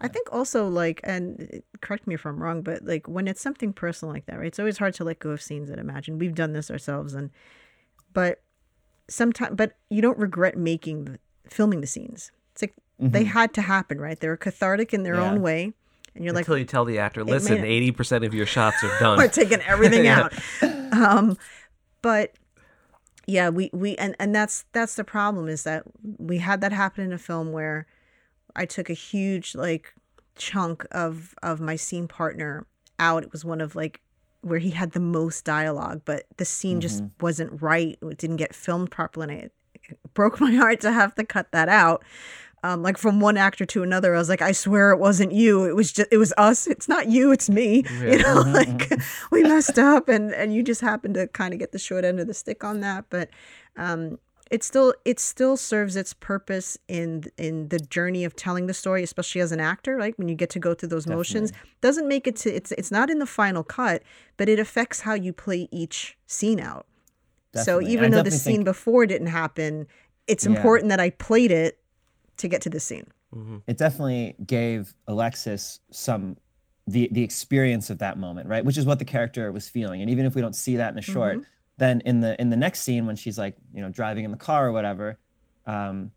I 0.00 0.08
think 0.08 0.28
also 0.32 0.68
like 0.68 1.00
and 1.04 1.48
uh, 1.52 1.58
correct 1.80 2.06
me 2.06 2.14
if 2.14 2.24
I'm 2.26 2.42
wrong, 2.42 2.62
but 2.62 2.84
like 2.84 3.08
when 3.08 3.26
it's 3.28 3.40
something 3.40 3.72
personal 3.72 4.12
like 4.14 4.26
that, 4.26 4.38
right? 4.38 4.46
It's 4.46 4.58
always 4.58 4.78
hard 4.78 4.94
to 4.94 5.04
let 5.04 5.18
go 5.18 5.30
of 5.30 5.42
scenes 5.42 5.68
and 5.70 5.78
imagine. 5.80 6.18
We've 6.18 6.34
done 6.34 6.52
this 6.52 6.70
ourselves 6.70 7.14
and 7.14 7.30
but 8.12 8.42
sometimes 9.08 9.54
but 9.56 9.72
you 9.90 10.00
don't 10.02 10.18
regret 10.18 10.56
making 10.56 11.18
filming 11.48 11.80
the 11.80 11.86
scenes. 11.86 12.30
It's 12.52 12.62
like 12.62 12.74
they 12.98 13.24
had 13.24 13.52
to 13.54 13.62
happen, 13.62 14.00
right? 14.00 14.18
They 14.18 14.28
were 14.28 14.36
cathartic 14.36 14.94
in 14.94 15.02
their 15.02 15.16
Yeah. 15.16 15.30
own 15.30 15.42
way. 15.42 15.72
and 16.14 16.24
you're 16.24 16.32
like, 16.32 16.42
Until 16.42 16.58
you 16.58 16.64
tell 16.64 16.84
the 16.84 16.98
actor, 16.98 17.24
listen, 17.24 17.64
eighty 17.64 17.90
percent 17.90 18.24
of 18.24 18.32
your 18.34 18.46
shots 18.46 18.82
are 18.84 18.96
done. 19.00 19.18
we're 19.18 19.28
taking 19.28 19.60
everything 19.62 20.06
out. 20.08 20.32
Um, 20.62 21.36
but 22.02 22.32
yeah, 23.26 23.48
we 23.48 23.70
we 23.72 23.96
and 23.96 24.14
and 24.20 24.34
that's 24.34 24.64
that's 24.72 24.94
the 24.96 25.04
problem 25.04 25.48
is 25.48 25.64
that 25.64 25.82
we 26.18 26.38
had 26.38 26.60
that 26.60 26.72
happen 26.72 27.04
in 27.04 27.12
a 27.12 27.18
film 27.18 27.50
where 27.52 27.86
I 28.54 28.64
took 28.66 28.88
a 28.90 28.94
huge 28.94 29.54
like 29.54 29.92
chunk 30.36 30.86
of 30.92 31.34
of 31.42 31.60
my 31.60 31.74
scene 31.76 32.06
partner 32.06 32.66
out. 33.00 33.22
It 33.24 33.32
was 33.32 33.44
one 33.44 33.60
of 33.60 33.74
like 33.74 34.00
where 34.44 34.58
he 34.58 34.70
had 34.70 34.92
the 34.92 35.00
most 35.00 35.44
dialogue, 35.44 36.02
but 36.04 36.24
the 36.36 36.44
scene 36.44 36.80
just 36.80 37.02
wasn't 37.20 37.62
right. 37.62 37.98
It 38.02 38.18
didn't 38.18 38.36
get 38.36 38.54
filmed 38.54 38.90
properly, 38.90 39.34
and 39.34 39.44
it, 39.44 39.52
it 39.74 39.98
broke 40.14 40.40
my 40.46 40.52
heart 40.52 40.80
to 40.82 40.92
have 40.92 41.14
to 41.16 41.24
cut 41.24 41.52
that 41.52 41.68
out. 41.68 42.04
Um, 42.62 42.82
like 42.82 42.96
from 42.96 43.20
one 43.20 43.36
actor 43.36 43.66
to 43.66 43.82
another, 43.82 44.14
I 44.14 44.18
was 44.18 44.30
like, 44.30 44.40
I 44.40 44.52
swear 44.52 44.90
it 44.92 44.98
wasn't 44.98 45.32
you. 45.32 45.64
It 45.64 45.76
was 45.76 45.92
just, 45.92 46.08
it 46.10 46.16
was 46.16 46.32
us. 46.38 46.66
It's 46.66 46.88
not 46.88 47.08
you. 47.08 47.30
It's 47.30 47.50
me. 47.50 47.84
You 48.00 48.18
know, 48.18 48.42
like 48.46 48.90
we 49.30 49.42
messed 49.42 49.78
up, 49.78 50.08
and 50.08 50.32
and 50.32 50.54
you 50.54 50.62
just 50.62 50.80
happened 50.80 51.14
to 51.14 51.26
kind 51.28 51.52
of 51.52 51.60
get 51.60 51.72
the 51.72 51.78
short 51.78 52.04
end 52.04 52.20
of 52.20 52.26
the 52.26 52.34
stick 52.34 52.64
on 52.64 52.80
that. 52.80 53.06
But 53.10 53.28
um, 53.76 54.18
it 54.54 54.62
still 54.62 54.94
it 55.04 55.18
still 55.18 55.56
serves 55.56 55.96
its 55.96 56.12
purpose 56.14 56.78
in 56.86 57.24
in 57.36 57.68
the 57.70 57.78
journey 57.80 58.24
of 58.24 58.36
telling 58.36 58.66
the 58.66 58.74
story, 58.74 59.02
especially 59.02 59.40
as 59.40 59.50
an 59.50 59.58
actor. 59.60 59.98
Like 59.98 60.16
when 60.16 60.28
you 60.28 60.36
get 60.36 60.50
to 60.50 60.60
go 60.60 60.74
through 60.74 60.90
those 60.90 61.08
motions, 61.08 61.52
doesn't 61.80 62.06
make 62.06 62.28
it 62.28 62.36
to 62.36 62.54
it's 62.54 62.70
it's 62.72 62.92
not 62.92 63.10
in 63.10 63.18
the 63.18 63.26
final 63.26 63.64
cut, 63.64 64.02
but 64.36 64.48
it 64.48 64.60
affects 64.60 65.00
how 65.00 65.14
you 65.14 65.32
play 65.32 65.68
each 65.72 66.16
scene 66.26 66.60
out. 66.60 66.86
So 67.64 67.80
even 67.82 68.12
though 68.12 68.22
the 68.22 68.30
scene 68.30 68.56
think- 68.56 68.64
before 68.64 69.06
didn't 69.06 69.28
happen, 69.28 69.86
it's 70.26 70.44
Yeah. 70.44 70.52
important 70.52 70.88
that 70.90 71.00
I 71.00 71.10
played 71.10 71.50
it 71.50 71.80
to 72.38 72.48
get 72.48 72.62
to 72.62 72.70
the 72.70 72.80
scene. 72.80 73.06
Mm-hmm. 73.34 73.56
it 73.66 73.76
definitely 73.78 74.36
gave 74.46 74.94
Alexis 75.08 75.80
some 75.90 76.36
the 76.86 77.08
the 77.10 77.24
experience 77.24 77.90
of 77.90 77.98
that 77.98 78.16
moment, 78.16 78.48
right? 78.48 78.64
Which 78.64 78.78
is 78.78 78.86
what 78.86 79.00
the 79.00 79.04
character 79.04 79.50
was 79.50 79.68
feeling. 79.68 80.00
And 80.02 80.08
even 80.10 80.24
if 80.24 80.36
we 80.36 80.40
don't 80.40 80.54
see 80.54 80.76
that 80.76 80.90
in 80.90 80.94
the 80.94 81.02
short, 81.02 81.38
mm-hmm. 81.38 81.50
Then 81.76 82.00
in 82.04 82.20
the 82.20 82.40
in 82.40 82.50
the 82.50 82.56
next 82.56 82.80
scene 82.80 83.06
when 83.06 83.16
she's 83.16 83.38
like, 83.38 83.56
you 83.72 83.82
know, 83.82 83.88
driving 83.88 84.24
in 84.24 84.30
the 84.30 84.36
car 84.36 84.66
or 84.66 84.72
whatever, 84.72 85.18
um, 85.66 86.12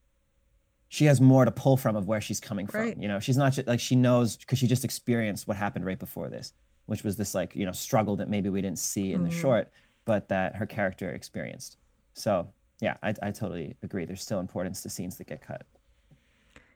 she 0.90 1.06
has 1.06 1.20
more 1.20 1.46
to 1.46 1.52
pull 1.52 1.78
from 1.78 1.96
of 1.96 2.08
where 2.08 2.22
she's 2.22 2.40
coming 2.40 2.68
from. 2.68 2.82
Right. 2.82 2.98
You 2.98 3.08
know, 3.08 3.20
she's 3.20 3.38
not 3.38 3.54
just 3.54 3.68
like 3.68 3.80
she 3.80 3.96
knows 3.96 4.38
because 4.38 4.60
she 4.60 4.68
just 4.68 4.86
experienced 4.86 5.48
what 5.48 5.58
happened 5.58 5.86
right 5.86 6.00
before 6.00 6.30
this, 6.30 6.54
which 6.86 7.04
was 7.04 7.18
this 7.18 7.34
like, 7.34 7.56
you 7.56 7.66
know, 7.66 7.72
struggle 7.72 8.16
that 8.18 8.30
maybe 8.30 8.50
we 8.50 8.62
didn't 8.62 8.80
see 8.80 9.14
in 9.14 9.24
the 9.24 9.32
short, 9.32 9.72
but 10.06 10.30
that 10.30 10.56
her 10.56 10.66
character 10.66 11.10
experienced. 11.12 11.78
So 12.14 12.48
yeah, 12.80 12.98
I, 13.02 13.14
I 13.22 13.32
totally 13.32 13.76
agree. 13.82 14.06
There's 14.06 14.22
still 14.22 14.40
importance 14.40 14.84
to 14.84 14.90
scenes 14.90 15.18
that 15.18 15.28
get 15.28 15.42
cut. 15.42 15.66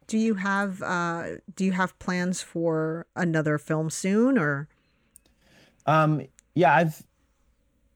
Do 0.08 0.18
you 0.18 0.34
have 0.34 0.82
uh 0.82 1.38
do 1.56 1.64
you 1.64 1.72
have 1.72 1.98
plans 2.00 2.42
for 2.42 3.06
another 3.16 3.58
film 3.58 3.90
soon 3.90 4.38
or 4.38 4.68
Um, 5.86 6.28
yeah, 6.54 6.76
I've 6.76 7.02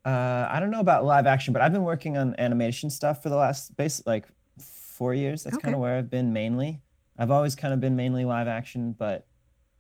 uh, 0.05 0.47
I 0.51 0.59
don't 0.59 0.71
know 0.71 0.79
about 0.79 1.03
live 1.05 1.25
action, 1.25 1.51
but 1.53 1.61
I've 1.61 1.73
been 1.73 1.83
working 1.83 2.17
on 2.17 2.35
animation 2.37 2.89
stuff 2.89 3.23
for 3.23 3.29
the 3.29 3.35
last 3.35 3.75
base 3.75 4.01
like 4.05 4.25
four 4.59 5.13
years. 5.13 5.43
That's 5.43 5.55
Okay. 5.57 5.63
kind 5.63 5.75
of 5.75 5.81
where 5.81 5.97
I've 5.97 6.09
been 6.09 6.31
mainly. 6.31 6.81
I've 7.17 7.31
always 7.31 7.55
kind 7.55 7.73
of 7.73 7.79
been 7.79 7.95
mainly 7.95 8.25
live 8.25 8.47
action, 8.47 8.93
but 8.97 9.25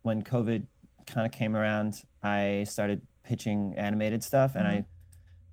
when 0.01 0.23
COVID 0.23 0.65
kind 1.05 1.25
of 1.25 1.31
came 1.31 1.55
around, 1.55 2.01
I 2.23 2.65
started 2.67 3.01
pitching 3.23 3.73
animated 3.77 4.23
stuff, 4.23 4.55
and 4.55 4.67
I 4.67 4.85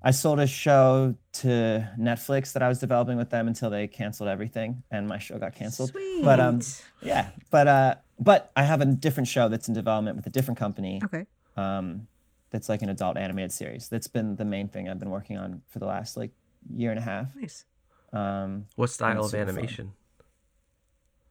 I 0.04 0.10
sold 0.10 0.40
a 0.40 0.46
show 0.48 1.14
to 1.34 1.88
Netflix 1.98 2.52
that 2.54 2.62
I 2.62 2.68
was 2.68 2.80
developing 2.80 3.16
with 3.18 3.30
them 3.30 3.46
until 3.46 3.70
they 3.70 3.86
canceled 3.86 4.28
everything, 4.28 4.82
and 4.90 5.06
my 5.06 5.18
show 5.18 5.38
got 5.38 5.54
canceled. 5.54 5.90
Sweet. 5.90 6.24
But 6.24 6.40
um, 6.40 6.60
yeah, 7.02 7.28
but 7.50 7.68
uh, 7.68 7.94
but 8.18 8.50
I 8.56 8.62
have 8.64 8.80
a 8.80 8.86
different 8.86 9.28
show 9.28 9.48
that's 9.48 9.68
in 9.68 9.74
development 9.74 10.16
with 10.16 10.26
a 10.26 10.30
different 10.30 10.58
company 10.58 11.00
Okay. 11.04 11.26
um, 11.56 12.06
that's 12.52 12.68
like 12.68 12.82
an 12.82 12.88
adult 12.90 13.16
animated 13.16 13.50
series. 13.50 13.88
That's 13.88 14.06
been 14.06 14.36
the 14.36 14.44
main 14.44 14.68
thing 14.68 14.88
I've 14.88 15.00
been 15.00 15.10
working 15.10 15.36
on 15.38 15.62
for 15.68 15.80
the 15.80 15.86
last 15.86 16.16
like 16.16 16.30
year 16.72 16.90
and 16.90 16.98
a 17.00 17.02
half. 17.02 17.34
Nice. 17.34 17.64
Um, 18.12 18.66
What 18.76 18.90
style 18.90 19.24
of 19.24 19.30
super 19.30 19.46
fun. 19.46 19.48
animation? 19.56 19.92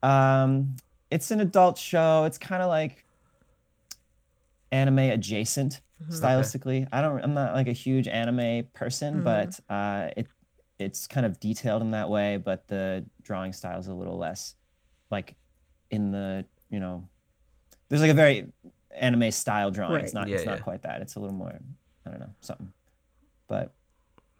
um, 0.04 0.76
it's 1.10 1.30
an 1.32 1.40
adult 1.42 1.78
show. 1.78 2.24
It's 2.26 2.38
kind 2.38 2.62
of 2.64 2.70
like 2.70 3.06
anime 4.72 5.00
adjacent 5.00 5.82
stylistically. 6.10 6.88
I 6.92 7.02
don't. 7.02 7.22
I'm 7.24 7.34
not 7.34 7.54
like 7.54 7.68
a 7.68 7.74
huge 7.74 8.08
anime 8.08 8.66
person, 8.74 9.24
but 9.24 9.60
uh, 9.70 10.10
it 10.18 10.28
it's 10.80 11.06
kind 11.08 11.26
of 11.26 11.40
detailed 11.40 11.82
in 11.84 11.92
that 11.92 12.10
way. 12.10 12.38
But 12.38 12.68
the 12.68 13.06
drawing 13.22 13.54
style 13.54 13.80
is 13.80 13.88
a 13.88 13.94
little 13.94 14.18
less 14.18 14.56
like 15.12 15.36
in 15.92 16.12
the 16.12 16.46
you 16.70 16.80
know. 16.80 17.08
There's 17.90 18.02
like 18.02 18.12
a 18.12 18.16
very 18.16 18.48
anime 18.96 19.32
style 19.32 19.72
drawing. 19.72 20.04
It's 20.04 20.14
not. 20.14 20.28
Yeah, 20.28 20.36
it's 20.38 20.46
not 20.46 20.62
quite 20.64 20.82
that. 20.84 21.02
It's 21.02 21.16
a 21.16 21.20
little 21.20 21.36
more. 21.36 21.54
I 22.06 22.10
don't 22.10 22.20
know 22.20 22.30
something. 22.42 22.72
But 23.48 23.74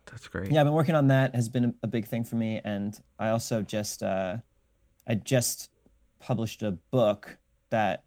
That's 0.10 0.28
great. 0.28 0.52
yeah, 0.52 0.62
I've 0.62 0.66
been 0.66 0.74
working 0.74 0.96
on 0.96 1.08
that. 1.08 1.36
Has 1.36 1.50
been 1.50 1.66
a, 1.66 1.74
a 1.84 1.88
big 1.88 2.08
thing 2.08 2.24
for 2.24 2.36
me, 2.36 2.62
and 2.64 3.00
I 3.20 3.30
also 3.30 3.62
just 3.62 4.04
uh, 4.04 4.38
I 5.08 5.16
just 5.16 5.70
published 6.20 6.62
a 6.64 6.72
book 6.72 7.38
that 7.72 8.04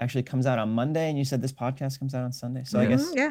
actually 0.00 0.22
comes 0.24 0.46
out 0.46 0.58
on 0.58 0.70
Monday, 0.70 1.08
and 1.08 1.18
you 1.18 1.24
said 1.24 1.40
this 1.42 1.52
podcast 1.52 1.98
comes 1.98 2.14
out 2.14 2.24
on 2.24 2.32
Sunday. 2.32 2.64
So 2.64 2.78
I 2.78 2.82
Yeah. 2.84 2.88
guess, 2.88 3.10
Mhm, 3.10 3.16
yeah. 3.16 3.30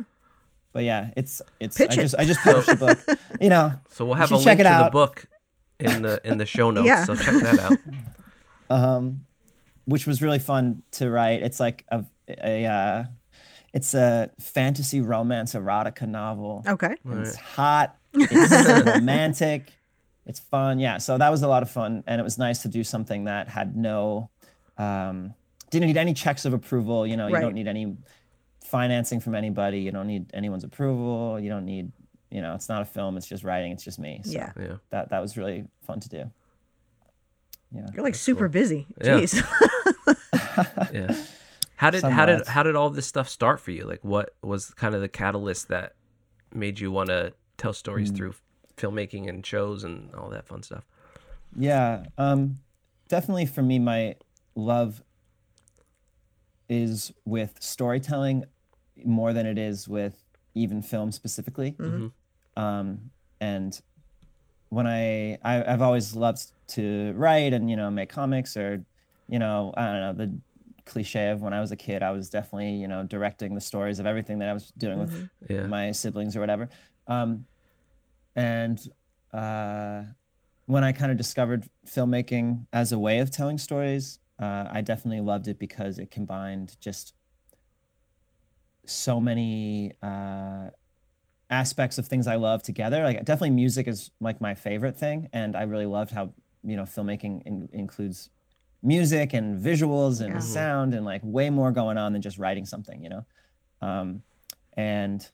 but 0.74 0.84
yeah, 0.84 1.10
it's 1.18 1.42
it's. 1.60 1.78
Pitch 1.78 1.92
I 1.98 2.02
it. 2.02 2.04
just 2.04 2.16
I 2.20 2.26
just 2.26 2.40
published 2.42 2.70
a 2.70 2.76
book. 2.76 3.00
You 3.40 3.50
know, 3.50 3.74
So 3.90 4.06
we'll 4.06 4.14
have 4.16 4.32
a 4.32 4.36
should 4.36 4.44
check 4.44 4.58
link 4.60 4.68
it 4.70 4.78
to 4.78 4.84
the 4.84 4.90
book 4.92 5.26
in 5.80 6.04
the 6.04 6.22
in 6.24 6.38
the 6.38 6.46
show 6.46 6.70
notes. 6.70 6.86
Yeah. 6.86 7.06
So 7.06 7.16
check 7.16 7.42
that 7.42 7.60
out. 7.60 7.78
um, 8.70 9.26
which 9.86 10.06
was 10.08 10.22
really 10.22 10.40
fun 10.40 10.84
to 10.92 11.10
write. 11.10 11.42
It's 11.44 11.60
like 11.60 11.86
a 11.90 12.06
a 12.28 12.66
uh, 12.66 13.04
it's 13.74 13.94
a 13.94 14.30
fantasy 14.40 15.02
romance 15.02 15.54
erotica 15.54 16.08
novel. 16.08 16.64
Okay. 16.68 16.96
and 17.06 17.20
It's 17.26 17.36
hot. 17.36 17.98
It's 18.14 18.86
romantic. 18.86 19.72
It's 20.26 20.40
fun. 20.40 20.80
Yeah. 20.80 20.98
So 20.98 21.18
that 21.18 21.30
was 21.30 21.42
a 21.42 21.48
lot 21.48 21.64
of 21.64 21.72
fun, 21.72 22.04
and 22.08 22.20
it 22.20 22.24
was 22.24 22.38
nice 22.38 22.62
to 22.64 22.68
do 22.68 22.84
something 22.84 23.24
that 23.26 23.48
had 23.48 23.76
no, 23.76 24.30
um, 24.78 25.34
didn't 25.70 25.88
need 25.88 25.98
any 25.98 26.14
checks 26.14 26.46
of 26.46 26.54
approval. 26.54 27.08
You 27.08 27.18
know, 27.18 27.28
you 27.28 27.34
don't 27.42 27.54
need 27.56 27.68
any 27.68 27.96
financing 28.66 29.20
from 29.20 29.36
anybody. 29.36 29.80
You 29.80 29.92
don't 29.92 30.08
need 30.08 30.30
anyone's 30.34 30.64
approval. 30.64 31.40
You 31.40 31.50
don't 31.50 31.66
need, 31.66 31.92
you 32.30 32.42
know, 32.42 32.54
it's 32.54 32.70
not 32.70 32.82
a 32.82 32.86
film. 32.86 33.18
It's 33.18 33.28
just 33.28 33.44
writing. 33.44 33.72
It's 33.72 33.84
just 33.84 34.00
me. 34.00 34.22
So 34.24 34.32
Yeah. 34.32 34.52
Yeah. 34.60 34.76
That 34.90 35.10
that 35.10 35.22
was 35.22 35.38
really 35.38 35.66
fun 35.86 36.00
to 36.02 36.10
do. 36.10 36.32
Yeah. 37.74 37.88
You're 37.94 38.04
like 38.04 38.16
super 38.16 38.48
busy. 38.50 38.88
Jeez. 39.00 39.42
Yeah. 40.94 41.16
How 41.78 41.90
did 41.90 42.04
how 42.04 42.26
did 42.26 42.46
how 42.46 42.62
did 42.64 42.76
all 42.76 42.90
this 42.90 43.08
stuff 43.08 43.28
start 43.30 43.60
for 43.60 43.72
you? 43.72 43.86
Like 43.86 44.04
what 44.04 44.36
was 44.44 44.72
kind 44.72 44.94
of 44.94 45.02
the 45.02 45.08
catalyst 45.08 45.70
that 45.70 45.96
made 46.54 46.80
you 46.80 46.92
want 46.92 47.10
to 47.10 47.34
tell 47.58 47.74
stories 47.74 48.12
Mm. 48.12 48.18
through 48.18 48.34
filmmaking 48.78 49.30
and 49.30 49.46
shows 49.46 49.84
and 49.84 50.14
all 50.16 50.30
that 50.30 50.46
fun 50.48 50.62
stuff? 50.64 50.86
Yeah, 51.58 52.04
um, 52.18 52.58
definitely 53.08 53.46
for 53.46 53.62
me, 53.64 53.80
my 53.80 54.16
love 54.56 55.02
is 56.70 57.12
with 57.26 57.56
storytelling 57.60 58.46
more 59.04 59.34
than 59.34 59.46
it 59.46 59.58
is 59.58 59.88
with 59.88 60.22
even 60.54 60.82
film 60.82 61.12
specifically. 61.12 61.76
Um, 62.58 63.12
and 63.40 63.80
when 64.72 64.88
I, 64.88 65.34
I 65.44 65.64
I've 65.74 65.82
always 65.84 66.16
loved 66.16 66.54
to 66.70 67.14
write 67.18 67.54
and 67.54 67.70
you 67.70 67.76
know 67.78 67.92
make 67.92 68.10
comics 68.10 68.58
or 68.58 68.86
you 69.30 69.40
know 69.40 69.74
I 69.78 69.86
don't 69.86 70.02
know 70.02 70.14
the 70.14 70.42
cliche 70.86 71.30
of 71.30 71.42
when 71.42 71.54
I 71.54 71.62
was 71.62 71.72
a 71.72 71.76
kid 71.78 72.04
I 72.04 72.12
was 72.12 72.30
definitely 72.30 72.72
you 72.76 72.88
know 72.88 73.04
directing 73.04 73.54
the 73.56 73.62
stories 73.62 74.00
of 74.00 74.08
everything 74.08 74.40
that 74.40 74.50
I 74.50 74.54
was 74.54 74.72
doing 74.78 75.00
with 75.00 75.14
Yeah. 75.50 75.68
my 75.68 75.92
siblings 75.92 76.36
or 76.38 76.40
whatever. 76.40 76.70
Um, 77.08 77.46
and 78.36 78.80
uh, 79.34 80.04
when 80.68 80.84
I 80.84 80.94
kind 80.94 81.12
of 81.12 81.18
discovered 81.18 81.68
filmmaking 81.86 82.68
as 82.74 82.94
a 82.94 83.00
way 83.00 83.20
of 83.20 83.32
telling 83.32 83.58
stories, 83.58 84.20
uh, 84.40 84.68
I 84.72 84.82
definitely 84.82 85.22
loved 85.22 85.48
it 85.50 85.60
because 85.60 86.00
it 86.00 86.12
combined 86.12 86.78
just 86.80 87.14
so 88.86 89.20
many 89.20 89.94
uh, 90.02 90.70
aspects 91.52 91.98
of 91.98 92.08
things 92.08 92.26
I 92.28 92.36
love 92.36 92.64
together. 92.64 93.04
Like 93.04 93.18
definitely 93.26 93.52
music 93.52 93.88
is 93.88 94.10
like 94.20 94.42
my 94.42 94.56
favorite 94.56 94.98
thing, 94.98 95.30
and 95.34 95.56
I 95.56 95.64
really 95.64 95.86
loved 95.86 96.12
how 96.12 96.34
you 96.64 96.76
know 96.78 96.84
filmmaking 96.84 97.44
in- 97.46 97.70
includes 97.74 98.30
music 98.82 99.34
and 99.34 99.60
visuals 99.64 100.22
and 100.22 100.34
Yeah. 100.34 100.40
sound 100.40 100.94
and 100.96 101.06
like 101.06 101.22
way 101.24 101.50
more 101.52 101.72
going 101.72 101.98
on 101.98 102.14
than 102.14 102.22
just 102.22 102.38
writing 102.40 102.66
something, 102.66 103.04
you 103.04 103.10
know. 103.10 103.26
Um, 103.82 104.24
and 104.78 105.28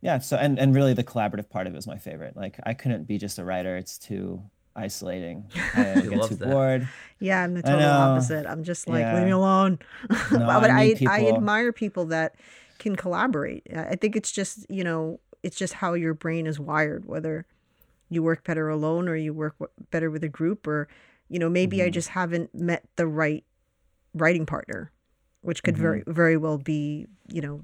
yeah, 0.00 0.18
so 0.18 0.36
and 0.36 0.58
and 0.58 0.74
really 0.74 0.94
the 0.94 1.04
collaborative 1.04 1.48
part 1.50 1.66
of 1.66 1.74
it 1.74 1.76
was 1.76 1.86
my 1.86 1.98
favorite. 1.98 2.36
Like 2.36 2.58
I 2.64 2.74
couldn't 2.74 3.04
be 3.06 3.18
just 3.18 3.38
a 3.38 3.44
writer; 3.44 3.76
it's 3.76 3.98
too 3.98 4.42
isolating. 4.74 5.44
I 5.74 6.00
get 6.02 6.22
too 6.24 6.36
that. 6.36 6.48
bored. 6.48 6.88
Yeah, 7.20 7.42
I'm 7.42 7.54
the 7.54 7.62
total 7.62 7.84
opposite. 7.90 8.46
I'm 8.46 8.62
just 8.64 8.88
like, 8.88 9.00
Yeah. 9.00 9.16
leave 9.16 9.24
me 9.24 9.32
alone. 9.32 9.78
No, 10.08 10.16
but 10.30 10.70
I 10.70 10.94
I, 11.00 11.06
I 11.08 11.28
admire 11.28 11.72
people 11.72 12.06
that 12.06 12.36
can 12.78 12.94
collaborate. 12.94 13.66
I 13.74 13.96
think 13.96 14.14
it's 14.14 14.30
just, 14.30 14.64
you 14.70 14.84
know, 14.84 15.18
it's 15.48 15.56
just 15.56 15.72
how 15.74 15.94
your 15.94 16.14
brain 16.14 16.46
is 16.46 16.60
wired, 16.60 17.04
whether 17.06 17.46
you 18.10 18.22
work 18.22 18.44
better 18.44 18.68
alone 18.68 19.08
or 19.08 19.16
you 19.16 19.32
work 19.34 19.54
w- 19.58 19.72
better 19.90 20.10
with 20.10 20.22
a 20.24 20.28
group 20.28 20.66
or, 20.66 20.88
you 21.28 21.38
know, 21.38 21.48
maybe 21.48 21.78
Mm-hmm. 21.78 21.86
I 21.86 21.90
just 21.90 22.10
haven't 22.10 22.54
met 22.54 22.84
the 22.96 23.06
right 23.06 23.44
writing 24.14 24.46
partner. 24.46 24.90
which 25.40 25.62
could 25.62 25.76
very 25.78 26.02
very 26.06 26.36
well 26.36 26.58
be 26.58 27.06
you 27.32 27.40
know 27.40 27.62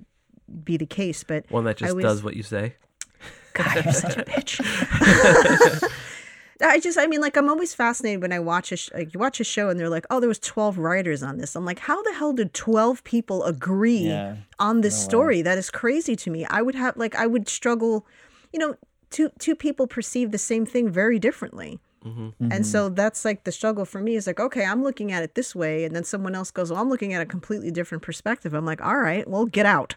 be 0.65 0.77
the 0.77 0.87
case. 0.87 1.25
But 1.25 1.45
One 1.51 1.65
that 1.65 1.77
just 1.77 1.91
always- 1.91 2.05
does 2.05 2.23
what 2.23 2.35
you 2.37 2.43
say. 2.43 2.75
God, 3.55 3.85
you're 3.85 3.93
such 3.95 4.17
a 4.17 4.25
bitch. 4.25 4.53
I 6.63 6.79
just, 6.81 6.99
I 6.99 7.07
mean, 7.07 7.21
like, 7.21 7.37
I'm 7.37 7.49
always 7.49 7.75
fascinated 7.75 8.23
when 8.23 8.33
I 8.33 8.39
watch 8.39 8.71
a, 8.73 8.77
sh- 8.77 8.91
like, 8.95 9.13
you 9.13 9.19
watch 9.21 9.41
a 9.41 9.45
show 9.45 9.69
and 9.71 9.79
they're 9.79 9.89
like, 9.89 10.07
oh, 10.11 10.21
there 10.21 10.29
was 10.29 10.39
12 10.39 10.79
writers 10.79 11.23
on 11.23 11.39
this. 11.39 11.57
I'm 11.57 11.65
like, 11.65 11.81
how 11.81 12.03
the 12.03 12.13
hell 12.13 12.33
did 12.33 12.55
12 12.55 13.03
people 13.05 13.43
agree 13.45 13.99
Yeah. 14.09 14.37
on 14.59 14.81
this 14.83 14.95
No 14.95 15.01
way. 15.01 15.05
story? 15.11 15.43
That 15.43 15.59
is 15.59 15.71
crazy 15.71 16.15
to 16.17 16.31
me. 16.31 16.45
I 16.47 16.63
would 16.63 16.75
have, 16.77 16.97
like, 16.97 17.15
I 17.17 17.27
would 17.27 17.49
struggle, 17.49 18.07
you 18.53 18.59
know, 18.61 18.77
two, 19.11 19.31
two 19.39 19.57
people 19.57 19.87
perceive 19.87 20.31
the 20.31 20.39
same 20.39 20.65
thing 20.65 20.89
very 20.91 21.19
differently. 21.19 21.81
Mm-hmm. 22.05 22.53
And 22.53 22.67
so 22.67 22.89
that's 22.91 23.25
like 23.25 23.45
the 23.45 23.53
struggle 23.53 23.87
for 23.87 23.99
me 24.01 24.15
is 24.15 24.27
like, 24.27 24.39
okay, 24.39 24.65
I'm 24.65 24.83
looking 24.83 25.11
at 25.11 25.23
it 25.23 25.35
this 25.35 25.55
way. 25.55 25.85
And 25.85 25.97
then 25.97 26.05
someone 26.05 26.35
else 26.35 26.51
goes, 26.51 26.71
well, 26.71 26.81
I'm 26.83 26.91
looking 26.91 27.15
at 27.15 27.23
a 27.23 27.27
completely 27.27 27.71
different 27.71 28.03
perspective. 28.03 28.53
I'm 28.53 28.67
like, 28.67 28.83
all 28.85 28.99
right, 28.99 29.27
well, 29.27 29.47
get 29.47 29.65
out. 29.65 29.97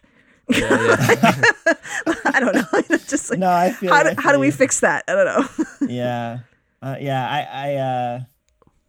Yeah, 0.50 0.96
yeah. 1.10 1.74
I 2.24 2.40
don't 2.40 2.54
know. 2.54 2.96
Just 3.08 3.30
like, 3.30 3.38
No, 3.38 3.50
I 3.50 3.70
feel. 3.72 3.92
how 3.92 4.00
I 4.00 4.14
do, 4.14 4.20
how 4.20 4.32
do 4.32 4.38
we 4.38 4.50
fix 4.50 4.80
that? 4.80 5.04
I 5.08 5.14
don't 5.14 5.24
know. 5.26 5.64
yeah 5.88 6.38
uh, 6.82 6.96
yeah 7.00 7.28
i 7.28 7.70
i 7.70 7.74
uh 7.76 8.20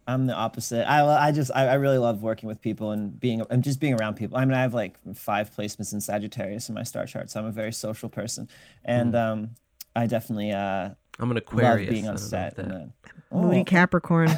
i'm 0.06 0.26
the 0.26 0.34
opposite 0.34 0.88
i 0.88 1.04
i 1.28 1.32
just 1.32 1.50
I, 1.54 1.68
I 1.68 1.74
really 1.74 1.98
love 1.98 2.22
working 2.22 2.46
with 2.48 2.60
people 2.60 2.90
and 2.92 3.18
being 3.18 3.42
and 3.50 3.64
just 3.64 3.80
being 3.80 3.94
around 3.94 4.14
people 4.14 4.36
i 4.38 4.44
mean 4.44 4.54
i 4.54 4.60
have 4.60 4.74
like 4.74 4.96
five 5.14 5.50
placements 5.54 5.92
in 5.92 6.00
sagittarius 6.00 6.68
in 6.68 6.74
my 6.74 6.82
star 6.84 7.06
chart 7.06 7.30
so 7.30 7.40
i'm 7.40 7.46
a 7.46 7.50
very 7.52 7.72
social 7.72 8.08
person 8.08 8.48
and 8.84 9.16
um 9.16 9.50
i 9.96 10.06
definitely 10.06 10.52
uh 10.52 10.90
I'm 11.18 11.30
an 11.32 11.36
Aquarius. 11.36 11.62
love 11.64 11.72
Aquarius. 11.72 11.90
being 11.90 12.06
I 12.06 12.10
on 12.12 12.18
set 12.18 12.58
about 12.58 12.72
and 12.72 12.92
Moody 13.32 13.60
oh, 13.60 13.64
Capricorn. 13.64 14.28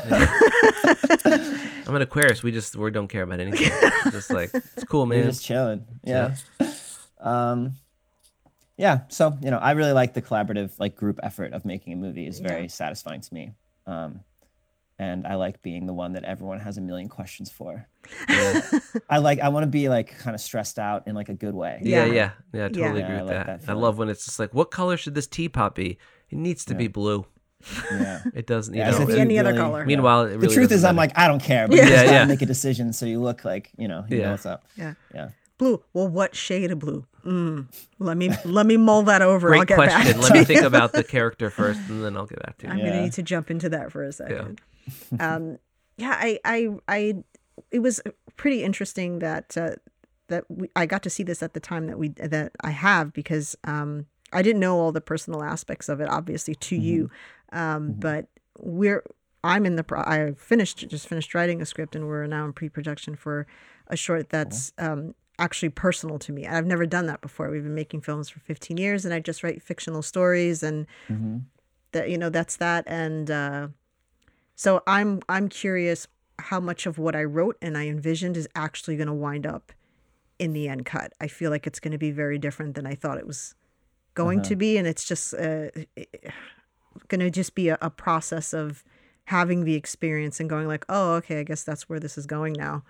I'm 1.87 1.95
an 1.95 2.03
Aquarius. 2.03 2.43
We 2.43 2.51
just 2.51 2.75
we 2.75 2.91
don't 2.91 3.07
care 3.09 3.23
about 3.23 3.39
anything. 3.41 3.70
just 4.11 4.31
like 4.31 4.51
it's 4.53 4.85
cool, 4.85 5.07
you're 5.07 5.18
man. 5.18 5.25
just 5.25 5.45
chilling 5.45 5.87
yeah 6.03 6.35
um 7.23 7.75
yeah 8.77 9.01
so 9.09 9.37
you 9.43 9.51
know 9.51 9.59
i 9.59 9.73
really 9.73 9.93
like 9.93 10.14
the 10.14 10.23
collaborative 10.23 10.73
like 10.79 10.97
group 10.97 11.18
effort 11.23 11.53
of 11.53 11.64
making 11.64 11.93
a 11.93 11.97
movie 11.97 12.27
is 12.27 12.41
very 12.41 12.68
satisfying 12.68 13.20
to 13.20 13.33
me 13.35 13.53
um 13.87 14.20
and 14.99 15.27
i 15.27 15.35
like 15.35 15.62
being 15.62 15.87
the 15.87 15.93
one 15.93 16.12
that 16.14 16.25
everyone 16.25 16.59
has 16.61 16.79
a 16.79 16.81
million 16.81 17.09
questions 17.09 17.51
for 17.51 17.87
Yeah. 18.29 18.61
I 19.11 19.18
like 19.18 19.39
I 19.41 19.49
want 19.51 19.62
to 19.64 19.68
be 19.68 19.89
like 19.89 20.18
kind 20.18 20.35
of 20.35 20.41
stressed 20.41 20.79
out 20.79 21.07
in 21.07 21.14
like 21.14 21.29
a 21.29 21.35
good 21.35 21.55
way. 21.55 21.81
Yeah, 21.83 22.05
Yeah. 22.07 22.12
yeah, 22.12 22.31
yeah. 22.53 22.64
I 22.64 22.68
totally 22.68 23.01
Yeah, 23.01 23.07
agree 23.07 23.16
I 23.18 23.23
with 23.23 23.33
like 23.37 23.47
that. 23.47 23.61
that 23.62 23.70
I 23.70 23.75
love 23.75 23.97
when 23.99 24.09
it's 24.09 24.25
just 24.25 24.39
like, 24.41 24.53
what 24.53 24.70
color 24.73 24.97
should 24.97 25.14
this 25.14 25.27
teapot 25.29 25.75
be? 25.77 25.99
It 26.31 26.39
needs 26.39 26.64
to 26.66 26.75
be 26.75 26.89
blue. 26.89 27.25
Yeah. 27.93 28.23
It 28.35 28.47
doesn't, 28.49 28.75
you 28.75 28.81
Yeah, 28.81 28.91
know. 28.91 28.99
so 28.99 29.07
Could 29.07 29.09
be 29.09 29.14
you 29.14 29.20
any 29.20 29.39
other 29.39 29.55
color. 29.55 29.85
Meanwhile, 29.87 30.23
it 30.23 30.27
really 30.31 30.49
the 30.49 30.55
truth 30.55 30.70
doesn't 30.70 30.79
is, 30.79 30.85
I'm 30.85 30.97
like, 30.97 31.16
I 31.16 31.29
don't 31.29 31.43
care, 31.43 31.68
but 31.68 31.77
Yeah. 31.77 31.83
you 31.85 31.89
just 31.91 32.05
Yeah, 32.05 32.11
gotta 32.11 32.16
yeah. 32.18 32.25
make 32.27 32.43
a 32.43 32.47
decision 32.47 32.93
so 32.93 33.07
you 33.07 33.20
look 33.20 33.45
like 33.45 33.70
you 33.79 33.87
know 33.87 34.05
you 34.09 34.16
Yeah. 34.18 34.25
know 34.25 34.31
what's 34.33 34.47
up. 34.47 34.64
Yeah. 34.77 34.95
Yeah. 35.14 35.29
Blue. 35.59 35.83
Well, 35.93 36.09
what 36.09 36.35
shade 36.35 36.73
of 36.73 36.81
blue? 36.81 37.07
Mm. 37.25 37.66
Let 37.99 38.16
me 38.16 38.31
let 38.45 38.66
me 38.66 38.77
mull 38.77 39.03
that 39.05 39.23
over. 39.23 39.55
I'll 39.55 39.64
great 39.64 39.68
get 39.68 39.79
back. 39.79 39.91
question. 40.03 40.14
to 40.16 40.20
Let 40.23 40.33
me 40.33 40.39
you. 40.41 40.45
think 40.45 40.62
about 40.62 40.93
the 40.93 41.05
character 41.16 41.51
first, 41.51 41.81
and 41.89 42.03
then 42.05 42.16
I'll 42.16 42.27
get 42.27 42.43
back 42.43 42.59
to 42.59 42.66
you. 42.66 42.73
I'm 42.73 42.79
you. 42.79 42.85
gonna 42.87 43.03
need 43.03 43.12
to 43.14 43.23
jump 43.23 43.51
into 43.51 43.68
that 43.68 43.93
for 43.93 44.03
a 44.03 44.12
second. 44.12 44.61
um, 45.20 45.59
yeah, 45.97 46.16
I, 46.18 46.39
I, 46.45 46.68
I, 46.89 47.14
it 47.70 47.79
was 47.81 48.01
pretty 48.37 48.64
interesting 48.64 49.20
that 49.20 49.57
uh, 49.57 49.73
that 50.29 50.45
we, 50.49 50.68
I 50.75 50.87
got 50.87 51.03
to 51.05 51.11
see 51.11 51.23
this 51.23 51.43
at 51.43 51.55
the 51.55 51.61
time 51.61 51.87
that 51.87 51.99
we 51.99 52.09
that 52.09 52.53
I 52.62 52.70
have 52.70 53.12
because 53.12 53.57
um, 53.64 54.07
I 54.33 54.43
didn't 54.43 54.61
know 54.61 54.79
all 54.79 54.91
the 54.93 55.01
personal 55.01 55.43
aspects 55.43 55.89
of 55.89 56.01
it, 56.01 56.09
obviously, 56.09 56.55
to 56.57 56.77
you, 56.77 57.11
um, 57.53 57.93
but 57.93 58.27
we're 58.59 59.05
I'm 59.45 59.66
in 59.66 59.77
the 59.77 59.85
pro- 59.85 60.03
I 60.03 60.33
finished 60.37 60.89
just 60.89 61.07
finished 61.07 61.35
writing 61.35 61.61
a 61.61 61.66
script 61.66 61.95
and 61.95 62.07
we're 62.07 62.27
now 62.27 62.45
in 62.45 62.53
pre-production 62.53 63.14
for 63.16 63.47
a 63.89 63.97
short 63.97 64.31
that's 64.31 64.73
um, 64.79 65.14
actually 65.39 65.70
personal 65.70 66.18
to 66.20 66.33
me. 66.33 66.47
I've 66.47 66.66
never 66.66 66.87
done 66.87 67.07
that 67.07 67.20
before. 67.20 67.51
We've 67.51 67.62
been 67.62 67.74
making 67.74 68.03
films 68.03 68.28
for 68.28 68.41
15 68.41 68.76
years, 68.76 69.05
and 69.05 69.12
I 69.12 69.20
just 69.20 69.43
write 69.43 69.62
fictional 69.62 70.03
stories 70.03 70.62
and 70.62 70.87
hmm 71.09 71.39
that 71.93 72.09
you 72.09 72.16
know 72.18 72.30
that's 72.30 72.57
that 72.57 72.85
and 72.87 73.30
uh 73.30 73.68
so 74.55 74.83
i'm 74.87 75.20
i'm 75.28 75.47
curious 75.49 76.09
how 76.39 76.59
much 76.59 76.87
of 76.87 76.97
what 76.97 77.14
i 77.14 77.22
wrote 77.22 77.57
and 77.61 77.76
i 77.76 77.87
envisioned 77.87 78.35
is 78.35 78.49
actually 78.55 78.97
going 78.97 79.09
to 79.09 79.12
wind 79.12 79.47
up 79.47 79.72
in 80.39 80.55
the 80.55 80.68
end 80.68 80.87
cut 80.87 81.12
i 81.20 81.28
feel 81.28 81.51
like 81.51 81.66
it's 81.66 81.78
going 81.78 81.93
to 81.93 81.99
be 81.99 82.11
very 82.11 82.39
different 82.39 82.74
than 82.74 82.87
i 82.87 82.95
thought 82.95 83.18
it 83.18 83.26
was 83.26 83.55
going 84.14 84.41
to 84.43 84.57
be 84.57 84.78
and 84.78 84.87
it's 84.87 85.05
just 85.05 85.35
uh, 85.35 85.68
going 87.09 87.20
to 87.20 87.30
just 87.30 87.55
be 87.55 87.68
a, 87.68 87.76
a 87.83 87.91
process 87.91 88.53
of 88.55 88.83
having 89.26 89.64
the 89.64 89.74
experience 89.74 90.41
and 90.41 90.49
going 90.49 90.66
like 90.66 90.87
oh 90.89 91.12
okay 91.16 91.41
i 91.41 91.43
guess 91.43 91.62
that's 91.62 91.89
where 91.91 92.01
this 92.01 92.16
is 92.16 92.26
going 92.26 92.55
now 92.55 92.83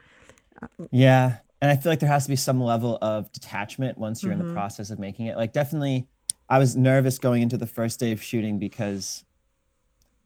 Yeah. 0.93 1.39
And 1.63 1.71
I 1.71 1.77
feel 1.77 1.93
like 1.93 2.01
there 2.01 2.09
has 2.09 2.25
to 2.25 2.29
be 2.29 2.35
some 2.37 2.61
level 2.61 2.99
of 3.01 3.31
detachment 3.31 3.97
once 3.97 4.21
you're 4.23 4.33
in 4.33 4.41
Mhm. 4.41 4.49
the 4.49 4.53
process 4.53 4.91
of 4.91 4.99
making 4.99 5.27
it. 5.27 5.37
Like 5.37 5.53
definitely 5.53 6.09
I 6.49 6.59
was 6.59 6.77
nervous 6.77 7.19
going 7.21 7.41
into 7.41 7.57
the 7.57 7.69
first 7.69 8.01
day 8.01 8.11
of 8.11 8.21
shooting 8.21 8.59
because 8.59 9.25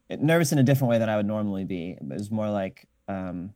it, 0.09 0.19
nervous 0.19 0.51
in 0.51 0.57
a 0.57 0.63
different 0.63 0.89
way 0.89 0.97
than 0.97 1.09
I 1.09 1.15
would 1.15 1.27
normally 1.27 1.63
be. 1.63 1.91
It 1.91 2.03
was 2.03 2.31
more 2.31 2.49
like 2.49 2.87
um 3.07 3.53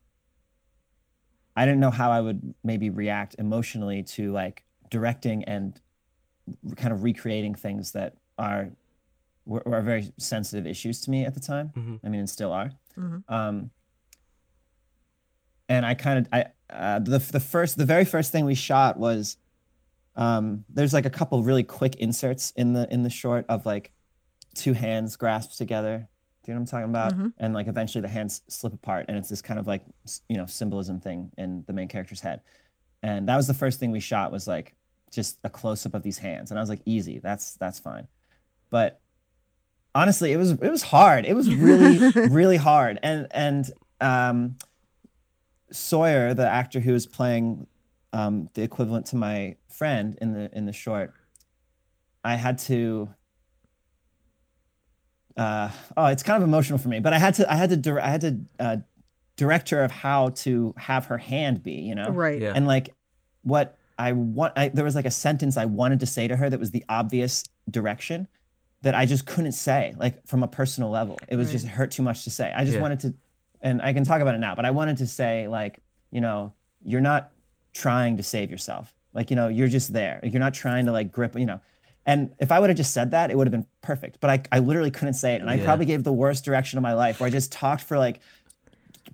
I 1.56 1.66
didn't 1.66 1.80
know 1.82 1.90
how 1.90 2.12
I 2.12 2.22
would 2.22 2.54
maybe 2.64 2.92
react 2.92 3.36
emotionally 3.40 4.04
to 4.04 4.32
like 4.32 4.64
directing 4.92 5.44
and 5.46 5.82
kind 6.76 6.94
of 6.94 7.02
recreating 7.04 7.56
things 7.56 7.94
that 7.94 8.16
are 8.38 8.70
were, 9.46 9.64
were 9.66 9.82
very 9.82 10.14
sensitive 10.20 10.68
issues 10.68 11.02
to 11.02 11.10
me 11.10 11.26
at 11.26 11.34
the 11.34 11.40
time. 11.40 11.70
Mhm. 11.70 12.00
I 12.04 12.10
mean, 12.10 12.20
and 12.20 12.30
still 12.30 12.54
are. 12.54 12.72
Mhm. 12.96 13.24
Um, 13.28 13.72
and 15.68 15.84
I 15.84 15.96
kind 15.96 16.20
of 16.20 16.28
I 16.32 16.46
uh, 16.72 17.00
the 17.00 17.20
the 17.20 17.40
first 17.40 17.78
the 17.78 17.86
very 17.86 18.06
first 18.06 18.32
thing 18.32 18.46
we 18.46 18.56
shot 18.56 18.98
was 18.98 19.38
um, 20.16 20.66
there's 20.70 20.94
like 20.94 21.06
a 21.06 21.10
couple 21.10 21.42
really 21.44 21.64
quick 21.64 21.96
inserts 21.96 22.52
in 22.56 22.74
the 22.74 22.92
in 22.92 23.04
the 23.04 23.10
short 23.10 23.46
of 23.50 23.66
like 23.66 23.92
two 24.56 24.74
hands 24.74 25.16
grasped 25.16 25.58
together. 25.58 26.08
Do 26.44 26.52
you 26.52 26.56
know 26.56 26.62
what 26.62 26.74
I'm 26.74 26.80
talking 26.80 26.90
about? 26.90 27.14
Mhm. 27.14 27.34
And 27.38 27.54
like 27.54 27.68
eventually 27.68 28.02
the 28.02 28.08
hands 28.08 28.42
slip 28.48 28.74
apart, 28.74 29.06
and 29.08 29.18
it's 29.18 29.30
this 29.30 29.42
kind 29.42 29.60
of 29.60 29.68
like 29.68 29.84
you 30.28 30.38
know 30.38 30.46
symbolism 30.46 31.00
thing 31.00 31.32
in 31.38 31.64
the 31.68 31.74
main 31.74 31.88
character's 31.88 32.22
head. 32.22 32.42
And 33.04 33.28
that 33.30 33.38
was 33.38 33.48
the 33.48 33.54
first 33.54 33.80
thing 33.80 33.92
we 33.92 34.00
shot 34.00 34.32
was 34.32 34.48
like 34.48 34.76
just 35.12 35.40
a 35.44 35.50
close 35.50 35.86
up 35.86 35.94
of 35.94 36.04
these 36.04 36.18
hands, 36.18 36.52
and 36.52 36.60
I 36.60 36.62
was 36.62 36.70
like, 36.70 36.82
easy, 36.86 37.20
that's 37.20 37.54
that's 37.56 37.80
fine. 37.80 38.08
But 38.70 39.02
honestly, 39.94 40.32
it 40.32 40.38
was 40.38 40.52
it 40.52 40.72
was 40.72 40.84
hard. 40.84 41.26
It 41.26 41.36
was 41.36 41.54
really 41.54 41.98
really 42.30 42.58
hard, 42.58 43.00
and 43.04 43.28
and 43.32 43.70
um, 44.00 44.56
Sawyer, 45.72 46.34
the 46.34 46.48
actor 46.48 46.80
who 46.80 46.94
was 46.94 47.06
playing 47.08 47.68
um, 48.14 48.50
the 48.54 48.62
equivalent 48.64 49.06
to 49.08 49.16
my 49.16 49.56
friend 49.70 50.18
in 50.22 50.34
the 50.34 50.50
in 50.54 50.66
the 50.66 50.74
short, 50.74 51.14
I 52.24 52.36
had 52.36 52.58
to. 52.60 53.10
Uh, 55.38 55.70
oh, 55.96 56.06
it's 56.08 56.24
kind 56.24 56.42
of 56.44 56.48
emotional 56.48 56.78
for 56.78 56.90
me, 56.90 57.00
but 57.00 57.14
I 57.14 57.18
had 57.18 57.36
to 57.36 57.52
I 57.52 57.56
had 57.56 57.70
to 57.70 57.78
dir- 57.78 58.02
I 58.02 58.08
had 58.10 58.22
to 58.22 58.38
uh, 58.60 58.78
direct 59.38 59.70
her 59.70 59.84
of 59.84 59.90
how 59.92 60.30
to 60.30 60.74
have 60.78 61.06
her 61.06 61.18
hand 61.18 61.64
be, 61.64 61.74
you 61.74 61.96
know, 61.96 62.10
right 62.10 62.40
Yeah. 62.42 62.52
and 62.54 62.68
like 62.68 62.94
what 63.44 63.78
I 63.98 64.12
want. 64.12 64.54
I, 64.58 64.68
there 64.70 64.84
was 64.84 64.94
like 64.96 65.06
a 65.06 65.12
sentence 65.12 65.56
I 65.56 65.66
wanted 65.66 66.02
to 66.02 66.06
say 66.06 66.28
to 66.28 66.36
her 66.36 66.50
that 66.50 66.60
was 66.60 66.72
the 66.72 66.84
obvious 66.90 67.46
direction 67.70 68.28
that 68.82 68.94
I 68.94 69.06
just 69.06 69.26
couldn't 69.26 69.54
say, 69.54 69.94
like 69.98 70.26
from 70.28 70.44
a 70.44 70.48
personal 70.48 70.90
level. 70.90 71.18
It 71.30 71.38
was 71.38 71.52
just 71.52 71.66
hurt 71.68 71.92
too 71.92 72.04
much 72.04 72.24
to 72.26 72.30
say. 72.30 72.52
I 72.54 72.66
just 72.66 72.76
Yeah. 72.76 72.82
wanted 72.82 73.00
to, 73.02 73.14
and 73.62 73.82
I 73.82 73.94
can 73.94 74.04
talk 74.04 74.22
about 74.22 74.36
it 74.36 74.40
now, 74.40 74.56
but 74.56 74.66
I 74.66 74.72
wanted 74.72 74.98
to 74.98 75.08
say, 75.08 75.48
like, 75.48 75.82
you 76.12 76.22
know, 76.22 76.54
you're 76.84 77.02
not 77.02 77.32
trying 77.74 78.18
to 78.18 78.24
save 78.24 78.50
yourself. 78.52 78.94
Like, 79.14 79.30
you 79.30 79.36
know, 79.36 79.48
you're 79.48 79.68
just 79.68 79.94
there. 79.94 80.20
You're 80.24 80.40
not 80.40 80.54
trying 80.54 80.86
to 80.88 80.92
like 80.92 81.12
grip, 81.12 81.38
you 81.38 81.46
know. 81.46 81.60
And 82.06 82.32
if 82.40 82.52
I 82.52 82.60
would 82.60 82.70
have 82.70 82.78
just 82.78 82.94
said 82.94 83.12
that, 83.12 83.30
it 83.30 83.38
would 83.38 83.46
have 83.48 83.52
been 83.52 83.68
perfect. 83.82 84.20
But 84.20 84.30
I, 84.30 84.58
I 84.58 84.60
literally 84.60 84.90
couldn't 84.92 85.14
say 85.14 85.36
it. 85.36 85.42
And 85.42 85.50
I 85.50 85.56
Yeah. 85.56 85.66
probably 85.66 85.86
gave 85.86 86.04
the 86.04 86.12
worst 86.14 86.44
direction 86.44 86.78
of 86.80 86.82
my 86.84 86.94
life 86.94 87.20
where 87.20 87.28
I 87.28 87.30
just 87.30 87.52
talked 87.52 87.84
for 87.84 87.98
like 88.00 88.20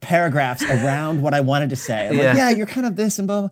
paragraphs 0.01 0.63
around 0.63 1.21
what 1.21 1.33
I 1.33 1.41
wanted 1.41 1.69
to 1.71 1.75
say. 1.75 2.07
I'm 2.07 2.15
like, 2.17 2.23
Yeah. 2.23 2.35
yeah, 2.35 2.49
you're 2.51 2.67
kind 2.67 2.85
of 2.85 2.95
this 2.95 3.19
and 3.19 3.27
blah, 3.27 3.41
blah. 3.41 3.49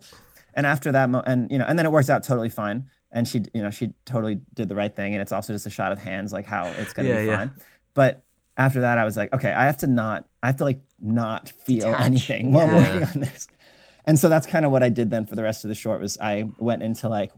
And 0.54 0.66
after 0.66 0.92
that, 0.92 1.10
mo- 1.10 1.22
and 1.26 1.50
you 1.50 1.58
know, 1.58 1.66
and 1.66 1.78
then 1.78 1.84
it 1.86 1.92
worked 1.92 2.08
out 2.08 2.22
totally 2.22 2.48
fine. 2.48 2.88
And 3.12 3.26
she, 3.26 3.42
you 3.54 3.62
know, 3.62 3.70
she 3.70 3.92
totally 4.04 4.40
did 4.54 4.68
the 4.68 4.74
right 4.74 4.94
thing. 4.94 5.12
And 5.14 5.20
it's 5.22 5.32
also 5.32 5.52
just 5.52 5.66
a 5.66 5.70
shot 5.70 5.92
of 5.92 5.98
hands, 5.98 6.32
like 6.32 6.46
how 6.46 6.66
it's 6.78 6.92
gonna 6.92 7.08
Yeah, 7.08 7.20
be 7.20 7.26
yeah. 7.26 7.36
fine. 7.36 7.50
But 7.94 8.24
after 8.56 8.80
that, 8.80 8.98
I 8.98 9.04
was 9.04 9.16
like, 9.16 9.32
okay, 9.34 9.52
I 9.52 9.64
have 9.66 9.76
to 9.78 9.86
not, 9.86 10.26
I 10.42 10.46
have 10.48 10.56
to 10.56 10.64
like 10.64 10.80
not 11.00 11.50
feel 11.64 11.94
anything 11.98 12.52
while 12.52 12.66
Yeah. 12.66 12.76
working 12.76 13.02
on 13.08 13.20
this. 13.20 13.48
And 14.06 14.18
so 14.18 14.28
that's 14.28 14.46
kind 14.46 14.64
of 14.64 14.70
what 14.72 14.82
I 14.82 14.88
did 14.88 15.10
then 15.10 15.26
for 15.26 15.34
the 15.34 15.42
rest 15.42 15.64
of 15.64 15.68
the 15.68 15.74
short 15.74 16.00
was 16.00 16.16
I 16.18 16.48
went 16.58 16.82
into 16.82 17.08
like, 17.08 17.32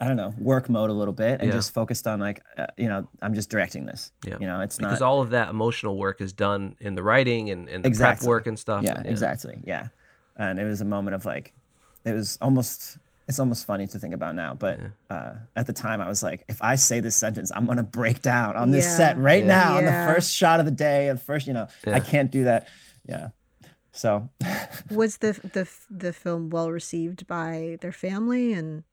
I 0.00 0.06
don't 0.06 0.16
know, 0.16 0.32
work 0.38 0.68
mode 0.68 0.90
a 0.90 0.92
little 0.92 1.14
bit 1.14 1.40
and 1.40 1.48
Yeah. 1.48 1.54
just 1.56 1.72
focused 1.74 2.06
on 2.06 2.20
like, 2.20 2.42
uh, 2.56 2.66
you 2.76 2.88
know, 2.88 3.08
I'm 3.22 3.34
just 3.34 3.50
directing 3.50 3.86
this. 3.86 4.12
Yeah. 4.26 4.36
You 4.40 4.46
know, 4.46 4.60
it's 4.60 4.76
because 4.76 4.82
not. 4.82 4.88
Because 4.90 5.02
all 5.02 5.20
of 5.22 5.30
that 5.30 5.48
emotional 5.48 5.96
work 5.96 6.20
is 6.20 6.32
done 6.32 6.76
in 6.80 6.94
the 6.94 7.02
writing 7.02 7.50
and, 7.50 7.68
and 7.68 7.84
the 7.84 7.88
Exactly. 7.88 8.24
prep 8.24 8.28
work 8.28 8.46
and 8.46 8.58
stuff. 8.58 8.84
yeah, 8.84 9.00
exactly. 9.04 9.60
Yeah. 9.64 9.88
And 10.36 10.60
it 10.60 10.64
was 10.64 10.80
a 10.80 10.84
moment 10.84 11.14
of 11.16 11.24
like, 11.24 11.52
it 12.04 12.12
was 12.12 12.38
almost, 12.40 12.98
it's 13.28 13.38
almost 13.38 13.66
funny 13.66 13.86
to 13.86 13.98
think 13.98 14.14
about 14.14 14.34
now. 14.34 14.54
But 14.54 14.80
uh, 15.10 15.34
at 15.54 15.66
the 15.66 15.72
time, 15.72 16.00
I 16.00 16.08
was 16.08 16.22
like, 16.22 16.44
if 16.48 16.60
I 16.62 16.76
say 16.76 17.00
this 17.00 17.14
sentence, 17.14 17.52
I'm 17.54 17.66
going 17.66 17.76
to 17.76 17.82
break 17.84 18.22
down 18.22 18.56
on 18.56 18.70
this 18.70 18.86
Yeah. 18.86 18.96
set 18.96 19.18
right 19.18 19.42
Yeah. 19.44 19.48
now 19.58 19.76
on 19.76 19.84
the 19.84 19.92
first 20.14 20.34
shot 20.34 20.60
of 20.60 20.66
the 20.66 20.72
day. 20.72 21.08
And 21.08 21.20
first, 21.20 21.46
you 21.46 21.52
know, 21.52 21.68
Yeah. 21.86 21.94
I 21.96 22.00
can't 22.00 22.30
do 22.30 22.44
that. 22.44 22.68
Yeah. 23.06 23.28
So 23.92 24.30
Was 24.90 25.18
the 25.18 25.32
the 25.52 25.68
the 25.90 26.12
film 26.12 26.50
well 26.50 26.70
received 26.70 27.26
by 27.26 27.78
their 27.80 27.92
family 27.92 28.52
and 28.52 28.84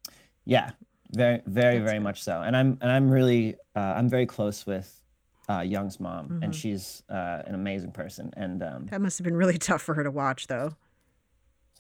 yeah, 0.45 0.71
very 1.11 1.41
very 1.45 1.77
That's 1.79 1.89
very 1.91 1.99
much 1.99 2.21
so. 2.23 2.41
And 2.41 2.57
I'm 2.57 2.77
and 2.81 2.91
I'm 2.91 3.09
really 3.09 3.55
uh, 3.75 3.79
I'm 3.97 4.09
very 4.09 4.25
close 4.25 4.65
with 4.65 5.01
uh, 5.47 5.59
Young's 5.61 5.99
mom, 5.99 6.27
Mhm. 6.29 6.43
and 6.43 6.55
she's 6.55 7.03
uh, 7.07 7.43
an 7.45 7.53
amazing 7.55 7.91
person. 7.91 8.31
And 8.35 8.63
um, 8.63 8.87
that 8.89 8.99
must 8.99 9.17
have 9.19 9.25
been 9.25 9.35
really 9.37 9.57
tough 9.69 9.81
for 9.81 9.93
her 9.93 10.03
to 10.03 10.11
watch 10.11 10.47
though. 10.47 10.75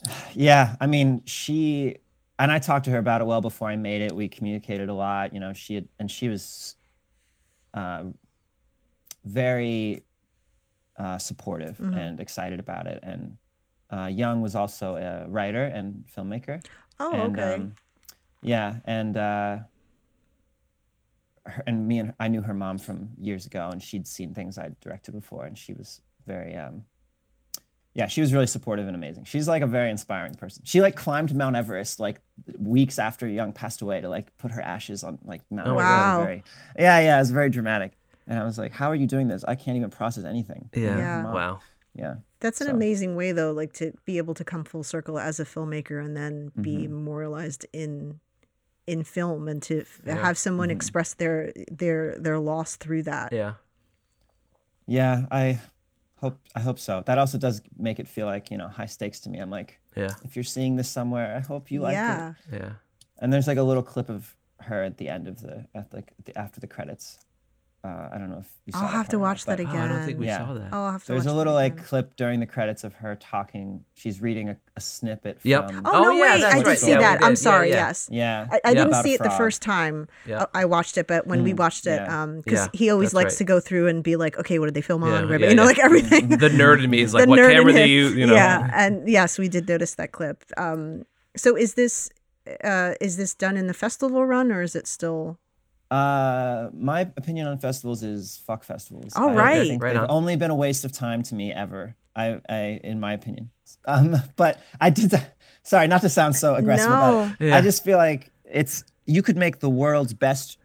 yeah, 0.33 0.75
I 0.79 0.87
mean 0.87 1.21
she 1.25 1.97
and 2.39 2.51
I 2.51 2.59
talked 2.59 2.85
to 2.85 2.91
her 2.91 2.97
about 2.97 3.21
it 3.21 3.25
well 3.25 3.41
before 3.41 3.69
I 3.69 3.75
made 3.75 4.01
it. 4.01 4.11
We 4.13 4.27
communicated 4.27 4.89
a 4.89 4.93
lot. 4.93 5.33
You 5.33 5.39
know, 5.39 5.53
she 5.53 5.75
had 5.75 5.87
and 5.99 6.09
she 6.11 6.27
was 6.29 6.75
uh, 7.73 8.05
very 9.23 10.03
uh, 10.97 11.17
supportive 11.17 11.77
Mhm. 11.77 11.97
and 11.97 12.19
excited 12.19 12.59
about 12.59 12.87
it. 12.87 12.99
And 13.03 13.37
uh, 13.91 14.05
Young 14.07 14.41
was 14.41 14.55
also 14.55 14.95
a 14.95 15.27
writer 15.27 15.63
and 15.65 16.05
filmmaker. 16.15 16.63
Oh, 16.99 17.13
and 17.13 17.37
okay. 17.37 17.53
um, 17.55 17.75
yeah, 18.41 18.77
and 18.85 19.17
uh, 19.17 19.57
her, 21.45 21.63
and 21.67 21.87
me 21.87 21.99
and 21.99 22.13
I 22.19 22.27
knew 22.27 22.41
her 22.41 22.53
mom 22.53 22.77
from 22.77 23.09
years 23.19 23.45
ago, 23.45 23.69
and 23.71 23.81
she'd 23.83 24.07
seen 24.07 24.33
things 24.33 24.57
I'd 24.57 24.79
directed 24.79 25.11
before, 25.13 25.45
and 25.45 25.57
she 25.57 25.73
was 25.73 26.01
very 26.25 26.55
um, 26.55 26.85
yeah, 27.95 28.07
she 28.07 28.19
was 28.21 28.33
really 28.33 28.45
supportive 28.47 28.85
and 28.87 28.95
amazing. 28.95 29.23
She's 29.23 29.47
like 29.47 29.61
a 29.63 29.67
very 29.67 29.89
inspiring 29.89 30.35
person. 30.35 30.61
She 30.65 30.81
like 30.81 30.95
climbed 30.95 31.33
Mount 31.33 31.55
Everest 31.55 31.99
like 31.99 32.19
weeks 32.59 32.99
after 32.99 33.25
Young 33.27 33.53
passed 33.53 33.81
away 33.81 34.01
to 34.01 34.09
like 34.09 34.35
put 34.37 34.51
her 34.51 34.61
ashes 34.61 35.03
on 35.03 35.17
like 35.23 35.41
Mount 35.49 35.67
Oh, 35.69 35.71
Everest. 35.79 35.87
It 35.87 35.93
wow. 35.95 36.23
Very, 36.23 36.43
yeah, 36.77 36.99
yeah, 36.99 37.15
it 37.15 37.19
was 37.19 37.31
very 37.31 37.49
dramatic. 37.49 37.93
And 38.27 38.37
I 38.37 38.43
was 38.43 38.57
like, 38.57 38.73
"How 38.73 38.89
are 38.89 38.95
you 38.95 39.07
doing 39.07 39.27
this? 39.29 39.43
I 39.47 39.55
can't 39.55 39.77
even 39.77 39.89
process 39.91 40.25
anything." 40.25 40.69
Yeah. 40.75 40.97
Yeah. 40.97 41.31
Wow. 41.33 41.59
Yeah. 41.93 42.15
That's 42.41 42.59
an 42.59 42.67
so- 42.67 42.73
amazing 42.73 43.15
way 43.15 43.31
though, 43.31 43.51
like 43.53 43.71
to 43.73 43.93
be 44.03 44.17
able 44.17 44.33
to 44.33 44.43
come 44.43 44.63
full 44.65 44.83
circle 44.83 45.17
as 45.17 45.39
a 45.39 45.45
filmmaker 45.45 46.03
and 46.03 46.17
then 46.17 46.51
be 46.59 46.75
Mm-hmm. 46.79 46.93
memorialized 46.93 47.65
in 47.71 48.19
in 48.87 49.03
film 49.03 49.47
and 49.47 49.61
to 49.63 49.85
Yeah. 50.05 50.15
have 50.17 50.37
someone 50.37 50.67
Mm-hmm. 50.67 50.75
express 50.75 51.13
their 51.13 51.53
their 51.71 52.19
their 52.19 52.39
loss 52.39 52.75
through 52.75 53.03
that. 53.03 53.31
Yeah. 53.31 53.53
Yeah, 54.87 55.25
I 55.31 55.59
hope 56.17 56.39
I 56.55 56.59
hope 56.59 56.79
so. 56.79 57.03
That 57.05 57.17
also 57.17 57.37
does 57.37 57.61
make 57.77 57.99
it 57.99 58.07
feel 58.07 58.25
like 58.25 58.51
you 58.51 58.57
know 58.57 58.67
high 58.67 58.85
stakes 58.87 59.19
to 59.21 59.29
me. 59.29 59.39
I'm 59.39 59.49
like, 59.49 59.79
Yeah. 59.95 60.11
if 60.23 60.35
you're 60.35 60.43
seeing 60.43 60.75
this 60.75 60.89
somewhere, 60.89 61.35
I 61.35 61.39
hope 61.39 61.71
you 61.71 61.81
like 61.81 61.93
yeah. 61.93 62.33
it. 62.51 62.55
Yeah. 62.61 62.71
And 63.19 63.31
there's 63.31 63.47
like 63.47 63.57
a 63.57 63.63
little 63.63 63.83
clip 63.83 64.09
of 64.09 64.35
her 64.61 64.83
at 64.83 64.97
the 64.97 65.09
end 65.09 65.27
of 65.27 65.41
the 65.41 65.65
at 65.75 65.93
like 65.93 66.11
the, 66.25 66.37
after 66.37 66.59
the 66.59 66.67
credits. 66.67 67.19
Uh, 67.85 68.09
I 68.13 68.17
don't 68.17 68.31
know 68.31 68.39
if 68.39 68.47
you 68.65 68.73
saw 68.73 68.79
I'll 68.79 68.87
that 68.87 68.93
have 68.93 69.09
to 69.09 69.17
part 69.17 69.21
or 69.21 69.25
not, 69.25 69.29
watch 69.29 69.45
that 69.45 69.57
but 69.59 69.65
Oh, 69.67 69.77
I 69.77 69.87
don't 69.87 69.89
think 69.97 70.05
Again. 70.07 70.19
we 70.19 70.25
Yeah. 70.25 70.37
saw 70.39 70.53
that. 70.55 70.69
Oh, 70.73 70.85
I'll 70.85 70.91
have 70.93 71.03
to 71.03 71.11
There's 71.11 71.25
watch 71.25 71.25
a 71.25 71.29
that 71.33 71.35
little 71.37 71.53
like 71.53 71.73
again. 71.73 71.85
clip 71.85 72.15
during 72.15 72.39
the 72.39 72.45
credits 72.47 72.83
of 72.83 72.93
her 72.95 73.15
talking. 73.15 73.85
She's 73.93 74.21
reading 74.21 74.49
a, 74.49 74.57
a 74.75 74.81
snippet 74.81 75.37
Yep. 75.43 75.69
from. 75.69 75.85
Oh, 75.85 75.91
Oh, 75.93 76.03
no, 76.05 76.11
yeah, 76.11 76.21
wait. 76.33 76.43
I 76.45 76.57
did 76.57 76.65
right. 76.67 76.79
see 76.79 76.89
Yeah, 76.89 76.99
that. 76.99 77.19
did. 77.19 77.25
I'm 77.27 77.35
sorry. 77.35 77.69
yeah. 77.69 77.75
Yes. 77.75 78.09
Yeah. 78.11 78.47
I, 78.51 78.55
I 78.55 78.59
Yeah. 78.69 78.73
didn't 78.73 78.87
About 78.87 79.03
see 79.03 79.13
it 79.13 79.21
the 79.21 79.29
first 79.29 79.61
time 79.61 80.07
Yeah. 80.25 80.45
I 80.55 80.61
I 80.61 80.65
watched 80.65 80.97
it, 80.97 81.05
but 81.05 81.27
when 81.27 81.43
we 81.43 81.53
Mm, 81.53 81.57
watched 81.59 81.85
it, 81.85 82.01
yeah. 82.01 82.23
um, 82.23 82.37
because 82.41 82.65
Yeah, 82.73 82.79
he 82.79 82.89
always 82.89 83.09
that's 83.09 83.15
likes 83.21 83.33
right. 83.33 83.37
to 83.39 83.43
go 83.43 83.59
through 83.59 83.87
and 83.87 84.03
be 84.03 84.15
like, 84.15 84.35
okay, 84.39 84.57
what 84.57 84.65
did 84.65 84.73
they 84.73 84.81
film 84.81 85.03
on? 85.03 85.29
Yeah, 85.29 85.37
yeah, 85.37 85.49
you 85.49 85.55
know, 85.55 85.65
like 85.65 85.77
everything. 85.79 86.29
The 86.29 86.49
nerd 86.49 86.83
in 86.83 86.89
me 86.89 87.01
is 87.01 87.13
like, 87.17 87.27
what 87.27 87.37
camera 87.37 87.71
do 87.71 87.79
him. 87.81 87.89
you, 87.89 88.07
you 88.09 88.25
know? 88.25 88.33
Yeah, 88.33 88.67
and 88.73 89.07
yes, 89.07 89.37
we 89.37 89.47
did 89.47 89.69
notice 89.69 89.93
that 89.95 90.11
clip. 90.11 90.43
Um, 90.57 91.03
so 91.35 91.55
is 91.55 91.75
this 91.75 92.09
uh, 92.63 92.93
is 92.99 93.17
this 93.17 93.35
done 93.35 93.57
in 93.57 93.67
the 93.67 93.73
festival 93.73 94.25
run 94.25 94.51
or 94.51 94.61
is 94.63 94.75
it 94.75 94.87
still? 94.87 95.37
Uh, 95.91 96.69
my 96.73 97.01
opinion 97.01 97.47
on 97.47 97.57
festivals 97.59 98.03
is 98.03 98.41
fuck 98.45 98.63
festivals. 98.63 99.13
All 99.15 99.29
I- 99.29 99.33
I 99.33 99.35
right. 99.35 99.67
think 99.67 99.81
Right 99.83 99.93
they've 99.93 100.01
on. 100.01 100.09
only 100.09 100.35
been 100.35 100.51
a 100.51 100.55
waste 100.55 100.83
of 100.85 100.91
time 100.91 101.23
to 101.23 101.35
me 101.35 101.51
ever. 101.53 101.95
I, 102.15 102.39
I, 102.47 102.79
in 102.83 102.99
my 102.99 103.13
opinion. 103.13 103.49
Um, 103.85 104.15
but 104.35 104.61
I 104.79 104.89
did. 104.89 105.09
That, 105.11 105.37
sorry, 105.63 105.87
not 105.87 106.01
to 106.01 106.09
sound 106.09 106.35
so 106.35 106.55
aggressive 106.55 106.87
about 106.87 107.31
it. 107.39 107.47
Yeah. 107.47 107.57
I 107.57 107.61
just 107.61 107.83
feel 107.83 107.97
like 107.97 108.31
it's 108.49 108.83
you 109.05 109.21
could 109.21 109.37
make 109.37 109.59
the 109.59 109.69
world's 109.69 110.13
best 110.13 110.57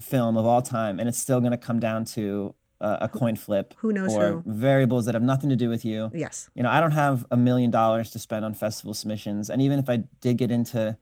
film 0.00 0.36
of 0.36 0.44
all 0.46 0.62
time, 0.62 1.00
and 1.00 1.08
it's 1.08 1.18
still 1.18 1.40
going 1.40 1.52
to 1.52 1.56
come 1.58 1.80
down 1.80 2.04
to 2.04 2.54
a, 2.80 2.98
a 3.02 3.08
coin 3.08 3.34
flip 3.36 3.74
Who 3.78 3.92
knows 3.92 4.14
or 4.14 4.32
who? 4.32 4.42
variables 4.46 5.06
that 5.06 5.14
have 5.14 5.22
nothing 5.22 5.48
to 5.50 5.56
do 5.56 5.68
with 5.68 5.84
you. 5.84 6.10
Yes. 6.14 6.48
You 6.54 6.62
know, 6.62 6.70
I 6.70 6.80
don't 6.80 6.92
have 6.92 7.26
a 7.30 7.36
million 7.36 7.70
dollars 7.72 8.10
to 8.12 8.18
spend 8.18 8.44
on 8.44 8.54
festival 8.54 8.92
submissions, 8.94 9.48
and 9.50 9.60
even 9.62 9.78
if 9.78 9.88
I 9.88 10.04
did 10.20 10.36
get 10.36 10.50
into, 10.50 10.96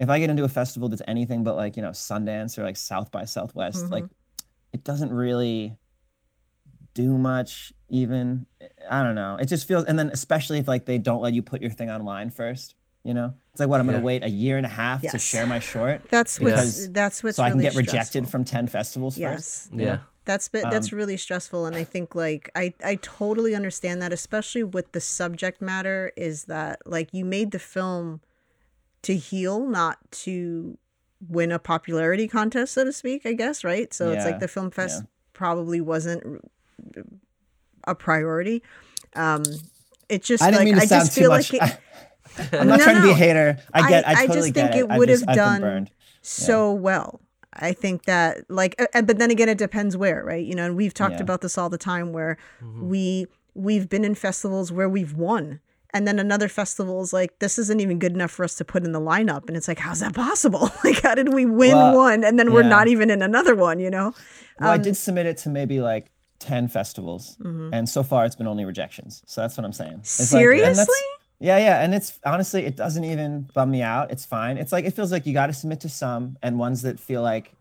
if 0.00 0.08
I 0.08 0.18
get 0.18 0.30
into 0.30 0.42
a 0.44 0.48
festival 0.48 0.88
that's 0.88 1.02
anything 1.06 1.44
but 1.44 1.54
like 1.54 1.76
you 1.76 1.82
know 1.82 1.90
Sundance 1.90 2.58
or 2.58 2.64
like 2.64 2.76
South 2.76 3.12
by 3.12 3.24
Southwest, 3.24 3.84
Mhm. 3.84 3.90
like 3.90 4.04
it 4.72 4.82
doesn't 4.82 5.12
really 5.12 5.76
do 6.94 7.16
much. 7.16 7.72
Even 7.88 8.46
I 8.88 9.02
don't 9.02 9.14
know. 9.14 9.36
It 9.40 9.46
just 9.46 9.66
feels, 9.68 9.84
and 9.84 9.98
then 9.98 10.10
especially 10.12 10.58
if 10.58 10.66
like 10.68 10.86
they 10.86 10.98
don't 10.98 11.22
let 11.22 11.32
you 11.32 11.42
put 11.42 11.60
your 11.60 11.70
thing 11.70 11.90
online 11.90 12.30
first. 12.30 12.74
You 13.02 13.14
know, 13.14 13.32
it's 13.52 13.60
like 13.60 13.68
what 13.68 13.80
I'm 13.80 13.86
Yeah. 13.86 13.94
gonna 13.94 14.04
wait 14.04 14.22
a 14.24 14.28
year 14.28 14.56
and 14.58 14.66
a 14.66 14.70
half 14.70 15.00
to 15.02 15.18
share 15.18 15.46
my 15.46 15.58
short 15.58 16.02
That's 16.10 16.38
what's 16.38 16.88
that's 16.88 17.22
what's 17.22 17.36
so 17.36 17.42
I 17.42 17.48
can 17.50 17.58
really 17.58 17.70
get 17.70 17.76
rejected 17.78 18.28
from 18.28 18.44
ten 18.44 18.66
festivals 18.66 19.14
first. 19.14 19.20
Yes. 19.20 19.68
you 19.72 19.78
know? 19.78 19.84
Yeah. 19.84 19.98
That's 20.26 20.48
been, 20.48 20.66
Um, 20.66 20.70
that's 20.70 20.92
really 20.92 21.16
stressful, 21.16 21.64
and 21.66 21.74
I 21.74 21.82
think 21.84 22.14
like 22.14 22.50
I 22.54 22.74
I 22.84 22.96
totally 22.96 23.54
understand 23.54 24.02
that, 24.02 24.12
especially 24.12 24.64
with 24.64 24.92
the 24.92 25.00
subject 25.00 25.62
matter. 25.62 26.12
Is 26.16 26.44
that 26.44 26.80
like 26.86 27.14
you 27.14 27.24
made 27.24 27.50
the 27.52 27.58
film 27.58 28.20
to 29.02 29.16
heal, 29.16 29.66
not 29.66 29.98
to 30.10 30.76
win 31.28 31.52
a 31.52 31.58
popularity 31.58 32.26
contest, 32.28 32.72
so 32.74 32.84
to 32.84 32.92
speak. 32.92 33.26
I 33.26 33.32
guess 33.34 33.64
right. 33.64 33.92
So 33.94 34.10
it's 34.12 34.24
like 34.24 34.40
the 34.40 34.48
film 34.48 34.70
fest 34.70 35.02
yeah. 35.02 35.06
probably 35.32 35.80
wasn't 35.80 36.40
a 37.84 37.94
priority. 37.94 38.62
Um, 39.14 39.42
it 40.08 40.22
just 40.22 40.42
I 40.42 40.50
didn't 40.50 40.58
like 40.58 40.64
mean 40.66 40.74
to 40.76 40.82
I 40.82 40.86
sound 40.86 41.02
just 41.06 41.14
too 41.14 41.20
feel 41.22 41.30
much. 41.30 41.52
like 41.52 41.62
it, 41.62 41.78
I'm 42.60 42.68
not 42.68 42.78
No, 42.78 42.84
trying 42.84 42.96
to 42.96 43.02
be 43.02 43.10
a 43.10 43.14
hater. 43.14 43.58
I 43.72 43.88
get. 43.88 44.06
I, 44.06 44.10
I- 44.10 44.12
I 44.12 44.26
totally 44.26 44.48
just 44.50 44.54
get 44.54 44.72
think 44.72 44.90
it. 44.90 44.92
it 44.92 44.98
would 44.98 45.08
have 45.08 45.26
done 45.26 45.60
burned. 45.60 45.90
so 46.22 46.72
well. 46.72 47.20
I 47.52 47.72
think 47.72 48.04
that 48.04 48.48
like, 48.48 48.80
uh, 48.94 49.02
but 49.02 49.18
then 49.18 49.30
again, 49.32 49.48
it 49.48 49.58
depends 49.58 49.96
where, 49.96 50.22
right? 50.24 50.44
You 50.44 50.54
know, 50.54 50.64
and 50.66 50.76
we've 50.76 50.94
talked 50.94 51.16
Yeah. 51.16 51.22
about 51.22 51.40
this 51.40 51.58
all 51.58 51.68
the 51.68 51.78
time, 51.78 52.12
where 52.12 52.38
Mm-hmm. 52.62 52.88
we 52.88 53.26
we've 53.54 53.88
been 53.88 54.04
in 54.04 54.14
festivals 54.14 54.70
where 54.70 54.88
we've 54.88 55.14
won, 55.14 55.60
and 55.92 56.06
then 56.06 56.18
another 56.18 56.48
festival 56.48 57.02
is 57.02 57.12
like, 57.12 57.38
this 57.38 57.58
isn't 57.58 57.80
even 57.80 57.98
good 57.98 58.12
enough 58.12 58.30
for 58.30 58.44
us 58.44 58.54
to 58.56 58.64
put 58.64 58.84
in 58.84 58.92
the 58.92 59.00
lineup, 59.00 59.48
and 59.48 59.56
it's 59.56 59.68
like, 59.68 59.78
how's 59.78 60.00
that 60.00 60.14
possible? 60.14 60.70
like, 60.84 61.02
how 61.02 61.14
did 61.14 61.32
we 61.32 61.44
win 61.46 61.72
Well, 61.76 61.96
one 61.96 62.24
and 62.24 62.38
then 62.38 62.52
we're 62.52 62.62
yeah. 62.62 62.68
not 62.68 62.88
even 62.88 63.10
in 63.10 63.22
another 63.22 63.54
one? 63.54 63.78
You 63.80 63.90
know? 63.90 64.14
Well, 64.60 64.70
I 64.70 64.76
Um, 64.76 64.82
did 64.82 64.96
submit 64.96 65.26
it 65.26 65.36
to 65.38 65.48
maybe 65.48 65.80
like 65.80 66.10
10 66.40 66.68
festivals, 66.68 67.36
Mm-hmm. 67.40 67.74
and 67.74 67.88
so 67.88 68.02
far 68.02 68.24
it's 68.24 68.36
been 68.36 68.46
only 68.46 68.64
rejections. 68.64 69.22
So 69.26 69.40
that's 69.40 69.56
what 69.56 69.64
I'm 69.64 69.72
saying. 69.72 69.98
It's 70.00 70.18
like- 70.20 70.28
Seriously? 70.28 70.84
yeah, 71.38 71.58
yeah. 71.58 71.82
And 71.82 71.94
it's 71.94 72.18
honestly, 72.24 72.64
it 72.64 72.76
doesn't 72.76 73.04
even 73.04 73.48
bum 73.54 73.70
me 73.70 73.82
out. 73.82 74.10
It's 74.10 74.24
fine. 74.26 74.56
It's 74.58 74.72
like, 74.72 74.84
it 74.84 74.92
feels 74.94 75.10
like 75.12 75.26
you 75.26 75.32
got 75.34 75.46
to 75.48 75.52
submit 75.52 75.80
to 75.80 75.88
some 75.88 76.36
and 76.42 76.58
ones 76.58 76.82
that 76.82 77.00
feel 77.00 77.22
like, 77.22 77.52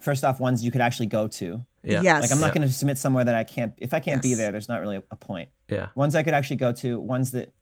first 0.00 0.24
off, 0.24 0.38
ones 0.40 0.64
you 0.64 0.70
could 0.70 0.80
actually 0.80 1.06
go 1.06 1.26
to. 1.26 1.64
Yeah. 1.82 2.02
Yes. 2.02 2.22
Like, 2.22 2.32
I'm 2.32 2.40
not 2.40 2.48
Yeah. 2.48 2.54
going 2.54 2.68
to 2.68 2.74
submit 2.74 2.98
somewhere 2.98 3.24
that 3.24 3.34
I 3.34 3.44
can't, 3.44 3.72
if 3.78 3.94
I 3.94 4.00
can't 4.00 4.20
be 4.22 4.34
there, 4.34 4.52
there's 4.52 4.68
not 4.68 4.80
really 4.80 4.96
a, 4.96 5.02
a 5.10 5.16
point. 5.16 5.48
Yeah. 5.68 5.88
Ones 5.94 6.14
I 6.14 6.22
could 6.22 6.34
actually 6.34 6.56
go 6.56 6.72
to, 6.72 7.00
ones 7.00 7.30
that, 7.32 7.52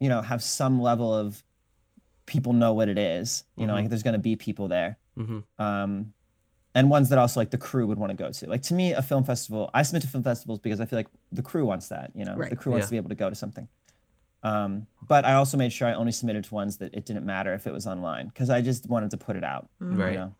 you 0.00 0.08
know, 0.08 0.20
have 0.22 0.42
some 0.42 0.80
level 0.80 1.12
of 1.14 1.42
people 2.26 2.52
know 2.52 2.72
what 2.72 2.88
it 2.88 2.98
is. 2.98 3.44
You 3.56 3.66
know, 3.66 3.72
Mm-hmm. 3.72 3.82
like 3.82 3.88
there's 3.90 4.02
going 4.02 4.14
to 4.14 4.18
be 4.18 4.36
people 4.36 4.68
there 4.68 4.98
hmm 5.16 5.38
um, 5.58 6.12
and 6.74 6.90
ones 6.90 7.08
that 7.08 7.18
also 7.18 7.40
like 7.40 7.50
the 7.50 7.56
crew 7.56 7.86
would 7.86 7.96
want 7.98 8.10
to 8.10 8.16
go 8.16 8.30
to. 8.30 8.46
Like 8.50 8.60
to 8.64 8.74
me, 8.74 8.92
a 8.92 9.00
film 9.00 9.24
festival, 9.24 9.70
I 9.72 9.82
submit 9.82 10.02
to 10.02 10.08
film 10.08 10.22
festivals 10.22 10.58
because 10.58 10.78
I 10.78 10.84
feel 10.84 10.98
like 10.98 11.08
the 11.32 11.40
crew 11.42 11.64
wants 11.64 11.88
that. 11.88 12.10
You 12.14 12.26
know, 12.26 12.36
Right. 12.36 12.50
the 12.50 12.56
crew 12.56 12.72
wants 12.72 12.84
Yeah. 12.84 12.88
to 12.88 12.90
be 12.90 12.96
able 12.98 13.08
to 13.08 13.14
go 13.14 13.30
to 13.30 13.34
something. 13.34 13.66
Um, 14.42 14.86
but 15.08 15.24
I 15.24 15.32
also 15.34 15.56
made 15.56 15.72
sure 15.72 15.88
I 15.88 15.94
only 15.94 16.12
submitted 16.12 16.44
to 16.44 16.54
ones 16.54 16.76
that 16.76 16.92
it 16.94 17.06
didn't 17.06 17.24
matter 17.24 17.54
if 17.54 17.66
it 17.66 17.72
was 17.72 17.86
online 17.86 18.26
because 18.28 18.50
I 18.50 18.60
just 18.60 18.88
wanted 18.90 19.10
to 19.12 19.16
put 19.16 19.36
it 19.36 19.42
out. 19.44 19.68
Mm-hmm. 19.82 20.00
Right. 20.00 20.12
You 20.12 20.18
know? 20.18 20.34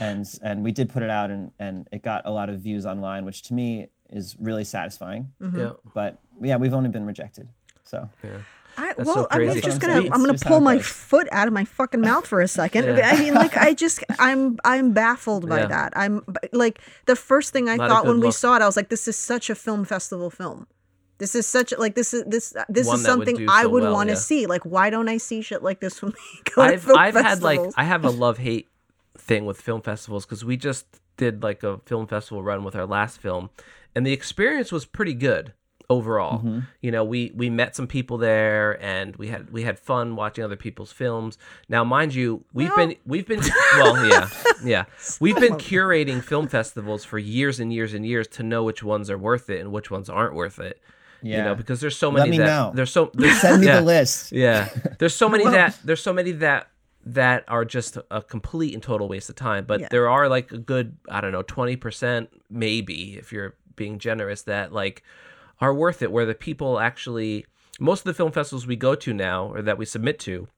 And 0.00 0.26
and 0.42 0.62
we 0.64 0.70
did 0.72 0.90
put 0.90 1.02
it 1.02 1.10
out 1.10 1.30
and 1.30 1.50
and 1.58 1.88
it 1.92 2.02
got 2.02 2.22
a 2.26 2.30
lot 2.30 2.50
of 2.50 2.60
views 2.60 2.84
online, 2.84 3.24
which 3.24 3.40
to 3.44 3.54
me 3.54 3.88
is 4.10 4.36
really 4.38 4.64
satisfying. 4.64 5.32
Mm-hmm. 5.40 5.58
Yeah. 5.58 5.70
But 5.94 6.18
yeah, 6.42 6.56
we've 6.56 6.74
only 6.74 6.90
been 6.90 7.06
rejected. 7.06 7.48
So 7.84 8.08
Yeah. 8.22 8.38
I, 8.76 8.94
That's 8.94 9.06
well, 9.06 9.14
so 9.16 9.26
I'm 9.30 9.60
just 9.60 9.80
gonna 9.80 10.08
I'm 10.12 10.24
gonna 10.24 10.34
pull 10.38 10.60
my 10.60 10.78
foot 10.78 11.28
out 11.32 11.46
of 11.46 11.54
my 11.54 11.64
fucking 11.64 12.00
mouth 12.00 12.26
for 12.26 12.40
a 12.40 12.48
second. 12.48 12.84
Yeah. 12.84 13.10
I 13.10 13.18
mean, 13.18 13.34
like 13.34 13.56
I 13.56 13.74
just 13.74 14.02
I'm 14.18 14.58
I'm 14.64 14.92
baffled 14.92 15.48
by 15.48 15.60
Yeah. 15.60 15.66
that. 15.66 15.92
I'm 15.96 16.24
like 16.52 16.80
the 17.06 17.16
first 17.16 17.52
thing 17.52 17.68
I 17.68 17.76
Not 17.76 17.88
thought 17.88 18.04
good 18.04 18.10
when 18.10 18.20
we 18.20 18.30
saw 18.30 18.56
it, 18.56 18.62
I 18.62 18.66
was 18.66 18.76
like, 18.76 18.88
this 18.88 19.06
is 19.08 19.16
such 19.16 19.50
a 19.50 19.54
film 19.54 19.84
festival 19.84 20.30
film. 20.30 20.66
This 21.18 21.34
is 21.34 21.46
such 21.46 21.72
like 21.78 21.94
this 21.94 22.12
is 22.12 22.24
this 22.26 22.56
uh, 22.56 22.64
this 22.68 22.86
One 22.86 22.96
is 22.96 23.02
that 23.04 23.18
would 23.18 23.28
something 23.28 23.48
I 23.48 23.62
so 23.62 23.68
would 23.68 23.82
well, 23.84 23.92
want 23.92 24.08
to 24.08 24.14
yeah. 24.14 24.20
see. 24.20 24.46
Like, 24.46 24.64
why 24.64 24.90
don't 24.90 25.08
I 25.08 25.18
see 25.18 25.42
shit 25.42 25.62
like 25.62 25.80
this 25.80 26.02
when 26.02 26.12
we 26.12 26.40
go 26.54 26.66
to 26.66 26.72
I've 26.74 26.82
film 26.82 26.98
I've 26.98 27.14
had 27.14 27.42
like? 27.42 27.60
I 27.76 27.84
have 27.84 28.04
a 28.04 28.10
love 28.24 28.38
hate 28.38 28.68
thing 29.16 29.46
with 29.46 29.60
film 29.60 29.80
festivals 29.82 30.26
because 30.26 30.44
we 30.44 30.56
just 30.56 30.86
did 31.16 31.42
like 31.42 31.62
a 31.62 31.78
film 31.86 32.08
festival 32.08 32.42
run 32.42 32.64
with 32.64 32.74
our 32.74 32.86
last 32.86 33.20
film, 33.20 33.50
and 33.94 34.04
the 34.04 34.12
experience 34.12 34.72
was 34.72 34.84
pretty 34.84 35.14
good 35.14 35.52
overall. 35.90 36.38
Mm-hmm. 36.38 36.60
You 36.80 36.90
know, 36.90 37.04
we 37.04 37.32
we 37.34 37.50
met 37.50 37.76
some 37.76 37.86
people 37.86 38.18
there, 38.18 38.82
and 38.82 39.14
we 39.16 39.28
had 39.28 39.50
we 39.50 39.62
had 39.62 39.78
fun 39.78 40.16
watching 40.16 40.44
other 40.44 40.56
people's 40.56 40.92
films. 40.92 41.38
Now, 41.68 41.84
mind 41.84 42.14
you, 42.14 42.44
we've 42.52 42.68
Well- 42.76 42.88
been 42.88 42.96
we've 43.06 43.26
been 43.26 43.40
well, 43.74 44.06
yeah, 44.06 44.28
yeah, 44.64 44.84
we've 45.20 45.36
been 45.38 45.54
curating 45.54 46.22
film 46.22 46.48
festivals 46.48 47.04
for 47.04 47.18
years 47.18 47.60
and 47.60 47.72
years 47.72 47.94
and 47.94 48.04
years 48.06 48.26
to 48.28 48.42
know 48.42 48.62
which 48.64 48.82
ones 48.82 49.10
are 49.10 49.18
worth 49.18 49.50
it 49.50 49.60
and 49.60 49.72
which 49.72 49.90
ones 49.90 50.08
aren't 50.08 50.34
worth 50.34 50.58
it. 50.58 50.80
Yeah. 51.22 51.38
You 51.38 51.44
know, 51.44 51.54
because 51.54 51.80
there's 51.80 51.96
so 51.96 52.10
many 52.10 52.22
Let 52.22 52.30
me 52.30 52.38
that 52.38 52.46
know. 52.46 52.72
there's 52.74 52.90
so 52.92 53.10
there's, 53.14 53.40
Send 53.40 53.60
me 53.62 53.66
yeah, 53.68 53.76
the 53.80 53.86
list. 53.86 54.30
Yeah. 54.32 54.68
There's 54.98 55.14
so 55.14 55.28
many 55.28 55.44
Well- 55.48 55.52
that 55.54 55.78
there's 55.82 56.02
so 56.02 56.12
many 56.12 56.32
that 56.32 56.68
that 57.06 57.44
are 57.48 57.64
just 57.66 57.98
a 58.10 58.22
complete 58.22 58.72
and 58.74 58.82
total 58.82 59.08
waste 59.08 59.28
of 59.28 59.36
time. 59.36 59.64
But 59.66 59.80
Yeah. 59.80 59.88
there 59.90 60.08
are 60.08 60.26
like 60.28 60.52
a 60.52 60.58
good, 60.58 60.96
I 61.10 61.20
don't 61.20 61.32
know, 61.32 61.42
twenty 61.42 61.76
percent 61.76 62.28
maybe, 62.50 63.16
if 63.18 63.32
you're 63.32 63.54
being 63.76 63.98
generous, 63.98 64.42
that 64.42 64.72
like 64.72 65.02
are 65.64 65.74
worth 65.74 66.02
it 66.02 66.12
where 66.12 66.26
the 66.26 66.34
people 66.34 66.78
actually 66.78 67.46
most 67.80 68.00
of 68.00 68.04
the 68.04 68.14
film 68.14 68.30
festivals 68.30 68.66
we 68.66 68.76
go 68.76 68.94
to 68.94 69.12
now 69.12 69.46
or 69.46 69.62
that 69.62 69.78
we 69.78 69.84
submit 69.84 70.18
to 70.20 70.48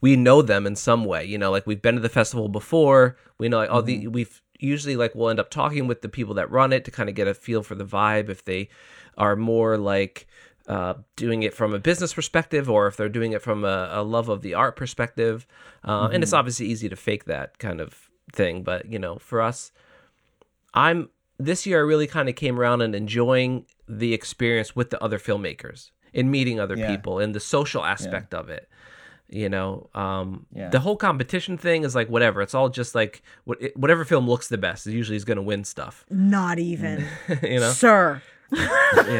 we 0.00 0.16
know 0.16 0.42
them 0.42 0.66
in 0.66 0.76
some 0.76 1.04
way. 1.04 1.24
You 1.24 1.38
know, 1.38 1.50
like 1.50 1.66
we've 1.66 1.82
been 1.82 1.96
to 1.96 2.00
the 2.00 2.08
festival 2.08 2.48
before. 2.48 3.16
We 3.38 3.48
know 3.48 3.58
like, 3.58 3.70
oh, 3.70 3.80
the 3.80 4.08
we've 4.08 4.42
usually 4.58 4.96
like 4.96 5.14
we'll 5.14 5.30
end 5.30 5.40
up 5.40 5.50
talking 5.50 5.86
with 5.86 6.02
the 6.02 6.08
people 6.08 6.34
that 6.34 6.50
run 6.50 6.72
it 6.72 6.84
to 6.84 6.90
kind 6.90 7.08
of 7.08 7.14
get 7.14 7.28
a 7.28 7.34
feel 7.34 7.62
for 7.62 7.74
the 7.74 7.84
vibe. 7.84 8.28
If 8.28 8.44
they 8.44 8.68
are 9.16 9.36
more 9.36 9.78
like 9.78 10.26
uh, 10.68 10.94
doing 11.16 11.42
it 11.42 11.54
from 11.54 11.74
a 11.74 11.78
business 11.78 12.14
perspective, 12.14 12.68
or 12.68 12.86
if 12.86 12.96
they're 12.96 13.08
doing 13.08 13.32
it 13.32 13.42
from 13.42 13.64
a, 13.64 13.88
a 13.92 14.02
love 14.02 14.28
of 14.28 14.42
the 14.42 14.54
art 14.54 14.76
perspective, 14.76 15.46
uh, 15.84 16.08
and 16.12 16.22
it's 16.22 16.32
obviously 16.32 16.66
easy 16.66 16.88
to 16.88 16.96
fake 16.96 17.24
that 17.24 17.58
kind 17.58 17.80
of 17.80 18.10
thing. 18.32 18.62
But 18.62 18.90
you 18.90 18.98
know, 18.98 19.16
for 19.16 19.40
us, 19.40 19.72
I'm 20.74 21.10
this 21.38 21.66
year 21.66 21.78
I 21.78 21.82
really 21.82 22.06
kind 22.06 22.28
of 22.28 22.36
came 22.36 22.58
around 22.58 22.82
and 22.82 22.94
enjoying 22.94 23.66
the 23.88 24.12
experience 24.14 24.74
with 24.74 24.90
the 24.90 25.02
other 25.02 25.18
filmmakers 25.18 25.90
and 26.14 26.30
meeting 26.30 26.58
other 26.60 26.76
Yeah. 26.76 26.88
people 26.94 27.18
and 27.18 27.34
the 27.34 27.40
social 27.40 27.84
aspect 27.84 28.34
of 28.34 28.48
it. 28.48 28.68
You 29.28 29.48
know, 29.48 29.90
um, 29.94 30.46
Yeah. 30.54 30.68
the 30.68 30.78
whole 30.80 30.96
competition 30.96 31.58
thing 31.58 31.82
is 31.82 31.94
like 31.96 32.08
whatever. 32.08 32.42
It's 32.42 32.54
all 32.54 32.68
just 32.68 32.94
like 32.94 33.22
what, 33.44 33.60
it- 33.60 33.76
whatever 33.76 34.04
film 34.04 34.28
looks 34.28 34.48
the 34.48 34.58
best 34.58 34.86
is 34.86 34.94
usually 34.94 35.16
is 35.16 35.24
going 35.24 35.36
to 35.36 35.42
win 35.42 35.64
stuff. 35.64 36.04
Not 36.10 36.58
even, 36.60 37.04
you 37.42 37.58
know, 37.60 37.70
sir. 37.70 38.22
you 38.52 38.58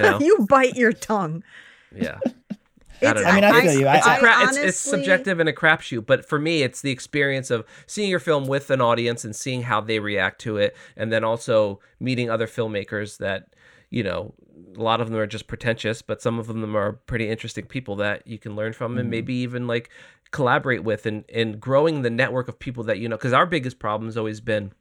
know, 0.02 0.18
You 0.22 0.46
bite 0.48 0.76
your 0.76 0.92
tongue. 0.92 1.42
yeah. 1.94 2.18
It's, 2.98 3.12
don't 3.12 3.24
know. 3.24 3.28
I 3.28 3.34
mean, 3.34 3.44
I 3.44 3.60
feel 3.60 3.78
you. 3.80 3.86
I- 3.86 3.96
It's, 3.98 4.06
a 4.06 4.10
I- 4.10 4.18
cra- 4.20 4.30
it's, 4.42 4.50
it's 4.52 4.58
honestly- 4.58 4.90
subjective 4.98 5.38
and 5.40 5.48
a 5.48 5.52
crapshoot, 5.52 6.06
but 6.06 6.24
for 6.26 6.38
me, 6.38 6.62
it's 6.62 6.80
the 6.80 6.90
experience 6.92 7.50
of 7.50 7.66
seeing 7.86 8.08
your 8.08 8.20
film 8.20 8.46
with 8.46 8.70
an 8.70 8.80
audience 8.80 9.22
and 9.24 9.36
seeing 9.36 9.62
how 9.62 9.80
they 9.82 9.98
react 9.98 10.40
to 10.42 10.56
it, 10.56 10.74
and 10.96 11.12
then 11.12 11.22
also 11.24 11.78
meeting 12.00 12.30
other 12.30 12.46
filmmakers 12.46 13.18
that, 13.18 13.48
you 13.90 14.02
know, 14.02 14.34
a 14.76 14.82
lot 14.82 15.00
of 15.00 15.10
them 15.10 15.18
are 15.18 15.26
just 15.26 15.46
pretentious, 15.46 16.02
but 16.02 16.20
some 16.20 16.38
of 16.38 16.46
them 16.46 16.76
are 16.76 16.92
pretty 16.92 17.28
interesting 17.28 17.66
people 17.66 17.96
that 17.96 18.26
you 18.26 18.38
can 18.38 18.56
learn 18.56 18.72
from 18.72 18.92
and 18.92 19.04
mm-hmm. 19.04 19.10
maybe 19.10 19.34
even 19.34 19.66
like 19.66 19.90
collaborate 20.30 20.84
with 20.84 21.06
and, 21.06 21.24
and 21.32 21.60
growing 21.60 22.02
the 22.02 22.10
network 22.10 22.48
of 22.48 22.58
people 22.58 22.84
that 22.84 22.98
you 22.98 23.08
know. 23.08 23.16
Because 23.16 23.32
our 23.32 23.46
biggest 23.46 23.78
problem 23.78 24.08
has 24.08 24.16
always 24.16 24.40
been 24.40 24.72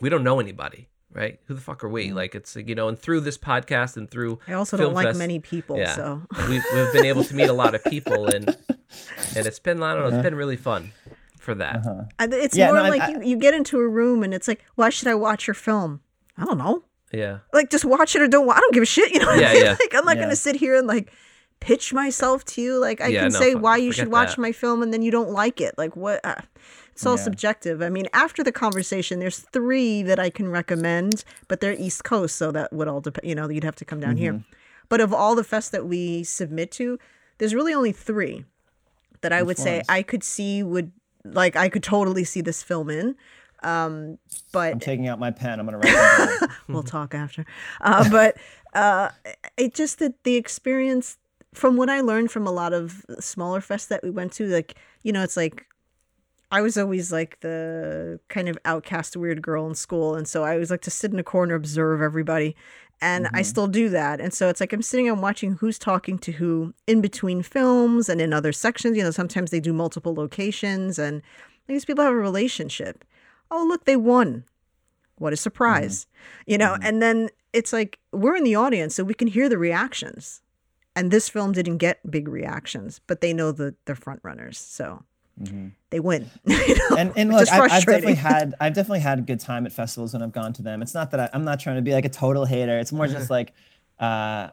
we 0.00 0.08
don't 0.08 0.24
know 0.24 0.40
anybody, 0.40 0.88
right? 1.12 1.40
Who 1.46 1.54
the 1.54 1.60
fuck 1.60 1.82
are 1.84 1.88
we? 1.88 2.10
Mm. 2.10 2.14
Like, 2.14 2.34
it's, 2.34 2.56
you 2.56 2.74
know, 2.74 2.88
and 2.88 2.98
through 2.98 3.20
this 3.20 3.38
podcast 3.38 3.96
and 3.96 4.10
through 4.10 4.38
I 4.46 4.52
also 4.52 4.76
Film 4.76 4.88
don't 4.88 4.94
like 4.94 5.06
Fest- 5.06 5.18
many 5.18 5.38
people, 5.38 5.78
yeah. 5.78 5.94
so 5.94 6.22
we've, 6.48 6.64
we've 6.74 6.92
been 6.92 7.06
able 7.06 7.24
to 7.24 7.34
meet 7.34 7.48
a 7.48 7.54
lot 7.54 7.74
of 7.74 7.82
people 7.84 8.26
and 8.26 8.48
and 9.36 9.46
it's 9.46 9.58
been 9.58 9.82
I 9.82 9.94
don't 9.94 10.02
know 10.02 10.06
it's 10.08 10.14
uh-huh. 10.14 10.22
been 10.22 10.34
really 10.34 10.56
fun 10.56 10.92
for 11.38 11.54
that. 11.54 11.76
Uh-huh. 11.76 12.04
I- 12.18 12.28
it's 12.30 12.56
Yeah, 12.56 12.68
more 12.68 12.82
no, 12.82 12.88
like 12.88 13.02
I- 13.02 13.10
you, 13.10 13.22
you 13.22 13.36
get 13.36 13.54
into 13.54 13.78
a 13.78 13.88
room 13.88 14.22
and 14.22 14.34
it's 14.34 14.48
like, 14.48 14.64
why 14.74 14.90
should 14.90 15.08
I 15.08 15.14
watch 15.14 15.46
your 15.46 15.54
film? 15.54 16.00
I 16.36 16.44
don't 16.44 16.58
know. 16.58 16.84
Yeah, 17.12 17.38
Like, 17.52 17.70
just 17.70 17.84
watch 17.84 18.16
it 18.16 18.22
or 18.22 18.28
don't. 18.28 18.46
wa- 18.46 18.54
I 18.54 18.60
don't 18.60 18.74
give 18.74 18.82
a 18.82 18.86
shit. 18.86 19.12
You 19.12 19.20
know 19.20 19.26
what 19.26 19.40
Yeah, 19.40 19.50
I 19.50 19.54
mean? 19.54 19.64
yeah. 19.64 19.76
Like, 19.80 19.94
I'm 19.94 20.04
not 20.04 20.16
Yeah. 20.16 20.22
gonna 20.24 20.36
sit 20.36 20.56
here 20.56 20.76
and 20.76 20.86
like 20.86 21.12
pitch 21.60 21.92
myself 21.92 22.44
to 22.44 22.60
you. 22.60 22.78
Like, 22.78 23.00
I 23.00 23.06
Yeah, 23.08 23.22
can 23.24 23.32
no, 23.32 23.38
say 23.38 23.52
fuck- 23.54 23.62
why 23.62 23.76
you 23.76 23.92
should 23.92 24.08
watch 24.08 24.30
that. 24.36 24.38
my 24.40 24.52
film 24.52 24.82
and 24.82 24.92
then 24.92 25.02
you 25.02 25.10
don't 25.10 25.30
like 25.30 25.60
it. 25.60 25.74
Like, 25.78 25.96
what? 25.96 26.20
Uh, 26.24 26.34
it's 26.92 27.06
all 27.06 27.16
Yeah. 27.16 27.22
subjective. 27.22 27.80
I 27.80 27.88
mean, 27.90 28.06
after 28.12 28.42
the 28.42 28.52
conversation, 28.52 29.20
there's 29.20 29.38
three 29.38 30.02
that 30.02 30.18
I 30.18 30.30
can 30.30 30.48
recommend, 30.50 31.24
but 31.48 31.60
they're 31.60 31.74
East 31.78 32.04
Coast, 32.04 32.36
so 32.36 32.50
that 32.52 32.72
would 32.72 32.88
all 32.88 33.00
depend. 33.00 33.28
You 33.28 33.34
know, 33.34 33.48
you'd 33.48 33.64
have 33.64 33.76
to 33.76 33.84
come 33.84 34.00
down 34.00 34.16
here. 34.16 34.32
Mm-hmm. 34.32 34.52
But 34.88 35.00
of 35.00 35.12
all 35.14 35.34
the 35.34 35.42
fests 35.44 35.70
that 35.70 35.86
we 35.86 36.24
submit 36.24 36.70
to, 36.72 36.98
there's 37.38 37.54
really 37.54 37.72
only 37.74 37.92
three 37.92 38.44
that 39.20 39.32
I 39.32 39.42
would 39.42 39.58
say? 39.58 39.82
I 39.88 40.02
could 40.02 40.22
see 40.24 40.62
would 40.62 40.92
like 41.24 41.56
I 41.56 41.68
could 41.68 41.82
totally 41.82 42.24
see 42.24 42.40
this 42.40 42.62
film 42.62 42.88
in. 42.90 43.16
Um, 43.62 44.18
but 44.52 44.72
I'm 44.72 44.80
taking 44.80 45.08
out 45.08 45.18
my 45.18 45.30
pen. 45.30 45.58
I'm 45.58 45.66
gonna 45.66 45.78
write 45.78 46.50
we'll 46.68 46.82
talk 46.82 47.14
after. 47.14 47.44
Uh, 47.80 48.08
but 48.10 48.36
uh, 48.74 49.10
it 49.56 49.74
just 49.74 49.98
that 49.98 50.22
the 50.24 50.36
experience 50.36 51.18
from 51.54 51.76
what 51.76 51.88
I 51.88 52.00
learned 52.00 52.30
from 52.30 52.46
a 52.46 52.52
lot 52.52 52.72
of 52.72 53.04
smaller 53.18 53.60
fests 53.60 53.88
that 53.88 54.02
we 54.02 54.10
went 54.10 54.32
to, 54.34 54.46
like 54.46 54.74
you 55.02 55.12
know, 55.12 55.22
it's 55.22 55.36
like 55.36 55.66
I 56.50 56.60
was 56.60 56.76
always 56.76 57.10
like 57.10 57.40
the 57.40 58.20
kind 58.28 58.48
of 58.48 58.58
outcast 58.64 59.16
weird 59.16 59.42
girl 59.42 59.66
in 59.66 59.74
school, 59.74 60.14
and 60.14 60.28
so 60.28 60.44
I 60.44 60.52
always 60.52 60.70
like 60.70 60.82
to 60.82 60.90
sit 60.90 61.12
in 61.12 61.18
a 61.18 61.24
corner, 61.24 61.54
observe 61.54 62.02
everybody. 62.02 62.56
And 63.02 63.28
I 63.34 63.42
still 63.42 63.66
do 63.66 63.90
that. 63.90 64.22
And 64.22 64.32
so 64.32 64.48
it's 64.48 64.58
like 64.58 64.72
I'm 64.72 64.80
sitting 64.80 65.06
and 65.06 65.20
watching 65.20 65.52
who's 65.56 65.78
talking 65.78 66.18
to 66.20 66.32
who 66.32 66.72
in 66.86 67.02
between 67.02 67.42
films 67.42 68.08
and 68.08 68.22
in 68.22 68.32
other 68.32 68.52
sections. 68.52 68.96
You 68.96 69.02
know, 69.02 69.10
sometimes 69.10 69.50
they 69.50 69.60
do 69.60 69.74
multiple 69.74 70.14
locations 70.14 70.98
and 70.98 71.20
these 71.66 71.84
people 71.84 72.04
have 72.04 72.14
a 72.14 72.16
relationship. 72.16 73.04
Oh, 73.50 73.64
look, 73.68 73.84
they 73.84 73.96
won. 73.96 74.44
What 75.18 75.32
a 75.32 75.36
surprise 75.36 76.04
mm-hmm. 76.04 76.52
you 76.52 76.58
know 76.58 76.72
mm-hmm. 76.74 76.82
and 76.86 77.02
then 77.02 77.30
it's 77.52 77.72
like 77.72 77.98
we're 78.12 78.36
in 78.36 78.44
the 78.44 78.54
audience 78.54 78.94
so 78.94 79.04
we 79.04 79.14
can 79.14 79.28
hear 79.28 79.48
the 79.48 79.58
reactions. 79.58 80.42
And 80.94 81.10
this 81.10 81.28
film 81.28 81.52
didn't 81.52 81.78
get 81.78 82.10
big 82.10 82.28
reactions 82.28 83.00
but 83.06 83.20
they 83.20 83.32
know 83.32 83.52
the 83.52 83.74
the 83.86 83.94
front 83.94 84.20
runners 84.22 84.58
so 84.58 85.04
mm-hmm. 85.40 85.68
they 85.90 86.00
win 86.00 86.30
you 86.44 86.74
know, 86.74 86.96
and 86.96 87.12
and 87.16 87.32
look, 87.32 87.50
I've, 87.50 87.72
I've 87.72 87.84
definitely 87.84 88.14
had 88.14 88.54
I've 88.60 88.74
definitely 88.74 89.00
had 89.00 89.18
a 89.18 89.22
good 89.22 89.40
time 89.40 89.66
at 89.66 89.72
festivals 89.72 90.12
when 90.12 90.22
I've 90.22 90.32
gone 90.32 90.52
to 90.54 90.62
them. 90.62 90.82
It's 90.82 90.94
not 90.94 91.10
that 91.12 91.20
I, 91.20 91.30
I'm 91.32 91.44
not 91.44 91.60
trying 91.60 91.76
to 91.76 91.82
be 91.82 91.92
like 91.92 92.04
a 92.04 92.10
total 92.10 92.44
hater. 92.44 92.78
It's 92.78 92.92
more 92.92 93.06
just 93.06 93.30
like, 93.30 93.52
uh, 93.98 94.48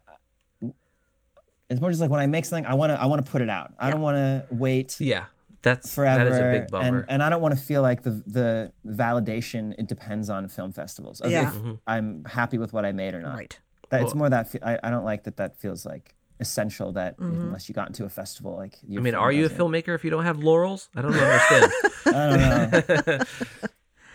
it's 1.69 1.81
more 1.81 1.89
just 1.89 2.01
like 2.01 2.09
when 2.09 2.19
I 2.19 2.27
make 2.27 2.45
something, 2.45 2.65
I 2.65 2.73
want 2.73 2.91
to 2.91 3.01
I 3.01 3.05
want 3.05 3.25
to 3.25 3.31
put 3.31 3.41
it 3.41 3.49
out. 3.49 3.73
I 3.79 3.89
don't 3.89 4.01
want 4.01 4.15
to 4.15 4.45
wait 4.51 4.99
yeah, 4.99 5.25
that's 5.63 5.93
forever. 5.95 6.23
that 6.25 6.31
is 6.33 6.37
a 6.39 6.59
big 6.59 6.69
bummer. 6.71 6.99
And 6.99 7.05
and 7.09 7.23
I 7.23 7.29
don't 7.31 7.41
want 7.41 7.57
to 7.57 7.61
feel 7.61 7.81
like 7.81 8.03
the 8.03 8.11
the 8.27 8.71
validation 8.85 9.73
it 9.79 9.87
depends 9.87 10.29
on 10.29 10.47
film 10.47 10.71
festivals. 10.73 11.19
Of 11.21 11.31
Yeah. 11.31 11.47
if 11.49 11.53
Mm-hmm. 11.55 11.71
I'm 11.87 12.25
happy 12.25 12.57
with 12.57 12.71
what 12.73 12.85
I 12.85 12.91
made 12.91 13.13
or 13.15 13.21
not. 13.21 13.35
right 13.37 13.59
That 13.89 14.01
it's 14.03 14.13
more 14.15 14.29
that 14.29 14.53
I, 14.61 14.77
I 14.83 14.89
don't 14.91 15.05
like 15.05 15.23
that 15.23 15.37
that 15.37 15.57
feels 15.57 15.85
like 15.85 16.15
essential 16.39 16.91
that 16.93 17.17
Mm-hmm. 17.17 17.41
unless 17.41 17.67
you 17.69 17.73
got 17.75 17.87
into 17.87 18.03
a 18.05 18.09
festival 18.09 18.55
like 18.63 18.75
I 18.97 18.99
mean, 18.99 19.15
are 19.15 19.31
you 19.31 19.45
a 19.45 19.49
filmmaker 19.49 19.93
if 19.95 20.03
you 20.05 20.11
don't 20.11 20.25
have 20.25 20.39
laurels? 20.39 20.89
I 20.95 21.01
don't 21.01 21.13
understand. 21.13 21.71
I 22.05 22.21
don't 22.29 23.07
know. 23.07 23.25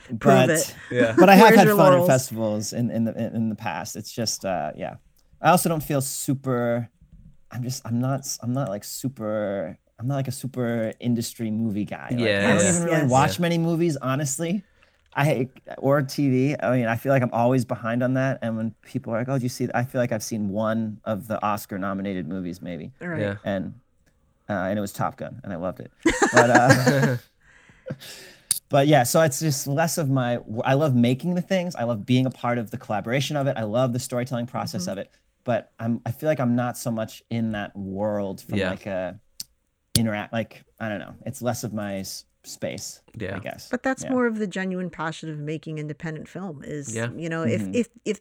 Prove 0.08 0.20
but, 0.20 0.48
it. 0.50 0.74
yeah, 0.90 1.14
but 1.18 1.28
I 1.28 1.34
have 1.36 1.48
Where's 1.50 1.58
had 1.58 1.68
fun 1.68 1.76
laurels? 1.76 2.08
at 2.08 2.12
festivals 2.14 2.72
in, 2.72 2.90
in 2.90 3.04
the 3.04 3.12
in, 3.14 3.36
in 3.36 3.48
the 3.50 3.54
past. 3.54 3.94
It's 3.94 4.10
just 4.12 4.44
uh 4.44 4.72
yeah. 4.74 4.96
I 5.40 5.50
also 5.50 5.68
don't 5.68 5.82
feel 5.82 6.00
super 6.00 6.88
I'm 7.50 7.62
just 7.62 7.86
I'm 7.86 8.00
not 8.00 8.26
I'm 8.42 8.52
not 8.54 8.68
like 8.70 8.84
super 8.84 9.78
I'm 9.98 10.06
not 10.06 10.14
like 10.16 10.28
a 10.28 10.32
super 10.32 10.92
industry 11.00 11.50
movie 11.50 11.84
guy. 11.84 12.08
Like, 12.10 12.20
Yeah, 12.20 12.48
I 12.50 12.54
don't 12.54 12.62
yeah. 12.64 12.70
even 12.70 12.82
really 12.84 12.96
Yes. 12.98 13.10
watch 13.10 13.40
many 13.40 13.58
movies, 13.58 13.96
honestly. 13.96 14.62
I 15.16 15.48
or 15.78 16.02
TV. 16.02 16.54
I 16.62 16.76
mean, 16.76 16.86
I 16.86 16.94
feel 16.96 17.12
like 17.12 17.22
I'm 17.22 17.32
always 17.32 17.64
behind 17.64 18.02
on 18.04 18.14
that. 18.14 18.38
And 18.42 18.56
when 18.56 18.74
people 18.82 19.12
are 19.12 19.18
like, 19.18 19.28
"Oh, 19.28 19.32
did 19.32 19.42
you 19.42 19.48
see?" 19.48 19.66
That? 19.66 19.74
I 19.74 19.82
feel 19.82 20.00
like 20.00 20.12
I've 20.12 20.22
seen 20.22 20.50
one 20.50 21.00
of 21.04 21.26
the 21.26 21.42
Oscar-nominated 21.42 22.28
movies, 22.28 22.62
maybe 22.62 22.92
all 23.02 23.08
right 23.08 23.20
yeah. 23.20 23.36
and 23.44 23.74
uh, 24.48 24.52
and 24.52 24.78
it 24.78 24.80
was 24.80 24.92
Top 24.92 25.16
Gun, 25.16 25.40
and 25.42 25.52
I 25.52 25.56
loved 25.56 25.80
it. 25.80 25.90
But 26.32 26.50
uh, 26.50 27.16
but 28.68 28.86
yeah, 28.86 29.02
so 29.02 29.20
it's 29.22 29.40
just 29.40 29.66
less 29.66 29.98
of 29.98 30.08
my. 30.10 30.38
I 30.64 30.74
love 30.74 30.94
making 30.94 31.34
the 31.34 31.42
things. 31.42 31.74
I 31.74 31.84
love 31.84 32.04
being 32.06 32.26
a 32.26 32.30
part 32.30 32.58
of 32.58 32.70
the 32.70 32.76
collaboration 32.78 33.36
of 33.36 33.46
it. 33.46 33.56
I 33.56 33.64
love 33.64 33.92
the 33.92 33.98
storytelling 33.98 34.46
process 34.46 34.82
Mm-hmm. 34.82 34.90
of 34.92 34.98
it. 34.98 35.10
But 35.44 35.72
I'm. 35.80 36.00
I 36.06 36.12
feel 36.12 36.28
like 36.28 36.38
I'm 36.40 36.54
not 36.54 36.76
so 36.76 36.90
much 36.90 37.22
in 37.30 37.52
that 37.52 37.74
world 37.76 38.40
from 38.42 38.58
Yeah. 38.58 38.70
like 38.70 38.86
a 38.86 39.18
interact. 39.98 40.32
Like 40.32 40.64
I 40.80 40.88
don't 40.88 40.98
know. 41.00 41.14
It's 41.26 41.42
less 41.42 41.64
of 41.64 41.72
my 41.72 41.98
s- 41.98 42.24
space. 42.44 43.02
Yeah. 43.16 43.36
I 43.36 43.40
guess. 43.40 43.68
but 43.68 43.82
that's 43.82 44.04
Yeah. 44.04 44.10
more 44.10 44.26
of 44.26 44.38
the 44.38 44.46
genuine 44.46 44.90
passion 44.90 45.28
of 45.30 45.38
making 45.38 45.78
independent 45.78 46.28
film 46.28 46.62
is 46.64 46.94
Yeah. 46.94 47.10
you 47.16 47.28
know 47.28 47.44
Mm-hmm. 47.44 47.74
if 47.74 47.86
if 47.86 47.88
if 48.04 48.20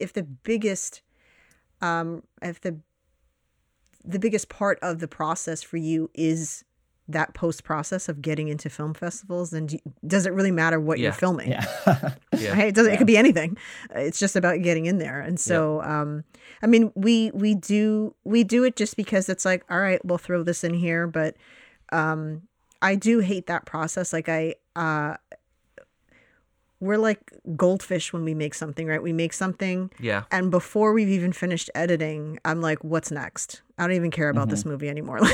if 0.00 0.12
the 0.12 0.22
biggest 0.22 1.02
um 1.80 2.22
if 2.42 2.60
the 2.60 2.78
the 4.04 4.18
biggest 4.18 4.48
part 4.48 4.78
of 4.80 5.00
the 5.00 5.08
process 5.08 5.62
for 5.62 5.76
you 5.76 6.10
is 6.14 6.64
that 7.08 7.32
post 7.34 7.64
process 7.64 8.08
of 8.08 8.20
getting 8.20 8.48
into 8.48 8.68
film 8.68 8.92
festivals 8.94 9.50
then 9.50 9.66
do, 9.66 9.78
does 10.06 10.26
it 10.26 10.32
really 10.32 10.50
matter 10.50 10.78
what 10.78 10.98
Yeah. 10.98 11.04
you're 11.04 11.12
filming 11.14 11.50
Yeah. 11.50 11.64
Yeah. 12.38 12.52
right? 12.52 12.68
It 12.68 12.74
doesn't. 12.74 12.92
It 12.92 12.98
could 12.98 13.06
be 13.06 13.16
anything. 13.16 13.56
It's 13.94 14.18
just 14.18 14.36
about 14.36 14.62
getting 14.62 14.86
in 14.86 14.98
there. 14.98 15.20
And 15.20 15.40
so, 15.40 15.82
um, 15.82 16.24
I 16.62 16.66
mean, 16.66 16.92
we 16.94 17.30
we 17.32 17.54
do 17.54 18.14
we 18.24 18.44
do 18.44 18.62
it 18.64 18.76
just 18.76 18.96
because 18.96 19.28
it's 19.28 19.44
like, 19.44 19.64
all 19.70 19.80
right, 19.80 20.04
we'll 20.04 20.18
throw 20.18 20.42
this 20.42 20.62
in 20.64 20.74
here. 20.74 21.06
But 21.06 21.36
um, 21.92 22.42
I 22.82 22.94
do 22.94 23.20
hate 23.20 23.46
that 23.46 23.64
process. 23.66 24.12
Like 24.12 24.28
I, 24.28 24.54
uh, 24.76 25.16
we're 26.80 26.96
like 26.98 27.32
goldfish 27.56 28.12
when 28.12 28.24
we 28.24 28.34
make 28.34 28.54
something, 28.54 28.86
right? 28.86 29.02
We 29.02 29.12
make 29.12 29.32
something 29.32 29.90
Yeah. 29.98 30.24
and 30.30 30.50
before 30.50 30.92
we've 30.92 31.08
even 31.08 31.32
finished 31.32 31.70
editing, 31.74 32.38
I'm 32.44 32.60
like, 32.60 32.82
what's 32.84 33.10
next? 33.10 33.62
I 33.78 33.82
don't 33.86 33.96
even 33.96 34.10
care 34.10 34.28
about 34.28 34.48
this 34.48 34.64
movie 34.64 34.88
anymore. 34.88 35.20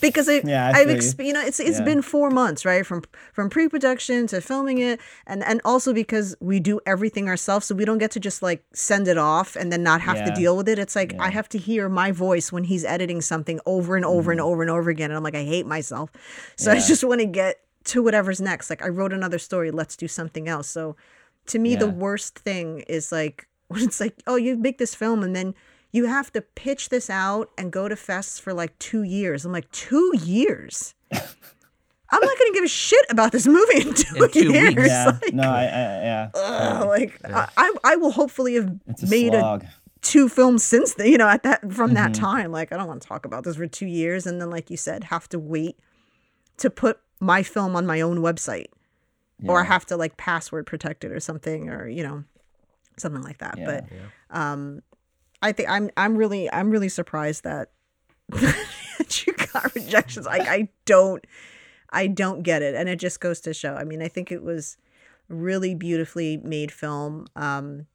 Because 0.00 0.28
I, 0.28 0.38
Mm-hmm. 0.40 0.48
Yeah, 0.48 0.72
I 0.74 0.80
I've, 0.80 0.88
exp- 0.88 1.18
you. 1.20 1.26
you 1.26 1.32
know, 1.32 1.40
it's 1.44 1.60
it's 1.60 1.78
Yeah. 1.78 1.84
been 1.84 2.02
four 2.02 2.28
months, 2.30 2.64
right? 2.64 2.84
From 2.84 3.02
from 3.32 3.48
pre-production 3.48 4.26
to 4.28 4.40
filming 4.40 4.78
it, 4.78 5.00
and 5.26 5.44
and 5.44 5.60
also 5.64 5.92
because 5.92 6.34
we 6.40 6.58
do 6.60 6.80
everything 6.86 7.28
ourselves, 7.28 7.66
so 7.66 7.74
we 7.74 7.84
don't 7.84 7.98
get 7.98 8.10
to 8.12 8.20
just 8.20 8.42
like 8.42 8.64
send 8.74 9.06
it 9.08 9.16
off 9.18 9.54
and 9.56 9.70
then 9.72 9.82
not 9.82 10.00
have 10.00 10.24
to 10.24 10.32
deal 10.32 10.56
with 10.56 10.68
it. 10.68 10.78
It's 10.78 10.96
like 10.96 11.14
I 11.20 11.30
have 11.30 11.48
to 11.50 11.58
hear 11.58 11.88
my 11.88 12.10
voice 12.10 12.50
when 12.50 12.64
he's 12.64 12.84
editing 12.84 13.20
something 13.20 13.60
over 13.64 13.94
and 13.96 14.04
over 14.04 14.32
and 14.32 14.40
Mm-hmm. 14.40 14.48
over 14.50 14.62
and 14.62 14.70
over 14.70 14.90
again, 14.90 15.10
and 15.10 15.16
I'm 15.16 15.22
like, 15.22 15.36
I 15.36 15.44
hate 15.44 15.66
myself. 15.66 16.10
So 16.56 16.72
I 16.72 16.80
just 16.80 17.04
want 17.04 17.20
to 17.20 17.26
get 17.26 17.60
to 17.84 18.02
whatever's 18.02 18.40
next. 18.40 18.70
Like 18.70 18.82
I 18.84 18.88
wrote 18.88 19.12
another 19.12 19.38
story, 19.38 19.70
let's 19.70 19.96
do 19.96 20.08
something 20.08 20.48
else. 20.48 20.68
So 20.68 20.96
to 21.46 21.58
me, 21.58 21.74
the 21.76 21.88
worst 21.88 22.38
thing 22.38 22.80
is 22.88 23.10
like 23.12 23.46
when 23.68 23.82
it's 23.82 24.00
like, 24.00 24.22
oh, 24.26 24.36
you 24.36 24.56
make 24.56 24.78
this 24.78 24.94
film 24.94 25.22
and 25.22 25.34
then 25.34 25.54
you 25.90 26.06
have 26.06 26.32
to 26.32 26.40
pitch 26.40 26.88
this 26.88 27.10
out 27.10 27.50
and 27.58 27.70
go 27.72 27.86
to 27.88 27.94
fests 27.94 28.40
for 28.40 28.52
like 28.54 28.78
two 28.78 29.02
years. 29.02 29.44
I'm 29.44 29.52
like, 29.52 29.70
two 29.72 30.12
years? 30.22 30.94
I'm 31.12 32.20
not 32.20 32.38
gonna 32.38 32.52
give 32.52 32.64
a 32.64 32.68
shit 32.68 33.06
about 33.08 33.32
this 33.32 33.46
movie 33.46 33.88
in 33.88 33.94
two, 33.94 34.22
In 34.24 34.30
two 34.30 34.52
years. 34.52 34.74
weeks. 34.76 34.88
Yeah. 34.88 35.18
Like, 35.22 35.32
no, 35.32 35.42
I, 35.50 35.62
I 35.62 35.64
yeah. 35.64 36.30
ugh, 36.34 36.86
like 36.86 37.18
I, 37.24 37.48
I, 37.56 37.72
I 37.84 37.96
will 37.96 38.10
hopefully 38.10 38.54
have 38.54 38.66
a 38.66 39.06
made 39.08 39.34
a 39.34 39.60
two 40.02 40.28
films 40.28 40.62
since 40.62 40.94
then, 40.94 41.06
you 41.06 41.16
know, 41.16 41.28
at 41.28 41.42
that 41.44 41.72
from 41.72 41.94
that 41.94 42.12
Mm-hmm. 42.12 42.20
time. 42.22 42.52
Like 42.52 42.70
I 42.70 42.76
don't 42.76 42.86
want 42.86 43.00
to 43.00 43.08
talk 43.08 43.24
about 43.24 43.44
this 43.44 43.56
for 43.56 43.66
two 43.66 43.86
years 43.86 44.26
and 44.26 44.40
then 44.42 44.50
like 44.50 44.68
you 44.70 44.76
said, 44.76 45.04
have 45.04 45.26
to 45.30 45.38
wait 45.38 45.78
to 46.58 46.68
put 46.68 47.00
my 47.22 47.42
film 47.44 47.76
on 47.76 47.86
my 47.86 48.00
own 48.00 48.18
website. 48.18 48.66
Or 49.46 49.60
Yeah. 49.60 49.64
have 49.66 49.86
to 49.86 49.96
like 49.96 50.16
password 50.16 50.66
protect 50.66 51.04
it 51.04 51.10
or 51.12 51.20
something 51.20 51.68
or, 51.68 51.88
you 51.88 52.02
know, 52.02 52.24
something 52.96 53.22
like 53.22 53.38
that. 53.38 53.56
Yeah. 53.58 53.64
But 53.66 54.36
um 54.36 54.82
I 55.40 55.52
think 55.52 55.68
I'm 55.68 55.90
I'm 55.96 56.16
really 56.16 56.52
I'm 56.52 56.70
really 56.70 56.88
surprised 56.88 57.42
that 57.50 57.70
you 59.26 59.32
got 59.52 59.74
rejections. 59.74 60.26
Like 60.26 60.46
I 60.48 60.68
don't 60.84 61.24
I 61.90 62.06
don't 62.06 62.42
get 62.42 62.62
it. 62.62 62.74
And 62.74 62.88
it 62.88 62.96
just 62.96 63.20
goes 63.20 63.40
to 63.42 63.52
show. 63.54 63.74
I 63.74 63.84
mean, 63.84 64.00
I 64.02 64.08
think 64.08 64.30
it 64.32 64.42
was 64.42 64.76
really 65.28 65.74
beautifully 65.74 66.36
made 66.38 66.70
film. 66.72 67.26
Um 67.36 67.86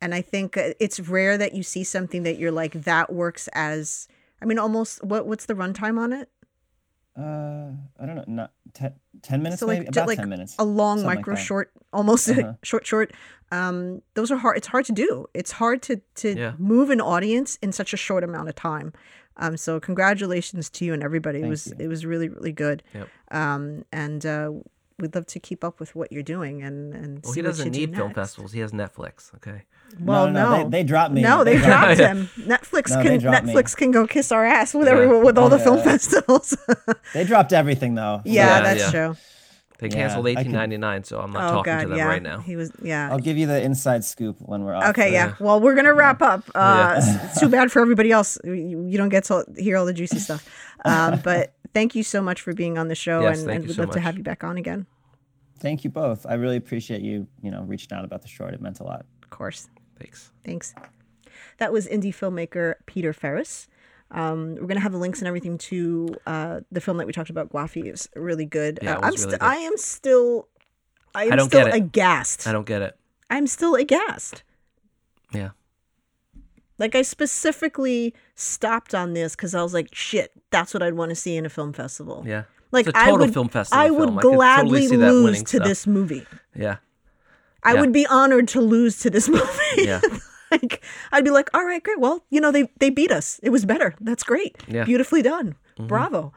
and 0.00 0.14
I 0.16 0.20
think 0.20 0.56
uh, 0.56 0.74
it's 0.80 0.98
rare 0.98 1.38
that 1.38 1.54
you 1.54 1.62
see 1.62 1.84
something 1.84 2.24
that 2.24 2.38
you're 2.38 2.50
like 2.50 2.72
that 2.84 3.12
works 3.12 3.48
as 3.52 4.08
I 4.40 4.46
mean 4.46 4.58
almost 4.58 5.04
what 5.04 5.26
what's 5.26 5.46
the 5.46 5.54
runtime 5.54 5.98
on 5.98 6.12
it? 6.12 6.28
Uh, 7.16 7.72
I 8.00 8.06
don't 8.06 8.16
know. 8.16 8.24
Not 8.26 8.52
ten, 8.72 8.94
10 9.22 9.42
minutes, 9.42 9.60
So 9.60 9.66
like 9.66 9.80
maybe 9.80 9.88
about 9.88 10.06
like 10.08 10.18
ten 10.18 10.28
minutes. 10.30 10.54
a 10.58 10.64
long 10.64 10.98
something 10.98 11.06
like 11.08 11.18
micro 11.18 11.34
short 11.34 11.70
almost 11.92 12.28
Uh-huh. 12.28 12.54
short 12.62 12.86
short 12.86 13.12
um 13.50 14.00
those 14.14 14.30
are 14.30 14.38
hard 14.38 14.56
it's 14.56 14.68
hard 14.68 14.86
to 14.86 14.92
do 14.92 15.26
it's 15.34 15.52
hard 15.52 15.82
to 15.82 16.00
to 16.14 16.34
Yeah. 16.34 16.52
move 16.58 16.88
an 16.88 17.02
audience 17.02 17.56
in 17.60 17.70
such 17.72 17.92
a 17.92 17.98
short 17.98 18.24
amount 18.24 18.48
of 18.48 18.54
time 18.54 18.94
um 19.36 19.58
so 19.58 19.78
congratulations 19.78 20.70
to 20.70 20.86
you 20.86 20.94
and 20.94 21.02
everybody 21.02 21.40
it 21.42 21.46
was 21.48 21.66
you. 21.66 21.74
it 21.78 21.88
was 21.88 22.06
really 22.06 22.30
really 22.30 22.52
good 22.52 22.82
Yep. 22.94 23.08
um 23.30 23.84
and 23.92 24.24
uh 24.24 24.50
we'd 24.98 25.14
love 25.14 25.26
to 25.26 25.38
keep 25.38 25.62
up 25.64 25.80
with 25.80 25.94
what 25.94 26.10
you're 26.12 26.22
doing 26.22 26.62
and 26.62 26.94
and 26.94 27.20
Well, 27.22 27.34
see 27.34 27.40
he 27.40 27.42
doesn't 27.42 27.66
you 27.66 27.72
do 27.72 27.80
need 27.88 27.96
film 27.96 28.08
next. 28.08 28.16
festivals. 28.20 28.52
He 28.52 28.60
has 28.60 28.72
Netflix. 28.72 29.34
Okay. 29.34 29.64
Well 30.00 30.30
no, 30.30 30.50
no, 30.50 30.64
They, 30.64 30.78
they 30.78 30.84
dropped 30.84 31.12
me. 31.14 31.22
no, 31.22 31.44
they, 31.44 31.58
dropped 31.58 31.98
him. 32.10 32.28
Netflix 32.38 32.90
No, 32.90 33.02
can 33.02 33.18
dropped 33.20 33.46
me. 33.46 33.54
Netflix 33.54 33.76
can 33.76 33.90
go 33.90 34.06
kiss 34.06 34.30
our 34.32 34.44
ass 34.44 34.74
with 34.74 34.86
Yeah. 34.86 34.94
everyone 34.94 35.24
with 35.24 35.38
all 35.38 35.48
the 35.48 35.58
film 35.58 35.82
festivals. 35.84 36.56
They 37.14 37.24
dropped 37.24 37.52
everything 37.52 37.94
though. 37.94 38.22
yeah, 38.24 38.46
Yeah, 38.58 38.60
that's 38.62 38.80
yeah. 38.80 38.90
true. 38.90 39.16
They 39.78 39.88
canceled 39.88 40.26
I 40.28 40.34
could- 40.34 40.46
1899, 40.52 41.02
so 41.04 41.18
I'm 41.20 41.32
not 41.32 41.50
Oh 41.50 41.54
talking 41.56 41.72
god, 41.72 41.82
to 41.82 41.88
them 41.88 41.98
yeah. 41.98 42.06
right 42.06 42.22
now. 42.22 42.38
He 42.38 42.54
was 42.54 42.70
yeah. 42.82 43.10
I'll 43.10 43.18
give 43.18 43.36
you 43.36 43.46
the 43.48 43.60
inside 43.60 44.04
scoop 44.04 44.36
when 44.38 44.62
we're 44.62 44.74
off. 44.74 44.84
Okay, 44.90 45.06
the- 45.08 45.12
yeah. 45.14 45.34
Well, 45.40 45.58
we're 45.60 45.74
gonna 45.74 45.92
wrap 45.92 46.22
up. 46.22 46.48
Uh, 46.54 47.00
Yeah. 47.04 47.26
It's 47.26 47.40
too 47.40 47.48
bad 47.48 47.72
for 47.72 47.80
everybody 47.82 48.12
else. 48.12 48.38
You, 48.44 48.86
you 48.88 48.96
don't 48.96 49.08
get 49.08 49.24
to 49.24 49.44
hear 49.58 49.76
all 49.76 49.84
the 49.84 49.92
juicy 49.92 50.20
stuff. 50.20 50.48
Um, 50.84 51.20
but 51.24 51.54
thank 51.74 51.94
you 51.96 52.02
so 52.04 52.22
much 52.22 52.40
for 52.40 52.52
being 52.54 52.78
on 52.78 52.86
the 52.88 52.94
show, 52.94 53.22
Yes, 53.22 53.38
and, 53.40 53.46
thank 53.48 53.56
and 53.56 53.64
you 53.64 53.68
we'd 53.70 53.74
so 53.76 53.82
love 53.82 53.90
to 53.92 54.00
have 54.00 54.16
you 54.16 54.22
back 54.22 54.44
on 54.44 54.56
again. 54.56 54.86
Thank 55.58 55.82
you 55.84 55.90
both. 55.90 56.26
I 56.26 56.34
really 56.34 56.56
appreciate 56.56 57.02
you, 57.02 57.26
you 57.42 57.50
know, 57.50 57.62
reaching 57.62 57.92
out 57.96 58.04
about 58.04 58.22
the 58.22 58.28
short. 58.28 58.54
It 58.54 58.60
meant 58.60 58.78
a 58.80 58.84
lot. 58.84 59.04
Of 59.22 59.30
course. 59.30 59.68
Thanks. 59.98 60.32
Thanks. 60.44 60.74
That 61.58 61.72
was 61.72 61.86
indie 61.86 62.14
filmmaker 62.14 62.74
Peter 62.86 63.12
Ferris. 63.12 63.68
Um, 64.10 64.56
we're 64.56 64.66
gonna 64.66 64.80
have 64.80 64.92
the 64.92 64.98
links 64.98 65.20
and 65.20 65.28
everything 65.28 65.56
to 65.58 66.14
uh, 66.26 66.60
the 66.70 66.80
film 66.80 66.98
that 66.98 67.06
we 67.06 67.12
talked 67.12 67.30
about. 67.30 67.50
Guafi 67.50 67.90
is 67.90 68.08
really 68.14 68.44
good. 68.44 68.78
Yeah, 68.82 68.94
Uh, 68.96 69.00
I'm 69.00 69.04
really 69.06 69.16
st- 69.18 69.30
good. 69.32 69.42
I 69.42 69.56
am 69.56 69.76
still. 69.76 70.48
I 71.14 71.24
am 71.24 71.36
don't 71.36 71.48
still 71.48 71.64
get 71.66 71.74
it. 71.74 71.78
aghast. 71.82 72.46
I 72.46 72.52
don't 72.52 72.66
get 72.66 72.82
it. 72.82 72.96
I'm 73.30 73.46
still 73.46 73.74
aghast. 73.74 74.42
Yeah. 75.32 75.50
Like 76.78 76.94
I 76.94 77.02
specifically 77.02 78.14
stopped 78.34 78.94
on 78.94 79.12
this 79.14 79.36
because 79.36 79.54
I 79.54 79.62
was 79.62 79.72
like, 79.72 79.88
shit, 79.94 80.32
that's 80.50 80.74
what 80.74 80.82
I'd 80.82 80.94
want 80.94 81.10
to 81.10 81.14
see 81.14 81.36
in 81.36 81.46
a 81.46 81.50
film 81.50 81.72
festival. 81.72 82.24
Yeah. 82.26 82.44
Like 82.72 82.86
it's 82.86 82.96
a 82.96 83.00
I 83.00 83.04
total 83.10 83.26
would, 83.26 83.34
film 83.34 83.48
festival 83.48 83.82
I 83.82 83.90
would 83.90 84.08
film. 84.08 84.18
I 84.18 84.22
totally 84.22 84.36
gladly 84.36 84.86
see 84.88 84.96
that 84.96 85.12
lose 85.12 85.42
to 85.42 85.46
stuff. 85.48 85.64
this 85.68 85.86
movie. 85.86 86.26
Yeah. 86.56 86.76
I 87.64 87.74
Yeah. 87.74 87.80
would 87.80 87.92
be 87.92 88.06
honored 88.06 88.48
to 88.48 88.60
lose 88.60 88.98
to 89.00 89.10
this 89.10 89.28
movie. 89.36 89.46
Yeah. 89.78 90.00
like 90.50 90.84
I'd 91.12 91.24
be 91.24 91.30
like, 91.30 91.48
all 91.54 91.64
right, 91.64 91.82
great. 91.82 92.00
Well, 92.00 92.24
you 92.30 92.40
know, 92.40 92.50
they 92.52 92.68
they 92.78 92.90
beat 92.90 93.10
us. 93.12 93.40
It 93.42 93.50
was 93.50 93.64
better. 93.64 93.94
That's 94.00 94.22
great. 94.24 94.56
Yeah. 94.66 94.80
Mm-hmm. 94.82 94.84
Beautifully 94.86 95.22
done. 95.22 95.54
Bravo. 95.78 96.32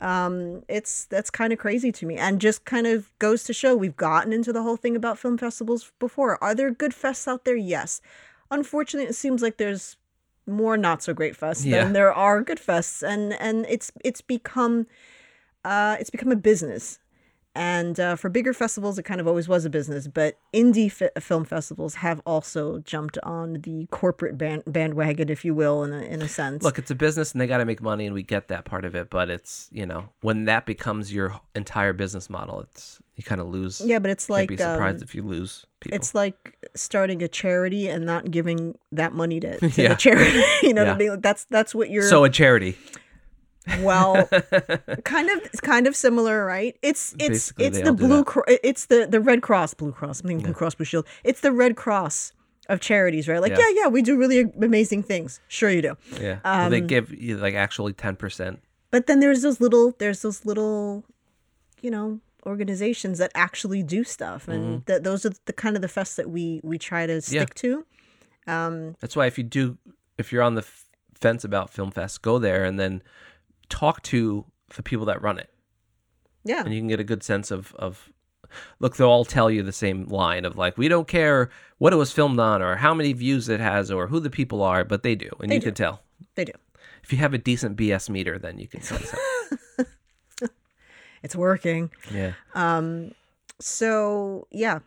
Um, 0.00 0.62
it's 0.68 1.06
that's 1.06 1.28
kind 1.30 1.52
of 1.52 1.58
crazy 1.58 1.90
to 1.92 2.06
me, 2.06 2.16
and 2.16 2.40
just 2.40 2.64
kind 2.64 2.86
of 2.86 3.10
goes 3.18 3.42
to 3.44 3.52
show 3.52 3.74
we've 3.76 3.96
gotten 3.96 4.32
into 4.32 4.52
the 4.52 4.62
whole 4.62 4.76
thing 4.76 4.94
about 4.94 5.18
film 5.18 5.36
festivals 5.36 5.90
before. 5.98 6.42
Are 6.42 6.54
there 6.54 6.70
good 6.70 6.92
fests 6.92 7.26
out 7.26 7.44
there? 7.44 7.56
Yes. 7.56 8.00
Unfortunately, 8.50 9.08
it 9.10 9.14
seems 9.14 9.42
like 9.42 9.56
there's 9.56 9.96
more 10.46 10.76
not 10.78 11.02
so 11.02 11.12
great 11.12 11.36
fests 11.38 11.64
Yeah. 11.66 11.82
than 11.84 11.92
there 11.94 12.12
are 12.12 12.42
good 12.42 12.58
fests, 12.58 13.02
and 13.06 13.32
and 13.34 13.66
it's 13.68 13.90
it's 14.04 14.20
become 14.20 14.86
uh, 15.64 15.96
it's 15.98 16.10
become 16.10 16.30
a 16.32 16.36
business. 16.36 17.00
And 17.54 17.98
uh, 17.98 18.14
for 18.14 18.28
bigger 18.28 18.52
festivals, 18.52 18.98
it 18.98 19.02
kind 19.02 19.20
of 19.20 19.26
always 19.26 19.48
was 19.48 19.64
a 19.64 19.70
business. 19.70 20.06
But 20.06 20.38
indie 20.54 20.90
fi- 20.92 21.10
film 21.18 21.44
festivals 21.44 21.96
have 21.96 22.20
also 22.24 22.78
jumped 22.80 23.18
on 23.24 23.54
the 23.62 23.86
corporate 23.90 24.38
band- 24.38 24.62
bandwagon, 24.66 25.28
if 25.28 25.44
you 25.44 25.54
will, 25.54 25.82
in 25.82 25.92
a, 25.92 26.02
in 26.02 26.22
a 26.22 26.28
sense. 26.28 26.62
Look, 26.62 26.78
it's 26.78 26.90
a 26.90 26.94
business 26.94 27.32
and 27.32 27.40
they 27.40 27.46
got 27.46 27.58
to 27.58 27.64
make 27.64 27.82
money, 27.82 28.06
and 28.06 28.14
we 28.14 28.22
get 28.22 28.48
that 28.48 28.64
part 28.64 28.84
of 28.84 28.94
it. 28.94 29.10
But 29.10 29.28
it's 29.30 29.68
you 29.72 29.86
know 29.86 30.08
when 30.20 30.44
that 30.44 30.66
becomes 30.66 31.12
your 31.12 31.40
entire 31.54 31.92
business 31.92 32.30
model, 32.30 32.60
it's 32.60 33.00
you 33.16 33.24
kind 33.24 33.40
of 33.40 33.48
lose. 33.48 33.80
yeah, 33.80 33.98
but 33.98 34.10
it's 34.10 34.30
like 34.30 34.48
be 34.48 34.56
surprised 34.56 34.98
um, 34.98 35.02
if 35.02 35.14
you 35.14 35.22
lose 35.22 35.66
people. 35.80 35.96
it's 35.96 36.14
like 36.14 36.56
starting 36.76 37.20
a 37.24 37.28
charity 37.28 37.88
and 37.88 38.06
not 38.06 38.30
giving 38.30 38.78
that 38.92 39.12
money 39.12 39.40
to, 39.40 39.58
to 39.58 39.68
Yeah. 39.82 39.88
the 39.88 39.94
charity. 39.96 40.44
you 40.62 40.72
know, 40.74 40.84
what 40.84 40.94
I 40.94 40.96
mean? 40.96 41.20
that's 41.20 41.44
that's 41.50 41.74
what 41.74 41.90
you're. 41.90 42.08
so 42.08 42.22
a 42.22 42.30
charity. 42.30 42.76
Well, 43.82 44.26
kind 45.04 45.30
of 45.30 45.38
it's 45.44 45.60
kind 45.60 45.86
of 45.86 45.94
similar, 45.96 46.44
right? 46.44 46.76
It's 46.82 47.14
it's 47.18 47.52
Basically, 47.52 47.64
it's 47.66 47.80
the 47.80 47.92
blue. 47.92 48.24
Cro- 48.24 48.44
it's 48.46 48.86
the 48.86 49.06
the 49.10 49.20
Red 49.20 49.42
Cross, 49.42 49.74
Blue 49.74 49.92
Cross, 49.92 50.20
I'm 50.20 50.28
thinking 50.28 50.44
Blue 50.44 50.54
Cross 50.54 50.76
Blue 50.76 50.84
Shield. 50.86 51.06
It's 51.24 51.40
the 51.40 51.52
Red 51.52 51.76
Cross 51.76 52.32
of 52.68 52.80
charities, 52.80 53.28
right? 53.28 53.40
Like, 53.40 53.52
Yeah. 53.52 53.58
yeah, 53.60 53.82
yeah, 53.84 53.86
we 53.88 54.02
do 54.02 54.16
really 54.18 54.40
amazing 54.60 55.02
things. 55.02 55.40
Sure 55.48 55.70
you 55.70 55.80
do. 55.82 55.96
Yeah. 56.20 56.38
Well, 56.44 56.68
they 56.70 56.80
Um, 56.80 56.86
give 56.86 57.10
you 57.14 57.36
like 57.38 57.54
actually 57.54 57.92
ten 57.94 58.14
percent. 58.16 58.60
But 58.90 59.06
then 59.06 59.20
there's 59.20 59.42
those 59.42 59.60
little 59.60 59.94
there's 59.98 60.22
those 60.22 60.44
little 60.44 61.04
you 61.80 61.90
know 61.90 62.20
organizations 62.46 63.18
that 63.18 63.30
actually 63.34 63.82
do 63.82 64.04
stuff 64.04 64.48
and 64.48 64.84
that 64.86 65.04
those 65.04 65.26
are 65.26 65.32
the 65.44 65.52
kind 65.52 65.76
of 65.76 65.82
the 65.82 65.88
fests 65.88 66.16
that 66.16 66.30
we 66.30 66.60
we 66.62 66.78
try 66.78 67.06
to 67.06 67.20
stick 67.20 67.54
to. 67.54 67.84
um 68.46 68.94
That's 69.00 69.14
why 69.16 69.26
if 69.26 69.36
you 69.38 69.44
do, 69.44 69.76
if 70.16 70.32
you're 70.32 70.42
on 70.42 70.54
the 70.54 70.62
f- 70.62 70.86
fence 71.14 71.44
about 71.44 71.68
Film 71.70 71.90
Fest, 71.90 72.22
go 72.22 72.38
there 72.38 72.64
and 72.64 72.78
then 72.80 73.02
talk 73.68 74.02
to 74.04 74.44
the 74.76 74.82
people 74.82 75.06
that 75.06 75.20
run 75.22 75.38
it, 75.38 75.50
Yeah. 76.44 76.62
and 76.64 76.72
you 76.74 76.80
can 76.80 76.88
get 76.88 77.00
a 77.00 77.04
good 77.04 77.22
sense 77.22 77.50
of 77.50 77.74
of. 77.76 78.10
Look, 78.80 78.96
they'll 78.96 79.08
all 79.10 79.26
tell 79.26 79.50
you 79.50 79.62
the 79.62 79.72
same 79.72 80.04
line 80.06 80.46
of 80.46 80.56
like, 80.56 80.78
we 80.78 80.88
don't 80.88 81.06
care 81.06 81.50
what 81.76 81.92
it 81.92 81.96
was 81.96 82.12
filmed 82.12 82.40
on 82.40 82.62
or 82.62 82.76
how 82.76 82.94
many 82.94 83.12
views 83.12 83.50
it 83.50 83.60
has 83.60 83.90
or 83.90 84.06
who 84.06 84.20
the 84.20 84.30
people 84.30 84.62
are, 84.62 84.84
but 84.84 85.02
they 85.02 85.14
do, 85.14 85.28
and 85.40 85.50
They 85.50 85.56
you 85.56 85.60
do. 85.60 85.66
can 85.66 85.74
tell. 85.74 86.00
They 86.34 86.46
do. 86.46 86.52
If 87.02 87.12
you 87.12 87.18
have 87.18 87.34
a 87.34 87.38
decent 87.38 87.76
BS 87.76 88.08
meter, 88.08 88.38
then 88.38 88.58
you 88.58 88.66
can 88.66 88.80
tell. 88.80 88.98
So. 88.98 89.18
It's 91.22 91.34
working. 91.36 91.90
yeah. 92.12 92.32
Um, 92.54 93.12
so 93.60 94.46
yeah 94.52 94.78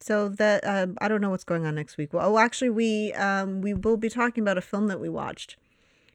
so 0.00 0.28
that 0.28 0.62
um, 0.66 0.96
i 1.00 1.08
don't 1.08 1.22
know 1.22 1.30
what's 1.30 1.44
going 1.44 1.64
on 1.66 1.74
next 1.74 1.96
week 1.96 2.12
well 2.12 2.28
oh 2.34 2.38
actually 2.38 2.68
we 2.68 3.10
um 3.14 3.62
we 3.62 3.72
will 3.72 3.96
be 3.96 4.10
talking 4.10 4.42
about 4.44 4.58
a 4.58 4.60
film 4.60 4.86
that 4.88 5.00
we 5.00 5.08
watched 5.08 5.56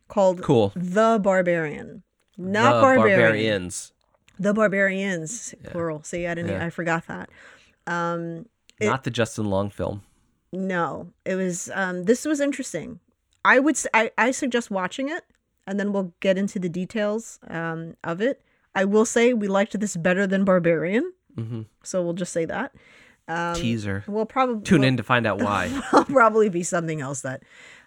called 0.07 0.41
Cool. 0.43 0.71
the 0.75 1.19
barbarian 1.21 2.03
not 2.37 2.75
the 2.75 2.81
barbarian 2.81 3.19
barbarians. 3.19 3.91
the 4.39 4.53
barbarians 4.53 5.53
plural 5.71 6.01
see 6.03 6.25
i 6.27 6.33
didn't 6.33 6.51
Yeah. 6.51 6.65
i 6.65 6.69
forgot 6.69 7.07
that 7.07 7.29
um 7.87 8.45
It- 8.79 8.87
not 8.87 9.03
the 9.03 9.11
Justin 9.11 9.45
Long 9.49 9.69
film. 9.69 10.01
no 10.51 11.11
it 11.25 11.35
was 11.35 11.69
um 11.73 12.03
this 12.05 12.25
was 12.25 12.39
interesting 12.41 12.99
i 13.45 13.59
would 13.59 13.77
I, 13.93 14.11
I 14.17 14.31
suggest 14.31 14.71
watching 14.71 15.09
it 15.09 15.23
and 15.67 15.79
then 15.79 15.93
we'll 15.93 16.13
get 16.19 16.37
into 16.37 16.59
the 16.59 16.69
details 16.69 17.39
um 17.49 17.95
of 18.03 18.21
it 18.21 18.41
i 18.75 18.83
will 18.85 19.05
say 19.05 19.33
we 19.33 19.47
liked 19.47 19.79
this 19.79 19.95
better 19.95 20.25
than 20.27 20.43
barbarian 20.45 21.13
hmm 21.35 21.61
so 21.83 22.01
we'll 22.03 22.13
just 22.13 22.33
say 22.33 22.45
that 22.45 22.73
Teaser. 23.55 24.03
We'll 24.05 24.25
probably 24.25 24.63
Tune 24.63 24.83
in 24.83 24.97
to 24.97 25.03
find 25.03 25.25
out 25.25 25.39
why. 25.41 25.71
will 25.93 26.03
probably 26.19 26.49
be 26.49 26.61
something 26.61 26.99
else 26.99 27.21
that 27.21 27.41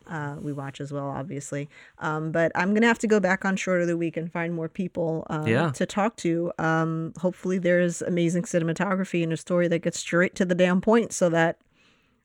uh, 0.09 0.37
we 0.41 0.53
watch 0.53 0.81
as 0.81 0.93
well, 0.93 1.09
obviously. 1.09 1.69
Um, 1.99 2.33
but 2.33 2.53
I'm 2.55 2.75
gonna 2.75 2.87
have 2.87 2.99
to 3.01 3.07
go 3.07 3.21
back 3.21 3.45
on 3.45 3.57
short 3.57 3.81
of 3.83 3.87
the 3.89 3.97
week 3.97 4.17
and 4.17 4.31
find 4.31 4.55
more 4.55 4.69
people 4.69 5.27
um, 5.31 5.47
Yeah. 5.47 5.71
to 5.73 5.87
talk 5.87 6.17
to. 6.19 6.53
Um, 6.59 7.13
hopefully, 7.19 7.59
there's 7.59 8.03
amazing 8.03 8.43
cinematography 8.45 9.23
and 9.23 9.33
a 9.33 9.37
story 9.37 9.69
that 9.69 9.81
gets 9.81 9.99
straight 9.99 10.35
to 10.37 10.45
the 10.45 10.55
damn 10.55 10.81
point, 10.81 11.13
so 11.13 11.29
that 11.31 11.59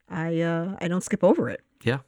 I 0.10 0.42
uh, 0.42 0.76
I 0.80 0.88
don't 0.88 1.04
skip 1.04 1.24
over 1.24 1.50
it. 1.50 1.62
yeah. 1.84 2.00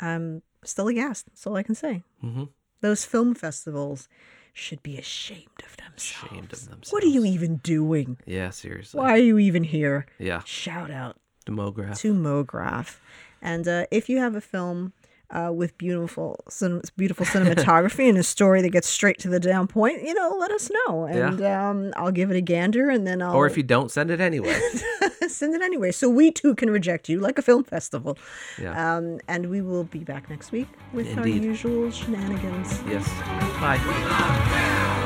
I'm 0.00 0.42
still 0.64 0.88
aghast. 0.88 1.26
That's 1.26 1.46
all 1.46 1.56
I 1.56 1.62
can 1.62 1.74
say. 1.74 2.02
hmm 2.20 2.44
Those 2.80 3.04
film 3.04 3.34
festivals 3.34 4.08
should 4.52 4.82
be 4.82 4.96
ashamed 4.98 5.62
of 5.64 5.76
themselves. 5.76 6.24
Ashamed 6.24 6.52
of 6.52 6.60
themselves. 6.68 6.92
What 6.92 7.04
are 7.04 7.08
you 7.08 7.24
even 7.24 7.56
doing? 7.58 8.18
Yeah, 8.26 8.50
seriously. 8.50 8.98
Why 8.98 9.12
are 9.12 9.16
you 9.18 9.38
even 9.38 9.64
here? 9.64 10.06
Yeah. 10.18 10.42
Shout 10.44 10.90
out 10.90 11.16
to 11.46 11.52
Mograph. 11.52 11.98
to 12.00 12.12
MoGraph. 12.14 12.96
And 13.42 13.66
uh, 13.68 13.86
if 13.90 14.08
you 14.08 14.18
have 14.18 14.34
a 14.34 14.40
film 14.40 14.92
uh, 15.30 15.50
with 15.52 15.76
beautiful, 15.76 16.38
cin- 16.48 16.82
beautiful 16.96 17.26
cinematography 17.26 18.08
and 18.08 18.16
a 18.16 18.22
story 18.22 18.62
that 18.62 18.70
gets 18.70 18.88
straight 18.88 19.18
to 19.20 19.28
the 19.28 19.40
damn 19.40 19.66
point, 19.66 20.02
you 20.02 20.14
know, 20.14 20.36
let 20.38 20.50
us 20.52 20.70
know, 20.86 21.04
and 21.04 21.42
um, 21.42 21.92
I'll 21.96 22.12
give 22.12 22.30
it 22.30 22.36
a 22.36 22.40
gander, 22.40 22.90
and 22.90 23.06
then 23.06 23.20
I'll 23.20 23.34
Or 23.34 23.46
if 23.46 23.56
you 23.56 23.62
don't, 23.64 23.90
send 23.90 24.10
it 24.10 24.20
anyway. 24.20 24.56
send 25.28 25.54
it 25.54 25.62
anyway, 25.62 25.90
so 25.90 26.08
we 26.08 26.30
too 26.30 26.54
can 26.54 26.70
reject 26.70 27.08
you 27.08 27.18
like 27.18 27.38
a 27.38 27.42
film 27.42 27.64
festival. 27.64 28.16
Yeah. 28.60 28.96
Um, 28.96 29.18
and 29.26 29.50
we 29.50 29.60
will 29.62 29.84
be 29.84 30.00
back 30.00 30.30
next 30.30 30.52
week 30.52 30.68
with 30.92 31.18
our 31.18 31.26
usual 31.26 31.90
shenanigans. 31.90 32.80
yes. 32.88 33.08
Bye. 33.60 35.02